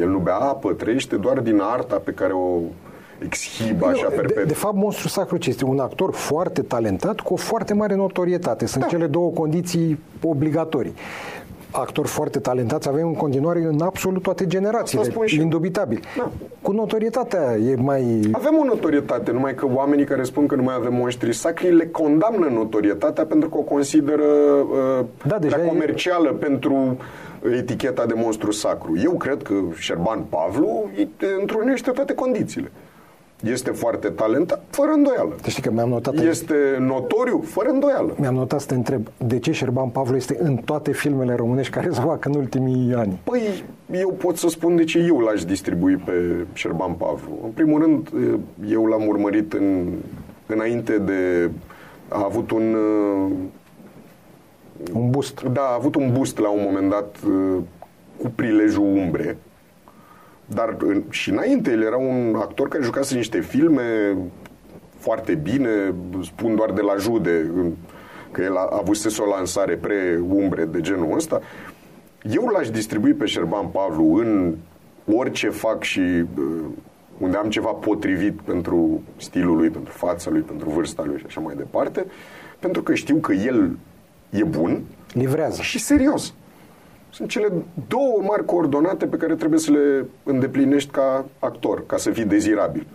el 0.00 0.08
nu 0.08 0.18
bea 0.18 0.36
apă, 0.36 0.72
trăiește 0.72 1.16
doar 1.16 1.40
din 1.40 1.60
arta 1.60 1.96
pe 1.96 2.10
care 2.10 2.32
o 2.32 2.58
exhibă 3.24 3.86
așa 3.86 4.02
Nu, 4.02 4.08
de, 4.08 4.14
perpetu. 4.14 4.46
de 4.46 4.54
fapt, 4.54 4.74
monstru 4.74 5.08
sacru 5.08 5.36
ce 5.36 5.48
este 5.48 5.64
un 5.64 5.78
actor 5.78 6.12
foarte 6.12 6.62
talentat 6.62 7.20
cu 7.20 7.32
o 7.32 7.36
foarte 7.36 7.74
mare 7.74 7.94
notorietate. 7.94 8.66
Sunt 8.66 8.82
Da. 8.82 8.88
cele 8.88 9.06
două 9.06 9.30
condiții 9.30 9.98
obligatorii. 10.22 10.94
Actori 11.70 12.08
foarte 12.08 12.38
talentați 12.38 12.88
avem 12.88 13.06
în 13.06 13.14
continuare 13.14 13.60
în 13.62 13.80
absolut 13.80 14.22
toate 14.22 14.46
generațiile, 14.46 15.00
Asta 15.00 15.12
spun 15.12 15.26
și 15.26 15.36
eu. 15.36 15.42
indubitabil. 15.42 16.00
Da. 16.16 16.30
Cu 16.62 16.72
notorietatea 16.72 17.56
e 17.56 17.74
mai... 17.74 18.20
Avem 18.32 18.58
o 18.60 18.64
notorietate, 18.64 19.30
numai 19.30 19.54
că 19.54 19.66
oamenii 19.74 20.04
care 20.04 20.22
spun 20.22 20.46
că 20.46 20.54
nu 20.54 20.62
mai 20.62 20.74
avem 20.74 20.94
monștri 20.94 21.32
sacri 21.32 21.74
le 21.74 21.86
condamnă 21.86 22.46
notorietatea 22.46 23.24
pentru 23.24 23.48
că 23.48 23.56
o 23.58 23.60
consideră 23.60 24.22
uh, 24.22 25.04
Da, 25.26 25.38
deja 25.38 25.54
prea 25.54 25.66
e- 25.66 25.68
comercială 25.68 26.30
pentru 26.32 26.96
eticheta 27.56 28.06
de 28.06 28.14
monstru 28.16 28.50
sacru. 28.50 28.92
Eu 29.04 29.12
cred 29.12 29.42
că 29.42 29.54
Șerban 29.78 30.22
Pavlu 30.28 30.90
îi 30.96 31.08
întrunește 31.40 31.90
toate 31.90 32.14
condițiile. 32.14 32.70
Este 33.44 33.70
foarte 33.70 34.08
talentat, 34.08 34.62
fără 34.70 34.90
îndoială. 34.90 35.34
Te 35.42 35.50
știi 35.50 35.62
că 35.62 35.70
mi-am 35.70 35.88
notat 35.88 36.16
aici. 36.16 36.28
Este 36.28 36.54
notoriu, 36.80 37.40
fără 37.44 37.68
îndoială. 37.68 38.14
Mi-am 38.18 38.34
notat 38.34 38.60
să 38.60 38.66
te 38.66 38.74
întreb, 38.74 39.06
de 39.26 39.38
ce 39.38 39.52
Șerban 39.52 39.88
Pavlu 39.88 40.16
este 40.16 40.36
în 40.40 40.56
toate 40.56 40.92
filmele 40.92 41.34
românești 41.34 41.72
care 41.72 41.90
se 41.90 42.00
fac 42.00 42.24
în 42.24 42.34
ultimii 42.34 42.94
ani? 42.94 43.20
Păi, 43.24 43.64
eu 43.92 44.12
pot 44.12 44.36
să 44.36 44.48
spun 44.48 44.76
de 44.76 44.84
ce 44.84 44.98
eu 44.98 45.18
l-aș 45.18 45.44
distribui 45.44 45.96
pe 45.96 46.12
Șerban 46.52 46.92
Pavlu. 46.92 47.38
În 47.44 47.50
primul 47.50 47.82
rând, 47.82 48.10
eu 48.70 48.86
l-am 48.86 49.06
urmărit 49.06 49.52
în, 49.52 49.86
înainte 50.46 50.98
de... 50.98 51.50
A 52.08 52.22
avut 52.24 52.50
un... 52.50 52.74
uh, 52.74 53.32
Un 54.94 55.10
boost. 55.10 55.42
Da, 55.42 55.60
a 55.60 55.74
avut 55.74 55.94
un 55.94 56.12
boost 56.12 56.38
la 56.38 56.48
un 56.48 56.60
moment 56.64 56.90
dat 56.90 57.16
uh, 57.26 57.56
cu 58.22 58.32
prilejul 58.34 58.82
umbre, 58.82 59.36
dar 60.46 60.76
în, 60.78 61.02
și 61.10 61.30
înainte 61.30 61.70
el 61.70 61.82
era 61.82 61.96
un 61.96 62.34
actor 62.34 62.68
care 62.68 62.84
jucase 62.84 63.14
niște 63.14 63.40
filme 63.40 64.16
foarte 64.98 65.34
bine, 65.34 65.94
spun 66.22 66.54
doar 66.54 66.72
de 66.72 66.80
la 66.80 66.96
jude, 66.96 67.50
că 68.30 68.42
el 68.42 68.56
a 68.56 68.68
avut 68.70 69.18
o 69.18 69.26
lansare 69.36 69.76
pre-umbre 69.76 70.64
de 70.64 70.80
genul 70.80 71.16
ăsta. 71.16 71.40
Eu 72.22 72.46
l-aș 72.46 72.70
distribui 72.70 73.12
pe 73.12 73.26
Șerban 73.26 73.66
Pavlu 73.66 74.14
în 74.14 74.54
orice 75.14 75.48
fac 75.48 75.82
și 75.82 76.00
uh, 76.00 76.24
unde 77.18 77.36
am 77.36 77.50
ceva 77.50 77.70
potrivit 77.70 78.40
pentru 78.40 79.02
stilul 79.16 79.56
lui, 79.56 79.70
pentru 79.70 79.92
fața 79.92 80.30
lui, 80.30 80.40
pentru 80.40 80.70
vârsta 80.70 81.04
lui 81.04 81.18
și 81.18 81.24
așa 81.26 81.40
mai 81.40 81.54
departe, 81.56 82.06
pentru 82.58 82.82
că 82.82 82.94
știu 82.94 83.16
că 83.16 83.32
el 83.32 83.76
e 84.30 84.44
bun. 84.44 84.82
Livrează. 85.12 85.62
Și 85.62 85.78
serios. 85.78 86.34
Sunt 87.16 87.28
cele 87.28 87.52
două 87.88 88.18
mari 88.22 88.44
coordonate 88.44 89.06
pe 89.06 89.16
care 89.16 89.34
trebuie 89.34 89.58
să 89.58 89.70
le 89.70 90.04
îndeplinești 90.22 90.90
ca 90.90 91.24
actor, 91.38 91.86
ca 91.86 91.96
să 91.96 92.10
fii 92.10 92.24
dezirabil. 92.24 92.86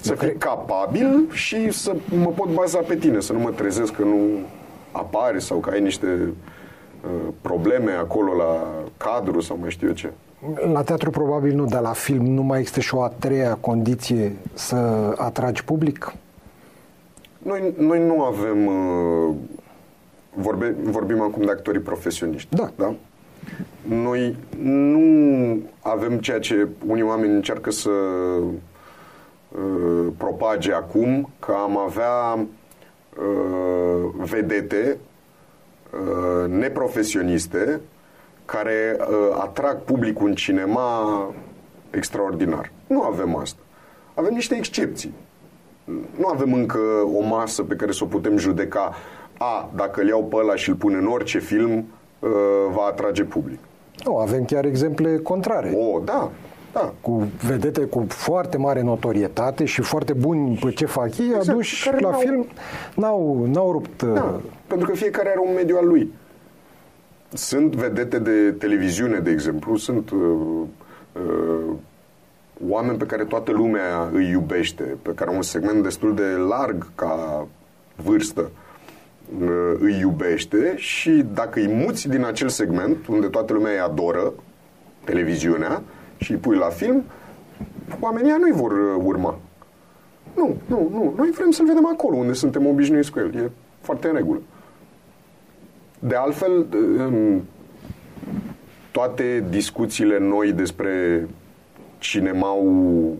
Să 0.00 0.14
fii 0.14 0.34
capabil 0.34 1.30
și 1.32 1.70
să 1.70 1.96
mă 2.22 2.30
pot 2.30 2.48
baza 2.48 2.78
pe 2.78 2.96
tine, 2.96 3.20
să 3.20 3.32
nu 3.32 3.38
mă 3.38 3.50
trezesc 3.50 3.92
că 3.92 4.02
nu 4.02 4.18
apare 4.92 5.38
sau 5.38 5.58
că 5.58 5.70
ai 5.70 5.80
niște 5.80 6.06
uh, 6.06 7.10
probleme 7.40 7.92
acolo 7.92 8.32
la 8.32 8.66
cadru 8.96 9.40
sau 9.40 9.56
mai 9.60 9.70
știu 9.70 9.86
eu 9.86 9.94
ce. 9.94 10.12
La 10.72 10.82
teatru 10.82 11.10
probabil 11.10 11.54
nu, 11.54 11.64
dar 11.64 11.80
la 11.80 11.92
film 11.92 12.24
nu 12.24 12.42
mai 12.42 12.58
există 12.58 12.80
și 12.80 12.94
o 12.94 13.02
a 13.02 13.08
treia 13.08 13.58
condiție 13.60 14.36
să 14.54 14.76
atragi 15.16 15.64
public? 15.64 16.12
Noi, 17.38 17.74
noi 17.78 18.06
nu 18.06 18.22
avem... 18.22 18.66
Uh, 18.66 19.34
vorbe, 20.36 20.74
vorbim 20.82 21.20
acum 21.20 21.42
de 21.42 21.50
actorii 21.50 21.80
profesioniști. 21.80 22.56
Da. 22.56 22.70
da? 22.76 22.94
Noi 23.88 24.36
nu 24.62 25.60
avem 25.80 26.18
ceea 26.18 26.38
ce 26.38 26.68
unii 26.86 27.02
oameni 27.02 27.34
încearcă 27.34 27.70
să 27.70 27.90
uh, 29.48 30.06
propage 30.16 30.72
acum, 30.72 31.30
că 31.38 31.52
am 31.52 31.78
avea 31.78 32.32
uh, 32.34 34.10
vedete 34.16 34.98
uh, 35.92 36.50
neprofesioniste 36.50 37.80
care 38.44 38.96
uh, 38.98 39.38
atrag 39.40 39.78
publicul 39.78 40.28
în 40.28 40.34
cinema 40.34 41.30
extraordinar. 41.90 42.72
Nu 42.86 43.02
avem 43.02 43.36
asta. 43.36 43.60
Avem 44.14 44.34
niște 44.34 44.54
excepții. 44.54 45.14
Nu 46.18 46.26
avem 46.26 46.52
încă 46.52 46.78
o 47.14 47.20
masă 47.20 47.62
pe 47.62 47.76
care 47.76 47.92
să 47.92 48.04
o 48.04 48.06
putem 48.06 48.36
judeca. 48.36 48.94
A, 49.38 49.70
dacă 49.74 50.00
îl 50.00 50.08
iau 50.08 50.24
pe 50.24 50.36
ăla 50.36 50.54
și 50.54 50.68
îl 50.68 50.74
pun 50.74 50.94
în 50.94 51.06
orice 51.06 51.38
film, 51.38 51.84
uh, 52.18 52.30
va 52.74 52.82
atrage 52.82 53.24
public. 53.24 53.58
Nu, 54.04 54.16
avem 54.16 54.44
chiar 54.44 54.64
exemple 54.64 55.16
contrare. 55.16 55.74
O, 55.76 56.00
da, 56.04 56.30
da. 56.72 56.92
Cu 57.00 57.26
vedete 57.46 57.80
cu 57.80 58.06
foarte 58.08 58.56
mare 58.56 58.82
notorietate 58.82 59.64
și 59.64 59.82
foarte 59.82 60.12
buni 60.12 60.58
pe 60.64 60.70
ce 60.70 60.86
fac 60.86 61.18
ei, 61.18 61.26
Exact, 61.26 61.48
aduși 61.48 61.84
care 61.84 62.00
la 62.00 62.10
n-au- 62.10 62.20
film, 62.20 62.46
n-au, 62.94 63.46
n-au 63.52 63.72
rupt... 63.72 64.02
Da, 64.02 64.22
uh, 64.22 64.40
pentru 64.66 64.88
că 64.88 64.94
fiecare 64.94 65.28
are 65.28 65.40
un 65.48 65.54
mediu 65.54 65.76
al 65.76 65.86
lui. 65.86 66.12
Sunt 67.28 67.74
vedete 67.74 68.18
de 68.18 68.50
televiziune, 68.58 69.18
de 69.18 69.30
exemplu, 69.30 69.76
sunt 69.76 70.10
uh, 70.10 70.18
uh, 71.12 71.72
oameni 72.68 72.98
pe 72.98 73.06
care 73.06 73.24
toată 73.24 73.52
lumea 73.52 74.10
îi 74.12 74.28
iubește, 74.30 74.96
pe 75.02 75.10
care 75.14 75.30
un 75.30 75.42
segment 75.42 75.82
destul 75.82 76.14
de 76.14 76.22
larg 76.48 76.86
ca 76.94 77.46
vârstă 77.96 78.40
uh, 78.40 78.65
îi 79.78 79.98
iubește 80.00 80.72
și 80.76 81.10
dacă 81.10 81.60
îi 81.60 81.68
muți 81.68 82.08
din 82.08 82.24
acel 82.24 82.48
segment, 82.48 83.06
unde 83.06 83.26
toată 83.26 83.52
lumea 83.52 83.72
îi 83.72 83.78
adoră, 83.78 84.32
televiziunea, 85.04 85.82
și 86.16 86.30
îi 86.32 86.38
pui 86.38 86.56
la 86.56 86.68
film, 86.68 87.04
oamenii 88.00 88.28
ăia 88.28 88.38
nu-i 88.38 88.52
vor 88.52 88.72
uh, 88.72 89.02
urma. 89.04 89.38
Nu, 90.36 90.56
nu, 90.66 90.88
nu. 90.92 91.14
Noi 91.16 91.30
vrem 91.30 91.50
să-l 91.50 91.66
vedem 91.66 91.86
acolo, 91.86 92.16
unde 92.16 92.32
suntem 92.32 92.66
obișnuiți 92.66 93.10
cu 93.10 93.18
el. 93.18 93.34
E 93.34 93.50
foarte 93.80 94.08
în 94.08 94.14
regulă. 94.14 94.40
De 95.98 96.14
altfel, 96.14 96.66
în 96.96 97.40
toate 98.90 99.44
discuțiile 99.50 100.18
noi 100.18 100.52
despre 100.52 101.26
cinemaul 101.98 103.14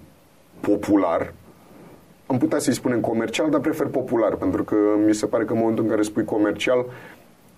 popular, 0.60 1.32
am 2.26 2.38
putea 2.38 2.58
să-i 2.58 2.72
spunem 2.72 3.00
comercial, 3.00 3.50
dar 3.50 3.60
prefer 3.60 3.86
popular, 3.86 4.34
pentru 4.34 4.64
că 4.64 4.76
mi 5.06 5.14
se 5.14 5.26
pare 5.26 5.44
că 5.44 5.52
în 5.52 5.58
momentul 5.58 5.84
în 5.84 5.90
care 5.90 6.02
spui 6.02 6.24
comercial, 6.24 6.84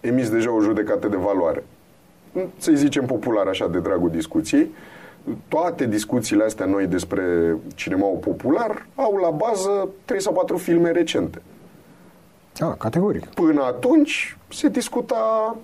emiți 0.01 0.31
deja 0.31 0.53
o 0.53 0.61
judecată 0.61 1.09
de 1.09 1.17
valoare. 1.17 1.65
Să-i 2.57 2.77
zicem 2.77 3.07
popular 3.07 3.47
așa 3.47 3.69
de 3.69 3.79
dragul 3.79 4.11
discuției. 4.11 4.75
Toate 5.49 5.87
discuțiile 5.87 6.45
astea 6.45 6.67
noi 6.67 6.87
despre 6.87 7.57
cinemaul 7.75 8.17
popular 8.17 8.87
au 8.95 9.17
la 9.17 9.31
bază 9.31 9.89
3 10.05 10.21
sau 10.21 10.33
4 10.33 10.57
filme 10.57 10.91
recente. 10.91 11.43
A, 12.59 12.75
categoric. 12.75 13.25
Până 13.25 13.63
atunci 13.63 14.37
se 14.49 14.69
discuta 14.69 15.57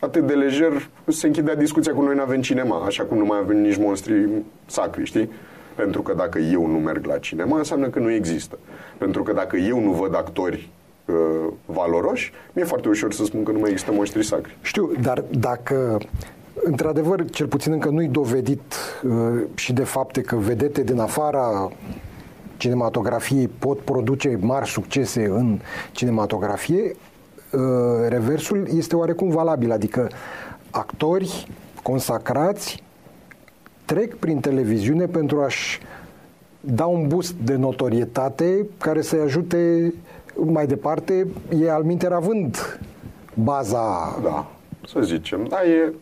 atât 0.00 0.26
de 0.26 0.34
lejer, 0.34 0.88
se 1.06 1.26
închidea 1.26 1.54
discuția 1.54 1.92
cu 1.92 2.02
noi 2.02 2.14
nu 2.14 2.20
avem 2.20 2.40
cinema, 2.40 2.84
așa 2.84 3.04
cum 3.04 3.18
nu 3.18 3.24
mai 3.24 3.38
avem 3.38 3.60
nici 3.60 3.76
monstri 3.76 4.28
sacri, 4.66 5.04
știi? 5.04 5.30
Pentru 5.74 6.02
că 6.02 6.14
dacă 6.14 6.38
eu 6.38 6.66
nu 6.66 6.78
merg 6.78 7.06
la 7.06 7.18
cinema, 7.18 7.58
înseamnă 7.58 7.88
că 7.88 7.98
nu 7.98 8.10
există. 8.10 8.58
Pentru 8.98 9.22
că 9.22 9.32
dacă 9.32 9.56
eu 9.56 9.80
nu 9.80 9.90
văd 9.90 10.14
actori 10.14 10.70
uh, 11.04 11.52
valoroși, 11.66 12.32
mi-e 12.52 12.64
foarte 12.64 12.88
ușor 12.88 13.12
să 13.12 13.24
spun 13.24 13.42
că 13.42 13.50
nu 13.50 13.58
mai 13.58 13.70
există 13.70 13.92
monștri 13.92 14.24
sacri. 14.24 14.56
Știu, 14.62 14.92
dar 15.02 15.24
dacă 15.30 15.98
într-adevăr, 16.62 17.30
cel 17.30 17.46
puțin 17.46 17.72
încă 17.72 17.88
nu-i 17.88 18.08
dovedit 18.08 18.74
uh, 19.02 19.42
și 19.54 19.72
de 19.72 19.84
fapte 19.84 20.20
că 20.20 20.36
vedete 20.36 20.82
din 20.82 20.98
afara 20.98 21.70
cinematografiei 22.56 23.48
pot 23.48 23.80
produce 23.80 24.38
mari 24.40 24.68
succese 24.68 25.24
în 25.24 25.58
cinematografie, 25.92 26.96
uh, 27.52 27.60
reversul 28.08 28.66
este 28.74 28.96
oarecum 28.96 29.28
valabil, 29.28 29.72
adică 29.72 30.08
actori 30.70 31.46
consacrați 31.82 32.82
trec 33.84 34.14
prin 34.14 34.40
televiziune 34.40 35.06
pentru 35.06 35.40
a-și 35.40 35.78
da 36.60 36.86
un 36.86 37.08
boost 37.08 37.32
de 37.32 37.54
notorietate 37.56 38.66
care 38.78 39.00
să-i 39.00 39.20
ajute 39.20 39.92
mai 40.36 40.66
departe, 40.66 41.26
e 41.62 41.70
al 41.70 41.82
minter 41.82 42.12
având 42.12 42.78
baza 43.34 44.18
Da, 44.22 44.46
să 44.86 45.00
zicem. 45.00 45.46
Da, 45.48 45.64
e... 45.64 45.92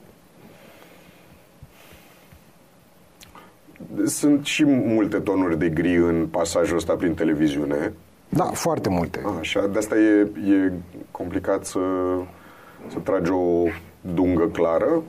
Sunt 4.05 4.45
și 4.45 4.65
multe 4.65 5.19
tonuri 5.19 5.59
de 5.59 5.69
gri 5.69 5.97
în 5.97 6.27
pasajul 6.27 6.77
ăsta 6.77 6.95
prin 6.95 7.15
televiziune. 7.15 7.93
Da, 8.29 8.45
foarte 8.45 8.89
multe. 8.89 9.21
Așa, 9.39 9.67
de 9.67 9.79
asta 9.79 9.97
e, 9.97 10.21
e 10.55 10.73
complicat 11.11 11.65
să, 11.65 11.81
să 12.89 12.99
tragi 12.99 13.31
o 13.31 13.65
dungă 14.01 14.49
clară. 14.49 15.03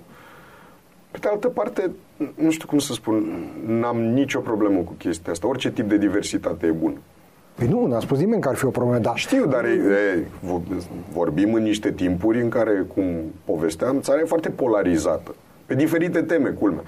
Pe 1.11 1.17
de 1.21 1.27
altă 1.27 1.47
parte, 1.47 1.91
nu 2.35 2.49
știu 2.49 2.67
cum 2.67 2.79
să 2.79 2.93
spun, 2.93 3.47
n-am 3.65 4.01
nicio 4.01 4.39
problemă 4.39 4.79
cu 4.79 4.93
chestia 4.97 5.31
asta. 5.31 5.47
Orice 5.47 5.71
tip 5.71 5.89
de 5.89 5.97
diversitate 5.97 6.65
e 6.65 6.71
bun. 6.71 6.97
Păi 7.55 7.67
nu, 7.67 7.85
n-a 7.85 7.99
spus 7.99 8.19
nimeni 8.19 8.41
că 8.41 8.49
ar 8.49 8.55
fi 8.55 8.65
o 8.65 8.69
problemă, 8.69 8.97
dar 8.97 9.17
Știu, 9.17 9.45
dar 9.45 9.65
e, 9.65 9.69
e, 9.69 10.23
vorbim 11.13 11.53
în 11.53 11.63
niște 11.63 11.91
timpuri 11.91 12.41
în 12.41 12.49
care, 12.49 12.85
cum 12.93 13.05
povesteam, 13.45 13.99
țara 14.01 14.19
e 14.19 14.25
foarte 14.25 14.49
polarizată. 14.49 15.35
Pe 15.65 15.75
diferite 15.75 16.21
teme, 16.21 16.49
culmea. 16.49 16.83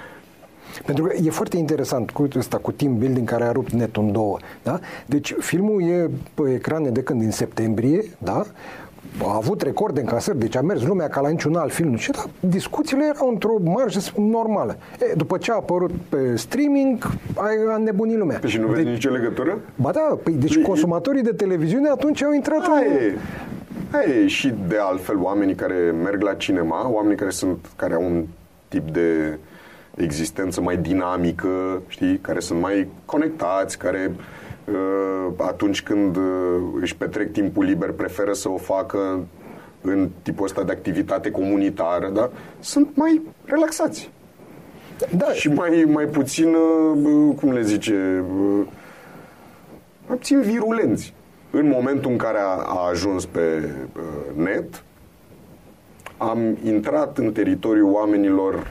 Pentru 0.86 1.04
că 1.04 1.16
e 1.24 1.30
foarte 1.30 1.58
interesant 1.58 2.12
cu 2.12 2.28
ăsta, 2.36 2.58
cu 2.58 2.72
team 2.72 2.98
building 2.98 3.30
care 3.30 3.44
a 3.44 3.52
rupt 3.52 3.72
netul 3.72 4.04
în 4.04 4.12
două. 4.12 4.38
Da? 4.64 4.80
Deci 5.06 5.36
filmul 5.40 5.82
e 5.82 6.10
pe 6.34 6.54
ecrane 6.54 6.90
de 6.90 7.04
când? 7.04 7.20
Din 7.20 7.32
septembrie, 7.32 8.04
da? 8.18 8.46
A 9.24 9.36
avut 9.36 9.62
record 9.62 9.94
de 9.94 10.00
încasări, 10.00 10.40
deci 10.40 10.56
a 10.56 10.62
mers 10.62 10.84
lumea 10.84 11.08
ca 11.08 11.22
la 11.22 11.30
niciun 11.30 11.56
alt 11.56 11.72
film. 11.74 11.96
Și 11.96 12.12
da, 12.12 12.24
discuțiile 12.40 13.06
erau 13.14 13.30
într-o 13.30 13.56
marjă 13.64 14.00
normală. 14.18 14.78
E, 15.02 15.14
după 15.16 15.38
ce 15.38 15.52
a 15.52 15.56
apărut 15.56 15.92
pe 16.10 16.36
streaming, 16.36 17.04
a, 17.36 17.48
a 17.74 17.78
nebunit 17.78 18.18
lumea. 18.18 18.40
Deci 18.40 18.58
nu 18.58 18.68
vezi 18.68 18.84
Deci- 18.84 18.92
nicio 18.94 19.10
legătură? 19.10 19.60
Ba 19.76 19.92
da, 19.92 20.18
păi, 20.24 20.34
deci 20.34 20.56
E- 20.56 20.62
consumatorii 20.62 21.22
de 21.22 21.32
televiziune 21.32 21.90
atunci 21.90 22.24
au 22.24 22.34
intrat 22.34 22.60
Aia 22.68 22.86
în... 22.88 22.94
e. 22.94 23.18
Aia 23.92 24.16
e. 24.24 24.28
Și 24.28 24.54
de 24.68 24.78
altfel, 24.82 25.18
oamenii 25.22 25.56
care 25.56 25.76
merg 26.04 26.22
la 26.22 26.34
cinema, 26.34 26.90
oamenii 26.92 27.18
care 27.18 27.30
sunt, 27.30 27.66
care 27.76 27.94
au 27.94 28.04
un 28.04 28.24
tip 28.68 28.90
de 28.90 29.38
existență 29.96 30.62
mai 30.62 30.78
dinamică, 30.78 31.82
știi, 31.88 32.18
care 32.18 32.40
sunt 32.40 32.60
mai 32.62 32.88
conectați, 33.06 33.78
care 33.78 34.12
uh, 34.12 34.24
atunci 35.38 35.84
când 35.84 36.16
uh, 36.16 36.24
își 36.82 36.96
petrec 36.96 37.32
timpul 37.32 37.64
liber 37.64 37.92
preferă 37.92 38.34
să 38.34 38.50
o 38.50 38.58
facă 38.58 39.28
în 39.82 40.10
tipul 40.22 40.46
ăsta 40.46 40.64
de 40.64 40.72
activitate 40.72 41.32
comunitară, 41.32 42.10
da? 42.10 42.30
Sunt 42.60 42.96
mai 42.96 43.22
relaxați. 43.46 44.12
Da, 45.18 45.32
Și 45.32 45.50
mai, 45.50 45.86
mai 45.88 46.06
puțin, 46.06 46.54
uh, 46.54 47.36
cum 47.40 47.52
le 47.52 47.62
zice, 47.62 48.24
uh, 48.38 48.66
mai 50.08 50.18
puțin 50.18 50.42
virulenți. 50.42 51.14
În 51.52 51.68
momentul 51.68 52.12
în 52.12 52.18
care 52.18 52.38
a, 52.38 52.56
a 52.66 52.88
ajuns 52.90 53.26
pe 53.26 53.70
uh, 53.96 54.44
net, 54.44 54.84
am 56.18 56.58
intrat 56.64 57.18
în 57.18 57.32
teritoriul 57.32 57.92
oamenilor 57.92 58.68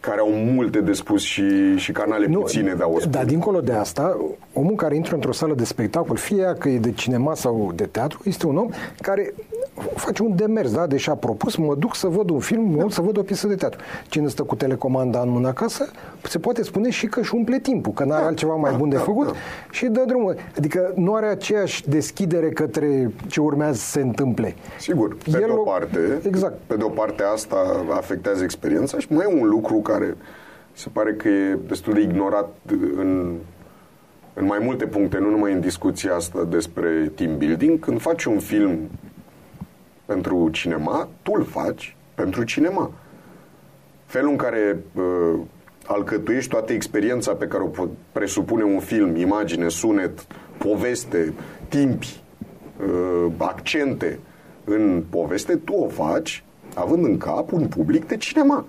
care 0.00 0.20
au 0.20 0.30
multe 0.30 0.80
de 0.80 0.92
spus 0.92 1.22
și, 1.22 1.76
și 1.76 1.92
canale 1.92 2.26
nu, 2.26 2.40
puține 2.40 2.74
de 2.74 2.82
auzit. 2.82 3.10
Dar 3.10 3.24
dincolo 3.24 3.60
de 3.60 3.72
asta, 3.72 4.16
omul 4.52 4.74
care 4.74 4.94
intră 4.94 5.14
într-o 5.14 5.32
sală 5.32 5.54
de 5.54 5.64
spectacol, 5.64 6.16
fie 6.16 6.54
că 6.58 6.68
e 6.68 6.78
de 6.78 6.92
cinema 6.92 7.34
sau 7.34 7.72
de 7.74 7.84
teatru, 7.84 8.20
este 8.24 8.46
un 8.46 8.56
om 8.56 8.68
care 9.00 9.34
face 9.94 10.22
un 10.22 10.36
demers, 10.36 10.72
da? 10.72 10.86
Deși 10.86 11.10
a 11.10 11.14
propus, 11.14 11.56
mă 11.56 11.74
duc 11.74 11.94
să 11.94 12.06
văd 12.06 12.30
un 12.30 12.38
film, 12.38 12.76
da. 12.76 12.86
să 12.88 13.00
văd 13.00 13.16
o 13.18 13.22
piesă 13.22 13.46
de 13.46 13.54
teatru. 13.54 13.80
Cine 14.08 14.28
stă 14.28 14.42
cu 14.42 14.54
telecomanda 14.54 15.20
în 15.20 15.28
mână 15.28 15.48
acasă, 15.48 15.88
se 16.22 16.38
poate 16.38 16.62
spune 16.62 16.90
și 16.90 17.06
că 17.06 17.20
își 17.20 17.34
umple 17.34 17.58
timpul, 17.58 17.92
că 17.92 18.04
n-are 18.04 18.20
da. 18.20 18.26
altceva 18.26 18.54
mai 18.54 18.70
da, 18.70 18.76
bun 18.76 18.88
de 18.88 18.96
da, 18.96 19.02
făcut 19.02 19.26
da. 19.26 19.32
și 19.70 19.86
dă 19.86 20.04
drumul. 20.06 20.36
Adică 20.56 20.92
nu 20.94 21.14
are 21.14 21.26
aceeași 21.26 21.88
deschidere 21.88 22.48
către 22.48 23.10
ce 23.26 23.40
urmează 23.40 23.78
să 23.78 23.90
se 23.90 24.00
întâmple. 24.00 24.54
Sigur, 24.78 25.16
pe 25.16 25.30
El 25.30 25.38
de 25.38 25.52
o 25.52 25.62
parte, 25.62 26.20
exact. 26.26 26.54
pe 26.66 26.76
de 26.76 26.82
o 26.82 26.88
parte 26.88 27.22
asta 27.22 27.56
afectează 27.90 28.44
experiența 28.44 28.98
și 28.98 29.06
mai 29.12 29.26
e 29.30 29.40
un 29.40 29.48
lucru 29.48 29.74
care 29.74 30.16
se 30.72 30.88
pare 30.92 31.14
că 31.14 31.28
e 31.28 31.58
destul 31.66 31.92
de 31.92 32.00
ignorat 32.00 32.54
în 32.96 33.34
în 34.38 34.46
mai 34.46 34.58
multe 34.62 34.86
puncte, 34.86 35.18
nu 35.18 35.30
numai 35.30 35.52
în 35.52 35.60
discuția 35.60 36.14
asta 36.14 36.44
despre 36.44 37.12
team 37.14 37.38
building, 37.38 37.78
când 37.78 38.00
faci 38.00 38.24
un 38.24 38.38
film 38.38 38.78
pentru 40.06 40.48
cinema, 40.48 41.08
tu 41.22 41.32
îl 41.34 41.44
faci 41.44 41.96
pentru 42.14 42.44
cinema. 42.44 42.90
Felul 44.04 44.30
în 44.30 44.36
care 44.36 44.78
uh, 44.94 45.40
alcătuiești 45.86 46.50
toată 46.50 46.72
experiența 46.72 47.32
pe 47.32 47.46
care 47.46 47.62
o 47.62 47.86
presupune 48.12 48.62
un 48.62 48.80
film, 48.80 49.16
imagine, 49.16 49.68
sunet, 49.68 50.26
poveste, 50.58 51.32
timpi, 51.68 52.20
uh, 52.80 53.32
accente 53.36 54.18
în 54.64 55.04
poveste, 55.10 55.56
tu 55.56 55.72
o 55.72 55.88
faci 55.88 56.44
având 56.74 57.04
în 57.04 57.16
cap 57.16 57.52
un 57.52 57.66
public 57.66 58.06
de 58.06 58.16
cinema. 58.16 58.64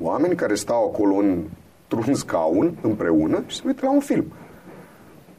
Oameni 0.00 0.34
care 0.34 0.54
stau 0.54 0.84
acolo 0.84 1.14
într-un 1.14 2.14
scaun 2.14 2.76
împreună 2.80 3.42
și 3.46 3.56
se 3.56 3.62
uită 3.66 3.80
la 3.84 3.92
un 3.92 4.00
film. 4.00 4.32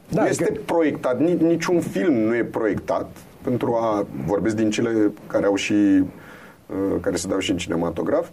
Da, 0.08 0.26
este 0.26 0.44
că... 0.44 0.60
proiectat, 0.64 1.20
niciun 1.20 1.80
film 1.80 2.14
nu 2.14 2.34
e 2.36 2.44
proiectat 2.44 3.16
pentru 3.42 3.74
a, 3.74 4.06
vorbesc 4.26 4.56
din 4.56 4.70
cele 4.70 5.12
care 5.26 5.46
au 5.46 5.54
și 5.54 5.72
uh, 5.72 7.00
care 7.00 7.16
se 7.16 7.28
dau 7.28 7.38
și 7.38 7.50
în 7.50 7.56
cinematograf, 7.56 8.28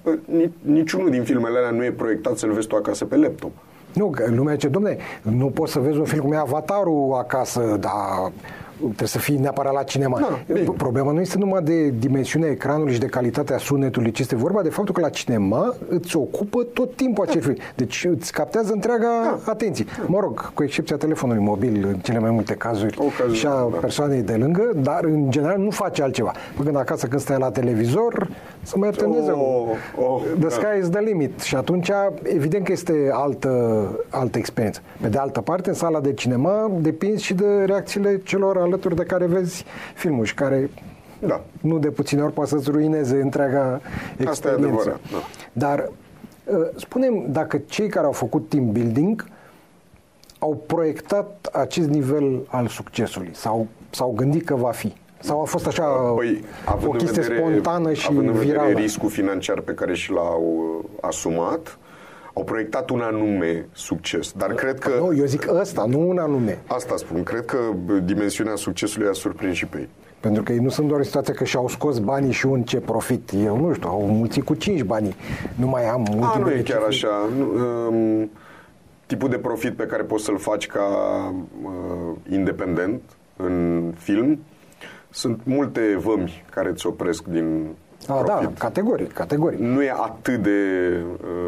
niciunul 0.61 1.09
din 1.09 1.23
filmele 1.23 1.57
alea 1.57 1.69
nu 1.69 1.83
e 1.83 1.91
proiectat 1.91 2.37
să-l 2.37 2.51
vezi 2.51 2.67
tu 2.67 2.75
acasă 2.75 3.05
pe 3.05 3.15
laptop. 3.15 3.51
Nu, 3.93 4.13
lumea 4.35 4.55
ce, 4.55 4.67
domne, 4.67 4.97
nu 5.21 5.45
poți 5.45 5.71
să 5.71 5.79
vezi 5.79 5.97
un 5.97 6.05
film 6.05 6.21
cum 6.21 6.31
e 6.31 6.37
Avatarul 6.37 7.15
acasă, 7.17 7.77
dar 7.79 8.31
trebuie 8.79 9.07
să 9.07 9.19
fii 9.19 9.37
neapărat 9.37 9.73
la 9.73 9.83
cinema. 9.83 10.19
Da, 10.19 10.71
Problema 10.77 11.11
nu 11.11 11.19
este 11.19 11.37
numai 11.37 11.61
de 11.61 11.89
dimensiunea 11.89 12.49
ecranului 12.49 12.93
și 12.93 12.99
de 12.99 13.05
calitatea 13.05 13.57
sunetului, 13.57 14.11
ci 14.11 14.19
este 14.19 14.35
vorba 14.35 14.61
de 14.61 14.69
faptul 14.69 14.93
că 14.93 15.01
la 15.01 15.09
cinema 15.09 15.75
îți 15.89 16.15
ocupă 16.15 16.63
tot 16.63 16.95
timpul 16.95 17.25
acel 17.27 17.41
film. 17.41 17.55
Deci 17.75 18.07
îți 18.09 18.31
captează 18.31 18.73
întreaga 18.73 19.39
da. 19.45 19.51
atenție. 19.51 19.85
Mă 20.07 20.19
rog, 20.19 20.53
cu 20.53 20.63
excepția 20.63 20.97
telefonului 20.97 21.43
mobil, 21.43 21.85
în 21.87 21.99
cele 21.99 22.19
mai 22.19 22.31
multe 22.31 22.53
cazuri, 22.53 22.97
Ocazii, 22.99 23.37
și 23.37 23.45
a 23.45 23.49
da. 23.49 23.77
persoanei 23.79 24.21
de 24.21 24.33
lângă, 24.33 24.71
dar 24.75 25.03
în 25.03 25.31
general 25.31 25.57
nu 25.57 25.69
face 25.69 26.01
altceva. 26.03 26.31
Când 26.63 26.77
acasă, 26.77 27.07
când 27.07 27.21
stai 27.21 27.37
la 27.39 27.51
televizor, 27.51 28.29
să 28.65 28.77
mai 28.77 28.89
iertă 28.89 29.31
oh, 29.31 29.67
oh, 29.95 30.21
The 30.39 30.49
sky 30.49 30.61
da. 30.61 30.73
is 30.73 30.89
the 30.89 30.99
limit. 30.99 31.39
Și 31.39 31.55
atunci, 31.55 31.91
evident 32.23 32.65
că 32.65 32.71
este 32.71 33.09
altă, 33.11 33.87
altă 34.09 34.37
experiență. 34.37 34.81
Pe 35.01 35.07
de 35.07 35.17
altă 35.17 35.41
parte, 35.41 35.69
în 35.69 35.75
sala 35.75 35.99
de 35.99 36.13
cinema 36.13 36.71
depinzi 36.79 37.23
și 37.23 37.33
de 37.33 37.63
reacțiile 37.65 38.21
celor 38.23 38.57
alături 38.57 38.95
de 38.95 39.03
care 39.03 39.25
vezi 39.25 39.65
filmul 39.95 40.25
și 40.25 40.33
care 40.33 40.69
da. 41.19 41.41
nu 41.61 41.79
de 41.79 41.89
puține 41.89 42.21
ori 42.21 42.33
poate 42.33 42.49
să-ți 42.49 42.71
ruineze 42.71 43.21
întreaga 43.21 43.81
experiență. 44.17 44.29
Asta 44.29 44.49
e 44.49 44.51
adevărat, 44.51 44.99
da. 45.11 45.17
Dar 45.53 45.91
uh, 46.45 46.67
spunem, 46.75 47.25
dacă 47.29 47.57
cei 47.57 47.87
care 47.87 48.05
au 48.05 48.11
făcut 48.11 48.49
team 48.49 48.71
building 48.71 49.25
au 50.39 50.63
proiectat 50.65 51.49
acest 51.53 51.89
nivel 51.89 52.41
al 52.47 52.67
succesului 52.67 53.29
sau 53.33 53.67
s-au 53.89 54.13
gândit 54.15 54.45
că 54.45 54.55
va 54.55 54.71
fi. 54.71 54.93
Sau 55.19 55.41
a 55.41 55.45
fost 55.45 55.67
așa 55.67 55.83
păi, 56.15 56.43
o 56.85 56.89
chestie 56.89 57.21
vedere, 57.21 57.39
spontană 57.39 57.93
și 57.93 58.07
având 58.09 58.27
în 58.27 58.33
virală? 58.33 58.73
riscul 58.73 59.09
financiar 59.09 59.59
pe 59.59 59.73
care 59.73 59.93
și 59.93 60.11
l-au 60.11 60.79
uh, 60.79 60.89
asumat, 61.01 61.77
au 62.33 62.43
proiectat 62.43 62.89
un 62.89 62.99
anume 62.99 63.65
succes. 63.71 64.31
Dar 64.31 64.53
cred 64.53 64.79
că... 64.79 64.91
Nu, 64.99 65.17
eu 65.17 65.25
zic 65.25 65.47
ăsta, 65.59 65.85
nu 65.85 66.09
un 66.09 66.17
anume. 66.17 66.59
Asta 66.67 66.95
spun. 66.97 67.23
Cred 67.23 67.45
că 67.45 67.57
dimensiunea 68.03 68.55
succesului 68.55 69.07
a 69.07 69.13
surprins 69.13 69.55
și 69.55 69.65
pe 69.65 69.77
ei. 69.77 69.89
Pentru 70.19 70.43
că 70.43 70.51
ei 70.51 70.59
nu 70.59 70.69
sunt 70.69 70.87
doar 70.87 70.99
în 70.99 71.05
situația 71.05 71.33
că 71.33 71.43
și-au 71.43 71.67
scos 71.67 71.99
banii 71.99 72.31
și 72.31 72.45
un 72.45 72.63
ce 72.63 72.79
profit. 72.79 73.29
Eu 73.43 73.57
nu 73.57 73.73
știu, 73.73 73.89
au 73.89 74.05
mulțit 74.05 74.43
cu 74.43 74.53
5 74.53 74.81
banii. 74.81 75.15
Nu 75.55 75.67
mai 75.67 75.85
am 75.89 76.05
multe 76.11 76.37
A, 76.37 76.39
nu 76.39 76.51
e 76.51 76.61
chiar 76.61 76.81
așa. 76.87 77.29
Nu, 77.37 77.45
um, 77.87 78.29
tipul 79.05 79.29
de 79.29 79.37
profit 79.37 79.75
pe 79.75 79.85
care 79.85 80.03
poți 80.03 80.23
să-l 80.23 80.37
faci 80.37 80.67
ca 80.67 80.83
uh, 81.63 82.15
independent 82.29 83.01
în 83.37 83.83
film 83.97 84.39
sunt 85.15 85.39
multe 85.43 85.97
vămi 86.03 86.43
care 86.51 86.69
îți 86.69 86.87
opresc 86.87 87.23
din 87.23 87.67
A, 88.07 88.13
da, 88.13 88.33
profit. 88.33 88.47
da, 88.47 88.53
categoric, 88.57 89.13
categoric. 89.13 89.59
Nu 89.59 89.81
e 89.81 89.91
atât 89.91 90.41
de... 90.41 90.59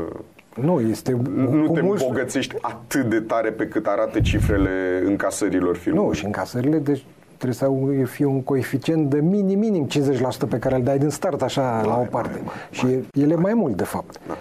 Uh, 0.09 0.19
nu, 0.63 0.79
este... 0.79 1.11
Nu 1.35 1.67
te 1.67 1.81
mulți... 1.81 2.03
îmbogățești 2.03 2.55
atât 2.61 3.09
de 3.09 3.19
tare 3.19 3.51
pe 3.51 3.67
cât 3.67 3.85
arată 3.85 4.19
cifrele 4.19 5.01
încasărilor 5.05 5.75
filmului. 5.75 6.07
Nu, 6.07 6.13
și 6.13 6.25
încasările, 6.25 6.77
deci 6.77 7.05
trebuie 7.37 7.53
să 7.53 7.71
fie 8.03 8.25
un 8.25 8.43
coeficient 8.43 9.09
de 9.09 9.19
minim, 9.19 9.59
minim 9.59 9.87
50% 9.87 10.49
pe 10.49 10.59
care 10.59 10.75
îl 10.75 10.83
dai 10.83 10.97
din 10.97 11.09
start 11.09 11.41
așa 11.41 11.71
mai, 11.71 11.85
la 11.85 11.99
o 11.99 12.03
parte. 12.03 12.33
Mai, 12.33 12.41
mai, 12.45 12.53
și 12.71 12.85
mai, 12.85 13.07
ele 13.13 13.35
mai 13.35 13.53
mult, 13.53 13.75
de 13.75 13.83
fapt. 13.83 14.19
Da. 14.27 14.37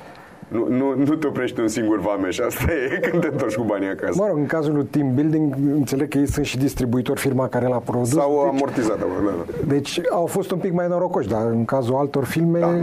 Nu, 0.49 0.69
nu, 0.69 0.95
nu 0.95 1.15
te 1.15 1.27
oprești 1.27 1.61
un 1.61 1.69
singur 1.69 2.01
vameș, 2.01 2.39
asta 2.39 2.73
e 2.73 2.99
când 3.09 3.23
te 3.23 3.29
întorci 3.29 3.55
cu 3.55 3.63
banii 3.63 3.89
acasă. 3.89 4.21
Mă 4.21 4.27
rog, 4.27 4.37
în 4.37 4.47
cazul 4.47 4.75
lui 4.75 4.85
Team 4.85 5.15
Building, 5.15 5.55
înțeleg 5.73 6.09
că 6.09 6.19
ei 6.19 6.27
sunt 6.27 6.47
și 6.47 6.59
distribuitori, 6.59 7.21
firma 7.21 7.49
care 7.49 7.67
l-a 7.67 7.79
produs. 7.79 8.09
Sau 8.09 8.43
deci, 8.43 8.55
amortizat, 8.55 8.99
da, 8.99 9.05
da. 9.25 9.45
Deci 9.67 10.01
au 10.11 10.27
fost 10.27 10.51
un 10.51 10.59
pic 10.59 10.73
mai 10.73 10.89
norocoși, 10.89 11.29
dar 11.29 11.47
în 11.47 11.65
cazul 11.65 11.95
altor 11.95 12.25
filme... 12.25 12.59
Da, 12.59 12.71
nu, 12.71 12.79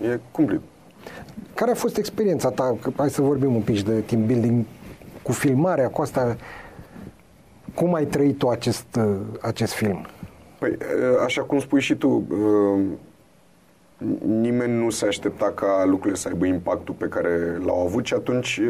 nu, 0.00 0.06
e 0.06 0.20
cumplit. 0.30 0.60
Care 1.54 1.70
a 1.70 1.74
fost 1.74 1.96
experiența 1.96 2.50
ta? 2.50 2.76
Hai 2.96 3.10
să 3.10 3.22
vorbim 3.22 3.54
un 3.54 3.60
pic 3.60 3.82
de 3.82 3.92
team 3.92 4.26
building 4.26 4.64
cu 5.22 5.32
filmarea, 5.32 5.88
cu 5.88 6.02
asta. 6.02 6.36
Cum 7.74 7.94
ai 7.94 8.04
trăit 8.04 8.38
tu 8.38 8.48
acest, 8.48 8.98
acest 9.40 9.72
film? 9.72 10.06
Păi, 10.58 10.76
așa 11.24 11.42
cum 11.42 11.58
spui 11.58 11.80
și 11.80 11.94
tu, 11.94 12.22
nimeni 14.26 14.72
nu 14.72 14.90
se 14.90 15.06
aștepta 15.06 15.52
ca 15.54 15.84
lucrurile 15.84 16.14
să 16.14 16.28
aibă 16.28 16.46
impactul 16.46 16.94
pe 16.94 17.06
care 17.06 17.58
l-au 17.64 17.86
avut 17.86 18.06
și 18.06 18.14
atunci 18.14 18.60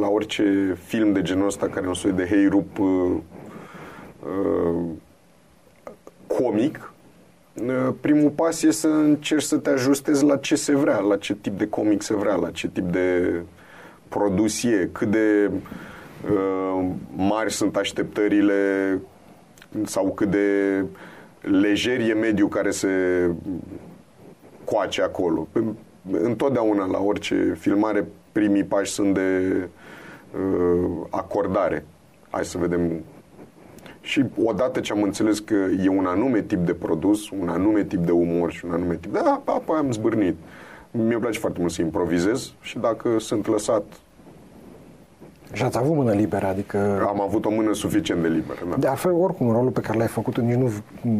la 0.00 0.08
orice 0.08 0.76
film 0.84 1.12
de 1.12 1.22
genul 1.22 1.46
ăsta 1.46 1.68
care 1.68 1.84
e 1.84 1.88
un 1.88 1.94
soi 1.94 2.12
de 2.12 2.26
hey 2.26 2.46
rup 2.46 2.78
uh, 2.78 3.16
uh, 4.22 4.84
comic 6.26 6.92
primul 8.00 8.30
pas 8.30 8.62
e 8.62 8.70
să 8.70 8.86
încerci 8.88 9.42
să 9.42 9.56
te 9.56 9.70
ajustezi 9.70 10.24
la 10.24 10.36
ce 10.36 10.54
se 10.54 10.76
vrea, 10.76 10.98
la 10.98 11.16
ce 11.16 11.34
tip 11.34 11.58
de 11.58 11.68
comic 11.68 12.02
se 12.02 12.14
vrea, 12.14 12.34
la 12.34 12.50
ce 12.50 12.68
tip 12.68 12.92
de 12.92 13.40
produs 14.08 14.62
e, 14.62 14.88
cât 14.92 15.10
de 15.10 15.50
uh, 16.30 16.86
mari 17.16 17.52
sunt 17.52 17.76
așteptările 17.76 19.00
sau 19.84 20.12
cât 20.12 20.30
de 20.30 20.84
lejer 21.40 22.00
e 22.00 22.12
mediul 22.12 22.48
care 22.48 22.70
se 22.70 22.88
coace 24.64 25.02
acolo. 25.02 25.48
Întotdeauna 26.10 26.86
la 26.86 26.98
orice 26.98 27.56
filmare 27.58 28.06
primii 28.32 28.64
pași 28.64 28.92
sunt 28.92 29.14
de 29.14 29.56
uh, 30.34 31.06
acordare. 31.10 31.86
Hai 32.30 32.44
să 32.44 32.58
vedem. 32.58 33.04
Și 34.00 34.24
odată 34.44 34.80
ce 34.80 34.92
am 34.92 35.02
înțeles 35.02 35.38
că 35.38 35.54
e 35.84 35.88
un 35.88 36.06
anume 36.06 36.42
tip 36.42 36.58
de 36.58 36.74
produs, 36.74 37.30
un 37.30 37.48
anume 37.48 37.84
tip 37.84 37.98
de 37.98 38.12
umor 38.12 38.52
și 38.52 38.64
un 38.64 38.72
anume 38.72 38.96
tip 38.96 39.12
de... 39.12 39.20
Da, 39.24 39.42
apoi 39.44 39.78
am 39.78 39.92
zbârnit. 39.92 40.36
Mi-e 40.90 41.18
place 41.18 41.38
foarte 41.38 41.60
mult 41.60 41.72
să 41.72 41.82
improvizez 41.82 42.52
și 42.60 42.78
dacă 42.78 43.18
sunt 43.18 43.46
lăsat 43.46 43.84
și 45.52 45.62
ați 45.62 45.78
avut 45.78 45.96
mână 45.96 46.12
liberă, 46.12 46.46
adică... 46.46 47.06
Am 47.08 47.20
avut 47.20 47.44
o 47.44 47.50
mână 47.50 47.72
suficient 47.72 48.22
de 48.22 48.28
liberă, 48.28 48.60
da. 48.70 48.76
De 48.76 48.86
altfel, 48.86 49.12
oricum, 49.12 49.50
rolul 49.50 49.70
pe 49.70 49.80
care 49.80 49.98
l-ai 49.98 50.06
făcut, 50.06 50.38
nici 50.38 50.56
nu 50.56 50.70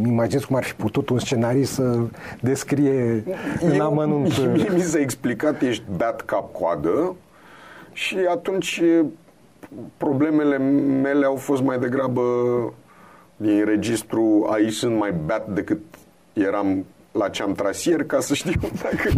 imaginez 0.06 0.44
cum 0.44 0.56
ar 0.56 0.64
fi 0.64 0.74
putut 0.74 1.08
un 1.08 1.18
scenarist 1.18 1.72
să 1.72 1.98
descrie 2.40 3.24
Eu, 3.26 3.34
în 3.60 3.80
amănunt... 3.80 4.38
Mie 4.52 4.70
mi 4.74 4.80
s-a 4.80 4.98
explicat, 4.98 5.62
ești 5.62 5.84
dat 5.96 6.20
cap-coadă 6.20 7.14
și 7.92 8.16
atunci 8.30 8.82
problemele 9.96 10.58
mele 11.02 11.24
au 11.24 11.36
fost 11.36 11.62
mai 11.62 11.78
degrabă 11.78 12.22
din 13.36 13.64
registru 13.64 14.48
aici 14.50 14.72
sunt 14.72 14.96
mai 14.96 15.14
beat 15.26 15.48
decât 15.48 15.80
eram 16.32 16.84
la 17.12 17.28
ce 17.28 17.42
am 17.42 17.52
tras 17.52 17.84
ieri 17.84 18.06
ca 18.06 18.20
să 18.20 18.34
știu 18.34 18.60
dacă... 18.82 19.10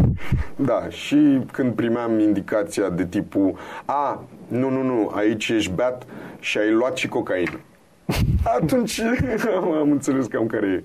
Da, 0.56 0.88
și 0.88 1.40
când 1.52 1.74
primeam 1.74 2.18
indicația 2.18 2.88
de 2.88 3.06
tipul 3.06 3.54
a, 3.84 4.24
nu, 4.48 4.70
nu, 4.70 4.82
nu, 4.82 5.10
aici 5.14 5.48
ești 5.48 5.72
beat 5.72 6.06
și 6.40 6.58
ai 6.58 6.70
luat 6.70 6.96
și 6.96 7.08
cocaină. 7.08 7.60
Atunci 8.60 9.00
am 9.80 9.90
înțeles 9.90 10.26
cam 10.26 10.46
care 10.46 10.66
e. 10.66 10.84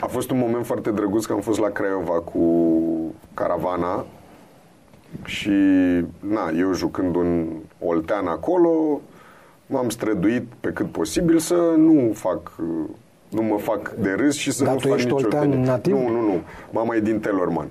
A 0.00 0.06
fost 0.06 0.30
un 0.30 0.38
moment 0.38 0.66
foarte 0.66 0.90
drăguț 0.90 1.24
că 1.24 1.32
am 1.32 1.40
fost 1.40 1.58
la 1.58 1.68
Craiova 1.68 2.20
cu 2.20 3.14
caravana 3.34 4.06
Și, 5.24 5.50
na, 6.20 6.50
eu 6.58 6.72
jucând 6.72 7.14
un 7.14 7.46
oltean 7.80 8.26
acolo, 8.26 9.00
m-am 9.66 9.88
străduit 9.88 10.46
pe 10.60 10.70
cât 10.70 10.90
posibil 10.90 11.38
să 11.38 11.74
nu 11.76 12.12
fac 12.14 12.52
nu 13.28 13.42
mă 13.42 13.56
fac 13.58 13.90
de 13.90 14.12
râs 14.16 14.34
și 14.36 14.50
să 14.50 14.64
Dar 14.64 14.72
nu 14.72 14.78
tu 14.80 14.88
fac 14.88 14.96
ești 14.96 15.10
nicio 15.10 15.24
oltean 15.24 15.50
tenie. 15.50 15.64
nativ? 15.66 15.92
Nu, 15.94 16.08
nu, 16.08 16.20
nu. 16.20 16.40
Mama 16.70 16.94
e 16.94 17.00
din 17.00 17.20
Telorman. 17.20 17.68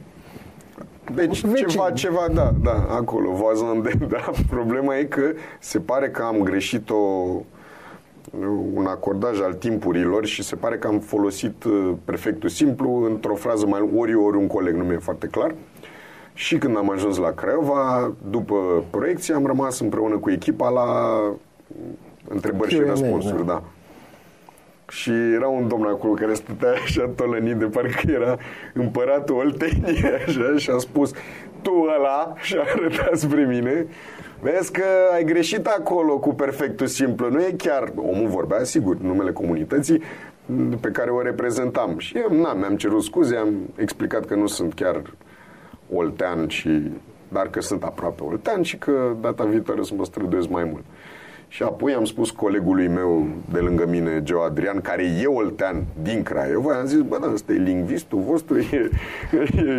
Deci 1.13 1.41
Vecin. 1.45 1.67
ceva, 1.67 1.91
ceva, 1.91 2.27
da, 2.33 2.51
da, 2.63 2.87
acolo, 2.89 3.31
voazon 3.31 3.81
de, 3.83 3.91
da. 4.09 4.31
Problema 4.49 4.97
e 4.97 5.03
că 5.03 5.21
se 5.59 5.79
pare 5.79 6.09
că 6.09 6.21
am 6.21 6.39
greșit 6.43 6.89
o, 6.89 6.95
un 8.73 8.85
acordaj 8.85 9.41
al 9.41 9.53
timpurilor 9.53 10.25
și 10.25 10.43
se 10.43 10.55
pare 10.55 10.77
că 10.77 10.87
am 10.87 10.99
folosit 10.99 11.63
uh, 11.63 11.91
perfectul 12.05 12.49
simplu 12.49 13.03
într-o 13.05 13.35
frază 13.35 13.65
mai 13.65 13.89
ori 13.95 14.15
ori 14.15 14.37
un 14.37 14.47
coleg, 14.47 14.75
nu 14.75 14.83
mi-e 14.83 14.97
foarte 14.97 15.27
clar. 15.27 15.55
Și 16.33 16.57
când 16.57 16.77
am 16.77 16.89
ajuns 16.89 17.17
la 17.17 17.31
Craiova, 17.31 18.13
după 18.29 18.83
proiecție, 18.89 19.33
am 19.33 19.45
rămas 19.45 19.79
împreună 19.79 20.17
cu 20.17 20.29
echipa 20.31 20.69
la 20.69 20.85
întrebări 22.27 22.71
și 22.71 22.79
Q&A, 22.79 22.85
răspunsuri, 22.89 23.45
da. 23.45 23.63
Da. 24.85 24.91
Și 24.91 25.11
era 25.11 25.47
un 25.47 25.67
domn 25.67 25.85
acolo 25.85 26.13
care 26.13 26.33
stătea 26.33 26.71
așa 26.83 27.11
tolănit 27.15 27.55
de 27.55 27.65
parcă 27.65 28.11
era 28.11 28.37
împăratul 28.73 29.35
Olteniei 29.35 30.03
așa, 30.25 30.57
și 30.57 30.69
a 30.69 30.77
spus 30.77 31.11
tu 31.61 31.71
ăla 31.97 32.33
și 32.41 32.55
a 32.55 32.63
arătat 32.75 33.17
spre 33.17 33.45
mine 33.45 33.87
Vezi 34.41 34.71
că 34.71 34.83
ai 35.13 35.23
greșit 35.23 35.65
acolo 35.65 36.19
cu 36.19 36.33
perfectul 36.33 36.87
simplu. 36.87 37.29
Nu 37.29 37.41
e 37.41 37.55
chiar, 37.57 37.91
omul 37.95 38.27
vorbea, 38.27 38.63
sigur, 38.63 38.97
numele 38.97 39.31
comunității 39.31 40.01
pe 40.79 40.89
care 40.89 41.09
o 41.09 41.21
reprezentam. 41.21 41.97
Și 41.97 42.17
eu, 42.17 42.41
na, 42.41 42.53
mi-am 42.53 42.75
cerut 42.75 43.03
scuze, 43.03 43.35
am 43.35 43.53
explicat 43.75 44.25
că 44.25 44.35
nu 44.35 44.47
sunt 44.47 44.73
chiar 44.73 45.01
oltean, 45.93 46.47
și, 46.47 46.91
dar 47.27 47.49
că 47.49 47.61
sunt 47.61 47.83
aproape 47.83 48.23
oltean 48.23 48.61
și 48.61 48.77
că 48.77 49.15
data 49.21 49.43
viitoare 49.43 49.83
să 49.83 49.93
mă 49.97 50.05
străduiesc 50.05 50.49
mai 50.49 50.63
mult. 50.63 50.83
Și 51.55 51.63
apoi 51.63 51.93
am 51.93 52.05
spus 52.05 52.31
colegului 52.31 52.87
meu 52.87 53.27
de 53.51 53.59
lângă 53.59 53.85
mine, 53.87 54.23
Geo 54.23 54.41
Adrian, 54.41 54.81
care 54.81 55.03
e 55.21 55.25
oltean 55.25 55.85
din 56.01 56.23
Craiova, 56.23 56.73
am 56.73 56.85
zis, 56.85 57.01
bă, 57.01 57.17
da, 57.21 57.31
ăsta 57.33 57.53
e 57.53 57.55
lingvistul 57.55 58.19
vostru, 58.19 58.57
e, 58.71 58.89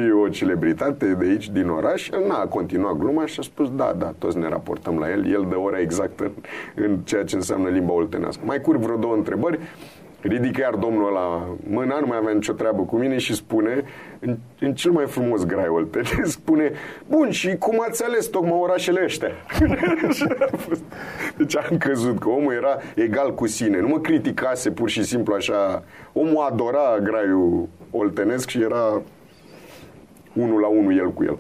e 0.09 0.13
o 0.13 0.29
celebritate 0.29 1.15
de 1.15 1.25
aici, 1.25 1.51
din 1.51 1.69
oraș. 1.69 2.09
El 2.09 2.27
n-a 2.27 2.47
continuat 2.47 2.97
gluma 2.97 3.27
și 3.27 3.41
a 3.41 3.43
spus, 3.43 3.71
da, 3.75 3.95
da, 3.99 4.15
toți 4.19 4.39
ne 4.39 4.49
raportăm 4.49 4.99
la 4.99 5.11
el, 5.11 5.33
el 5.33 5.47
dă 5.49 5.59
ora 5.59 5.79
exactă 5.79 6.25
în, 6.25 6.33
în 6.85 6.99
ceea 7.05 7.25
ce 7.25 7.37
înseamnă 7.37 7.69
limba 7.69 7.93
oltenească. 7.93 8.43
Mai 8.45 8.61
curg 8.61 8.81
vreo 8.81 8.97
două 8.97 9.15
întrebări, 9.15 9.59
ridică 10.29 10.61
iar 10.61 10.75
domnul 10.75 11.07
ăla 11.07 11.57
mâna, 11.69 12.01
nu 12.01 12.07
mai 12.07 12.17
avea 12.17 12.33
nicio 12.33 12.53
treabă 12.53 12.83
cu 12.83 12.97
mine 12.97 13.19
și 13.19 13.35
spune, 13.35 13.83
în, 14.21 14.37
în 14.61 14.75
cel 14.75 14.91
mai 14.91 15.07
frumos 15.07 15.45
grai 15.45 15.69
oltenesc, 15.69 16.31
spune, 16.41 16.73
bun, 17.09 17.31
și 17.31 17.57
cum 17.57 17.85
ați 17.89 18.05
ales 18.05 18.27
tocmai 18.27 18.59
orașele 18.61 19.01
ăștia? 19.05 19.31
deci 21.39 21.57
am 21.57 21.79
căzut 21.79 22.19
că 22.19 22.29
omul 22.29 22.53
era 22.53 22.77
egal 22.95 23.35
cu 23.35 23.47
sine, 23.47 23.81
nu 23.81 23.89
mă 23.89 23.99
criticase 23.99 24.71
pur 24.71 24.89
și 24.89 25.03
simplu 25.03 25.35
așa, 25.35 25.83
omul 26.13 26.47
adora 26.51 26.99
graiul 27.03 27.69
oltenesc 27.91 28.49
și 28.49 28.63
era 28.63 29.03
unul 30.33 30.61
la 30.61 30.67
unul 30.67 30.99
el 30.99 31.13
cu 31.13 31.25
el. 31.25 31.39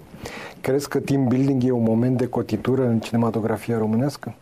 Crezi 0.61 0.89
că 0.89 0.99
team 0.99 1.26
building 1.28 1.64
e 1.64 1.70
un 1.70 1.82
moment 1.82 2.16
de 2.16 2.26
cotitură 2.26 2.82
în 2.87 2.99
cinematografia 2.99 3.78
românească? 3.78 4.34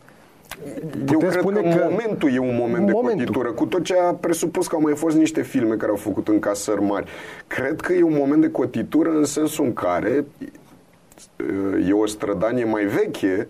Eu 0.62 1.05
Putem 1.05 1.18
cred 1.28 1.40
spune 1.40 1.61
că, 1.61 1.68
că- 1.76 1.86
momentul 1.90 2.32
e 2.34 2.38
un 2.38 2.57
moment 2.57 2.86
de 2.86 2.92
Momentul. 2.92 3.24
cotitură, 3.24 3.50
cu 3.52 3.66
tot 3.66 3.84
ce 3.84 3.94
a 3.98 4.12
presupus 4.14 4.66
că 4.66 4.74
au 4.74 4.80
mai 4.80 4.94
fost 4.96 5.16
niște 5.16 5.42
filme 5.42 5.74
care 5.76 5.90
au 5.90 5.96
făcut 5.96 6.28
încasări 6.28 6.82
mari. 6.82 7.11
Cred 7.46 7.80
că 7.80 7.92
e 7.92 8.02
un 8.02 8.16
moment 8.18 8.40
de 8.40 8.50
cotitură 8.50 9.11
în 9.11 9.24
sensul 9.24 9.64
în 9.64 9.72
care 9.72 10.24
e 11.88 11.92
o 11.92 12.07
strădanie 12.07 12.64
mai 12.64 12.84
veche 12.84 13.48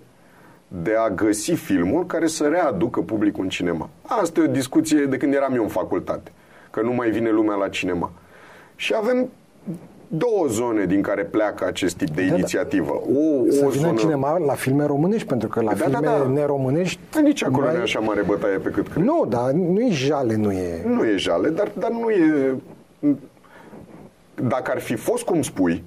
de 0.68 0.94
a 0.98 1.10
găsi 1.10 1.52
filmul 1.52 2.06
care 2.06 2.26
să 2.26 2.46
readucă 2.48 3.00
publicul 3.00 3.42
în 3.42 3.48
cinema. 3.48 3.90
Asta 4.02 4.40
e 4.40 4.44
o 4.44 4.46
discuție 4.46 5.04
de 5.04 5.16
când 5.16 5.34
eram 5.34 5.54
eu 5.54 5.62
în 5.62 5.68
facultate, 5.68 6.32
că 6.70 6.80
nu 6.80 6.92
mai 6.92 7.10
vine 7.10 7.30
lumea 7.30 7.54
la 7.56 7.68
cinema. 7.68 8.12
Și 8.76 8.94
avem 8.96 9.28
două 10.08 10.46
zone 10.48 10.84
din 10.84 11.02
care 11.02 11.22
pleacă 11.24 11.64
acest 11.66 11.96
tip 11.96 12.08
de 12.10 12.22
Da, 12.22 12.28
da. 12.28 12.34
inițiativă. 12.34 12.92
O, 12.92 13.50
Să 13.50 13.64
o 13.64 13.68
vină 13.68 13.70
zonă... 13.80 13.88
în 13.88 13.96
cinema 13.96 14.38
la 14.38 14.52
filme 14.52 14.86
românești, 14.86 15.26
pentru 15.26 15.48
că 15.48 15.60
la 15.60 15.72
Da, 15.72 15.76
da, 15.88 15.98
filme 15.98 16.06
da. 16.06 16.28
neromânești... 16.32 16.98
Dar 17.12 17.22
nici 17.22 17.44
acolo 17.44 17.64
mai- 17.64 17.72
nu 17.74 17.80
e 17.80 17.82
așa 17.82 17.98
mare 18.00 18.22
bătaie 18.22 18.56
pe 18.58 18.68
cât 18.70 18.88
cred. 18.88 19.04
Nu, 19.04 19.26
dar 19.28 19.50
nu 19.50 19.80
e 19.80 19.90
jale, 19.90 20.36
nu 20.36 20.52
e... 20.52 20.82
Nu 20.86 21.04
e 21.04 21.16
jale, 21.16 21.48
dar, 21.48 21.70
dar 21.78 21.90
nu 21.90 22.10
e... 22.10 22.54
Dacă 24.48 24.70
ar 24.70 24.80
fi 24.80 24.94
fost 24.94 25.24
cum 25.24 25.42
spui 25.42 25.82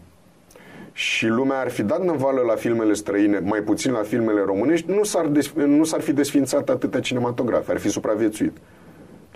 și 0.92 1.28
lumea 1.28 1.60
ar 1.60 1.70
fi 1.70 1.84
dat 1.84 2.04
năvală 2.04 2.42
la 2.48 2.56
filmele 2.56 2.94
străine, 2.94 3.40
mai 3.44 3.60
puțin 3.60 3.92
la 3.92 4.02
filmele 4.02 4.42
românești, 4.46 4.92
nu 4.92 5.04
s-ar, 5.04 5.26
des, 5.26 5.52
nu 5.54 5.84
s-ar 5.84 6.02
fi 6.02 6.14
desfințat 6.14 6.70
atâtea 6.70 7.00
cinematografe, 7.00 7.72
ar 7.72 7.78
fi 7.78 7.90
supraviețuit. 7.90 8.58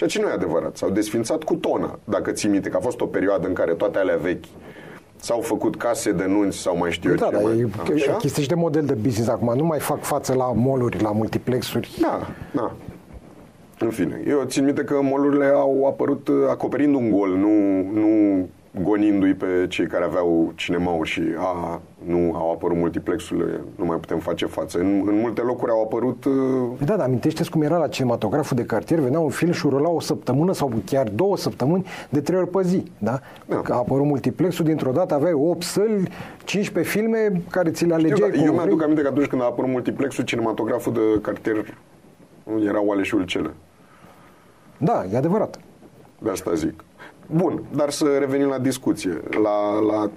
Ceea 0.02 0.10
ce 0.14 0.22
nu 0.22 0.28
e 0.28 0.32
adevărat. 0.32 0.78
S-au 0.78 0.90
desfințat 0.90 1.44
cu 1.44 1.56
tona, 1.56 2.00
dacă 2.04 2.32
ții 2.32 2.50
minte, 2.50 2.70
că 2.70 2.78
a 2.78 2.80
fost 2.80 3.02
o 3.02 3.06
perioadă 3.06 3.48
în 3.48 3.54
care 3.54 3.74
toate 3.74 3.98
alea 3.98 4.18
vechi 4.18 4.44
s-au 5.16 5.40
făcut 5.40 5.76
case 5.78 6.12
de 6.12 6.26
nunți 6.26 6.58
sau 6.58 6.78
mai 6.78 6.92
știu 6.92 7.10
eu 7.10 7.16
Da, 7.16 7.26
ce 7.26 7.32
dar 7.32 7.42
mai. 7.44 7.58
e, 7.58 7.68
e 7.92 7.94
Așa? 7.94 8.12
chestii 8.14 8.42
și 8.44 8.48
de 8.50 8.56
model 8.56 8.86
de 8.86 8.94
business 8.94 9.30
acum. 9.30 9.54
Nu 9.58 9.64
mai 9.64 9.80
fac 9.80 10.04
față 10.04 10.34
la 10.34 10.52
moluri, 10.56 11.02
la 11.02 11.12
multiplexuri. 11.12 11.98
Da, 12.02 12.28
da. 12.52 12.72
În 13.80 13.90
fine, 13.90 14.22
eu 14.28 14.44
țin 14.46 14.64
minte 14.66 14.84
că 14.84 15.00
molurile 15.02 15.46
au 15.46 15.86
apărut 15.88 16.28
uh, 16.28 16.36
acoperind 16.50 16.96
un 16.96 17.12
gol, 17.12 17.30
nu, 17.30 17.82
nu 18.00 18.10
gonindu-i 18.84 19.34
pe 19.34 19.66
cei 19.70 19.88
care 19.88 20.04
aveau 20.04 20.52
cinemauri 20.56 21.10
și 21.10 21.22
a, 21.38 21.82
nu 22.06 22.36
au 22.36 22.52
apărut 22.52 22.78
multiplexurile, 22.78 23.62
nu 23.76 23.86
mai 23.86 23.98
putem 23.98 24.20
face 24.20 24.46
față. 24.46 24.80
În, 24.80 25.04
în 25.06 25.20
multe 25.20 25.42
locuri 25.42 25.72
au 25.72 25.82
apărut 25.84 26.26
uh, 26.26 26.34
Da, 26.86 26.96
dar 26.96 27.06
amintește 27.06 27.44
cum 27.50 27.62
era 27.62 27.78
la 27.78 27.88
cinematograful 27.88 28.58
de 28.58 28.64
cartier, 28.64 29.00
venea 29.00 29.20
un 29.20 29.30
film 29.30 29.52
și 29.52 29.68
rula 29.70 29.90
o 29.90 30.00
săptămână 30.00 30.54
sau 30.54 30.72
chiar 30.86 31.08
două 31.08 31.38
săptămâni 31.38 31.86
de 32.10 32.22
trei 32.22 32.40
ori 32.40 32.50
pe 32.50 32.62
zi, 32.64 32.84
da? 32.98 33.20
Da. 33.46 33.56
Că 33.56 33.74
a 33.74 33.76
apărut 33.76 34.06
multiplexul, 34.06 34.66
dintr-o 34.66 34.92
dată 34.92 35.14
aveai 35.14 35.34
8 35.34 35.64
săli, 35.64 36.10
15 36.44 36.94
filme 36.94 37.42
care 37.50 37.70
ți 37.72 37.86
le 37.86 37.90
eu, 37.90 37.96
alegeai 38.00 38.30
da, 38.30 38.38
cum 38.38 38.46
eu 38.46 38.54
mi-aduc 38.54 38.74
vrei. 38.74 38.84
aminte 38.84 39.02
că 39.02 39.08
atunci 39.08 39.28
când 39.28 39.42
a 39.42 39.46
apărut 39.46 39.70
multiplexul, 39.70 40.24
cinematograful 40.24 40.94
de 40.94 41.22
cartier 41.22 41.78
nu 42.44 42.64
era 42.64 42.82
Oale 42.82 43.04
și 43.04 43.16
Ulcele. 43.16 43.50
Da, 44.78 45.06
e 45.14 45.18
adevărat. 45.18 45.60
De 46.20 46.30
asta 46.30 46.54
zic. 46.54 46.84
Bun, 47.34 47.64
dar 47.76 47.90
să 47.90 48.18
revenim 48.20 48.48
la 48.48 48.60
discuție, 48.60 49.20
la, 49.44 49.80
la 49.80 50.10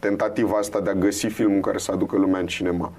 tentativa 0.00 0.56
asta 0.56 0.80
de 0.80 0.90
a 0.90 0.94
găsi 0.94 1.26
filmul 1.26 1.60
care 1.60 1.78
să 1.78 1.92
aducă 1.92 2.16
lumea 2.16 2.40
în 2.40 2.46
cinema. 2.46 2.92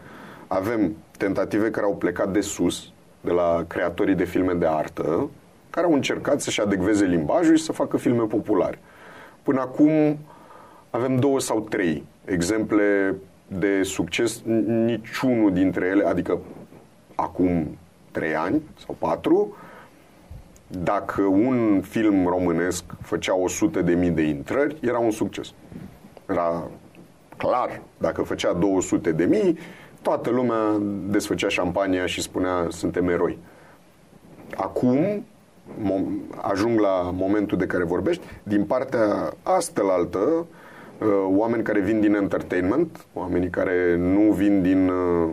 Avem 0.47 0.95
tentative 1.17 1.69
care 1.69 1.85
au 1.85 1.95
plecat 1.95 2.31
de 2.31 2.41
sus, 2.41 2.91
de 3.21 3.31
la 3.31 3.63
creatorii 3.67 4.15
de 4.15 4.23
filme 4.23 4.53
de 4.53 4.65
artă, 4.65 5.29
care 5.69 5.85
au 5.85 5.93
încercat 5.93 6.41
să-și 6.41 6.61
adecveze 6.61 7.05
limbajul 7.05 7.55
și 7.55 7.63
să 7.63 7.71
facă 7.71 7.97
filme 7.97 8.23
populare. 8.23 8.79
Până 9.43 9.61
acum 9.61 10.17
avem 10.89 11.15
două 11.15 11.39
sau 11.39 11.59
trei 11.59 12.03
exemple 12.25 13.15
de 13.47 13.83
succes, 13.83 14.41
N- 14.41 14.65
niciunul 14.65 15.53
dintre 15.53 15.85
ele, 15.85 16.05
adică 16.05 16.39
acum 17.15 17.77
trei 18.11 18.35
ani 18.35 18.61
sau 18.85 18.95
patru, 18.99 19.55
dacă 20.80 21.21
un 21.21 21.82
film 21.82 22.26
românesc 22.26 22.84
făcea 23.01 23.36
100 23.36 23.82
de 23.82 23.93
mii 23.93 24.09
de 24.09 24.21
intrări, 24.21 24.78
era 24.82 24.99
un 24.99 25.11
succes. 25.11 25.53
Era 26.30 26.69
clar, 27.38 27.82
dacă 27.97 28.21
făcea 28.21 28.53
200 28.53 29.11
de 29.11 29.26
mii, 29.26 29.57
toată 30.01 30.30
lumea 30.30 30.82
desfăcea 31.07 31.47
șampania 31.47 32.05
și 32.05 32.21
spunea 32.21 32.67
suntem 32.69 33.09
eroi. 33.09 33.38
Acum 34.55 35.26
mom- 35.84 36.38
ajung 36.41 36.80
la 36.80 37.11
momentul 37.13 37.57
de 37.57 37.65
care 37.65 37.84
vorbești, 37.84 38.24
din 38.43 38.63
partea 38.63 39.34
astălaltă, 39.43 40.19
uh, 40.19 41.07
oameni 41.28 41.63
care 41.63 41.80
vin 41.80 41.99
din 41.99 42.15
entertainment, 42.15 43.05
oamenii 43.13 43.49
care 43.49 43.95
nu 43.97 44.32
vin 44.32 44.61
din 44.61 44.89
uh, 44.89 45.30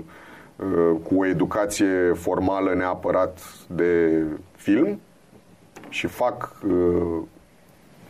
uh, 0.57 0.97
cu 1.03 1.15
o 1.19 1.27
educație 1.27 2.13
formală 2.15 2.75
neapărat 2.75 3.39
de 3.67 4.23
film 4.57 5.01
și 5.91 6.07
fac 6.07 6.57
uh, 6.67 7.23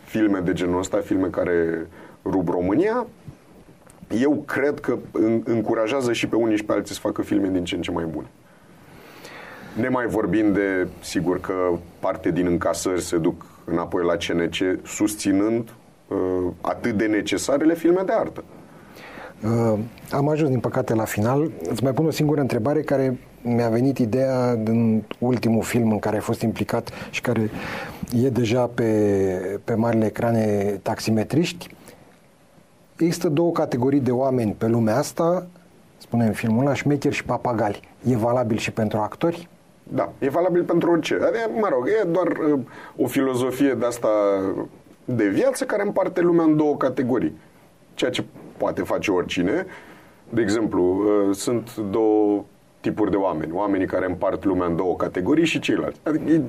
filme 0.03 0.39
de 0.39 0.53
genul 0.53 0.79
ăsta, 0.79 0.97
filme 0.97 1.27
care 1.27 1.87
rup 2.25 2.47
România, 2.49 3.07
eu 4.21 4.43
cred 4.47 4.79
că 4.79 4.97
în- 5.11 5.41
încurajează 5.45 6.13
și 6.13 6.27
pe 6.27 6.35
unii 6.35 6.57
și 6.57 6.63
pe 6.65 6.71
alții 6.73 6.93
să 6.95 6.99
facă 6.99 7.21
filme 7.21 7.47
din 7.49 7.63
ce 7.63 7.75
în 7.75 7.81
ce 7.81 7.91
mai 7.91 8.05
bune. 8.05 8.27
Ne 9.75 9.87
mai 9.89 10.05
vorbind 10.05 10.53
de, 10.53 10.87
sigur 11.01 11.39
că 11.39 11.53
parte 11.99 12.31
din 12.31 12.45
încasări 12.45 13.01
se 13.01 13.17
duc 13.17 13.45
înapoi 13.65 14.03
la 14.05 14.15
CNC, 14.15 14.85
susținând 14.87 15.69
uh, 16.07 16.17
atât 16.61 16.97
de 16.97 17.05
necesarele 17.05 17.73
filme 17.73 18.01
de 18.05 18.11
artă. 18.13 18.43
Uh, 19.43 19.79
am 20.11 20.29
ajuns, 20.29 20.49
din 20.49 20.59
păcate, 20.59 20.93
la 20.93 21.03
final. 21.05 21.51
Îți 21.69 21.83
mai 21.83 21.93
pun 21.93 22.05
o 22.05 22.09
singură 22.11 22.41
întrebare 22.41 22.81
care 22.81 23.19
mi-a 23.41 23.69
venit 23.69 23.97
ideea 23.97 24.55
din 24.55 25.03
ultimul 25.19 25.63
film 25.63 25.91
în 25.91 25.99
care 25.99 26.15
ai 26.15 26.21
fost 26.21 26.41
implicat 26.41 26.89
și 27.09 27.21
care 27.21 27.49
e 28.23 28.29
deja 28.29 28.65
pe, 28.65 29.59
pe 29.63 29.73
marile 29.73 30.05
ecrane 30.05 30.79
taximetriști. 30.81 31.69
Există 32.97 33.29
două 33.29 33.51
categorii 33.51 33.99
de 33.99 34.11
oameni 34.11 34.55
pe 34.57 34.67
lumea 34.67 34.97
asta 34.97 35.47
spune 35.97 36.25
în 36.25 36.33
filmul 36.33 36.65
ăla, 36.65 36.73
șmecheri 36.73 37.15
și 37.15 37.25
papagali. 37.25 37.79
E 38.03 38.15
valabil 38.15 38.57
și 38.57 38.71
pentru 38.71 38.97
actori? 38.97 39.47
Da, 39.83 40.11
e 40.19 40.29
valabil 40.29 40.63
pentru 40.63 40.91
orice. 40.91 41.13
Adică, 41.13 41.49
mă 41.59 41.67
rog, 41.71 41.87
e 41.87 42.07
doar 42.07 42.27
uh, 42.27 42.59
o 42.97 43.07
filozofie 43.07 43.73
de 43.73 43.85
asta 43.85 44.09
de 45.05 45.27
viață 45.27 45.65
care 45.65 45.83
împarte 45.83 46.21
lumea 46.21 46.45
în 46.45 46.57
două 46.57 46.77
categorii. 46.77 47.37
Ceea 47.93 48.11
ce 48.11 48.23
poate 48.57 48.81
face 48.81 49.11
oricine. 49.11 49.65
De 50.29 50.41
exemplu, 50.41 50.83
uh, 50.83 51.35
sunt 51.35 51.75
două 51.75 52.43
tipuri 52.81 53.11
de 53.11 53.17
oameni. 53.17 53.51
Oamenii 53.53 53.87
care 53.87 54.05
împart 54.05 54.43
lumea 54.43 54.67
în 54.67 54.75
două 54.75 54.95
categorii 54.95 55.45
și 55.45 55.59
ceilalți. 55.59 55.99
Adică, 56.03 56.31
e, 56.31 56.41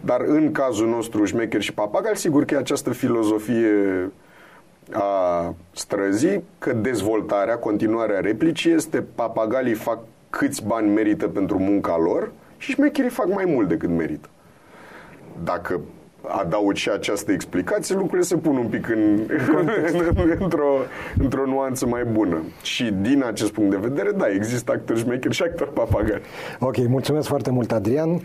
dar 0.00 0.20
în 0.20 0.52
cazul 0.52 0.88
nostru, 0.88 1.24
șmecher 1.24 1.60
și 1.60 1.74
papagal, 1.74 2.14
sigur 2.14 2.44
că 2.44 2.54
e 2.54 2.58
această 2.58 2.90
filozofie 2.90 4.10
a 4.92 5.54
străzii, 5.72 6.44
că 6.58 6.72
dezvoltarea, 6.72 7.58
continuarea 7.58 8.20
replicii 8.20 8.72
este 8.72 9.04
papagalii 9.14 9.74
fac 9.74 9.98
câți 10.30 10.66
bani 10.66 10.90
merită 10.90 11.28
pentru 11.28 11.58
munca 11.58 11.98
lor 11.98 12.32
și 12.56 12.70
șmecherii 12.70 13.10
fac 13.10 13.26
mai 13.34 13.44
mult 13.44 13.68
decât 13.68 13.88
merită. 13.88 14.28
Dacă 15.44 15.80
adaug 16.28 16.74
și 16.74 16.90
această 16.90 17.32
explicație, 17.32 17.94
lucrurile 17.94 18.22
se 18.22 18.36
pun 18.36 18.56
un 18.56 18.66
pic 18.66 18.88
în, 18.96 19.20
într-o, 20.38 20.76
într-o 21.18 21.46
nuanță 21.46 21.86
mai 21.86 22.04
bună. 22.04 22.42
Și 22.62 22.84
din 23.00 23.24
acest 23.26 23.52
punct 23.52 23.70
de 23.70 23.88
vedere, 23.88 24.10
da, 24.16 24.26
există 24.34 24.72
actori 24.72 24.98
șmecheri 24.98 25.34
și 25.34 25.42
actori 25.42 25.72
papagali. 25.72 26.22
Ok, 26.58 26.76
mulțumesc 26.88 27.28
foarte 27.28 27.50
mult, 27.50 27.72
Adrian. 27.72 28.20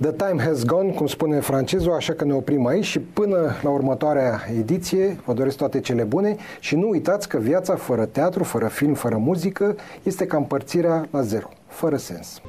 The 0.00 0.12
time 0.12 0.42
has 0.42 0.64
gone, 0.64 0.90
cum 0.90 1.06
spune 1.06 1.40
francezul, 1.40 1.92
așa 1.92 2.12
că 2.12 2.24
ne 2.24 2.32
oprim 2.32 2.66
aici 2.66 2.84
și 2.84 2.98
până 3.00 3.36
la 3.62 3.70
următoarea 3.70 4.40
ediție 4.58 5.16
vă 5.24 5.32
doresc 5.32 5.56
toate 5.56 5.80
cele 5.80 6.02
bune 6.02 6.36
și 6.60 6.76
nu 6.76 6.88
uitați 6.88 7.28
că 7.28 7.38
viața 7.38 7.74
fără 7.74 8.04
teatru, 8.04 8.44
fără 8.44 8.66
film, 8.66 8.94
fără 8.94 9.16
muzică 9.16 9.76
este 10.02 10.26
ca 10.26 10.36
împărțirea 10.36 11.06
la 11.10 11.20
zero, 11.20 11.48
fără 11.66 11.96
sens. 11.96 12.40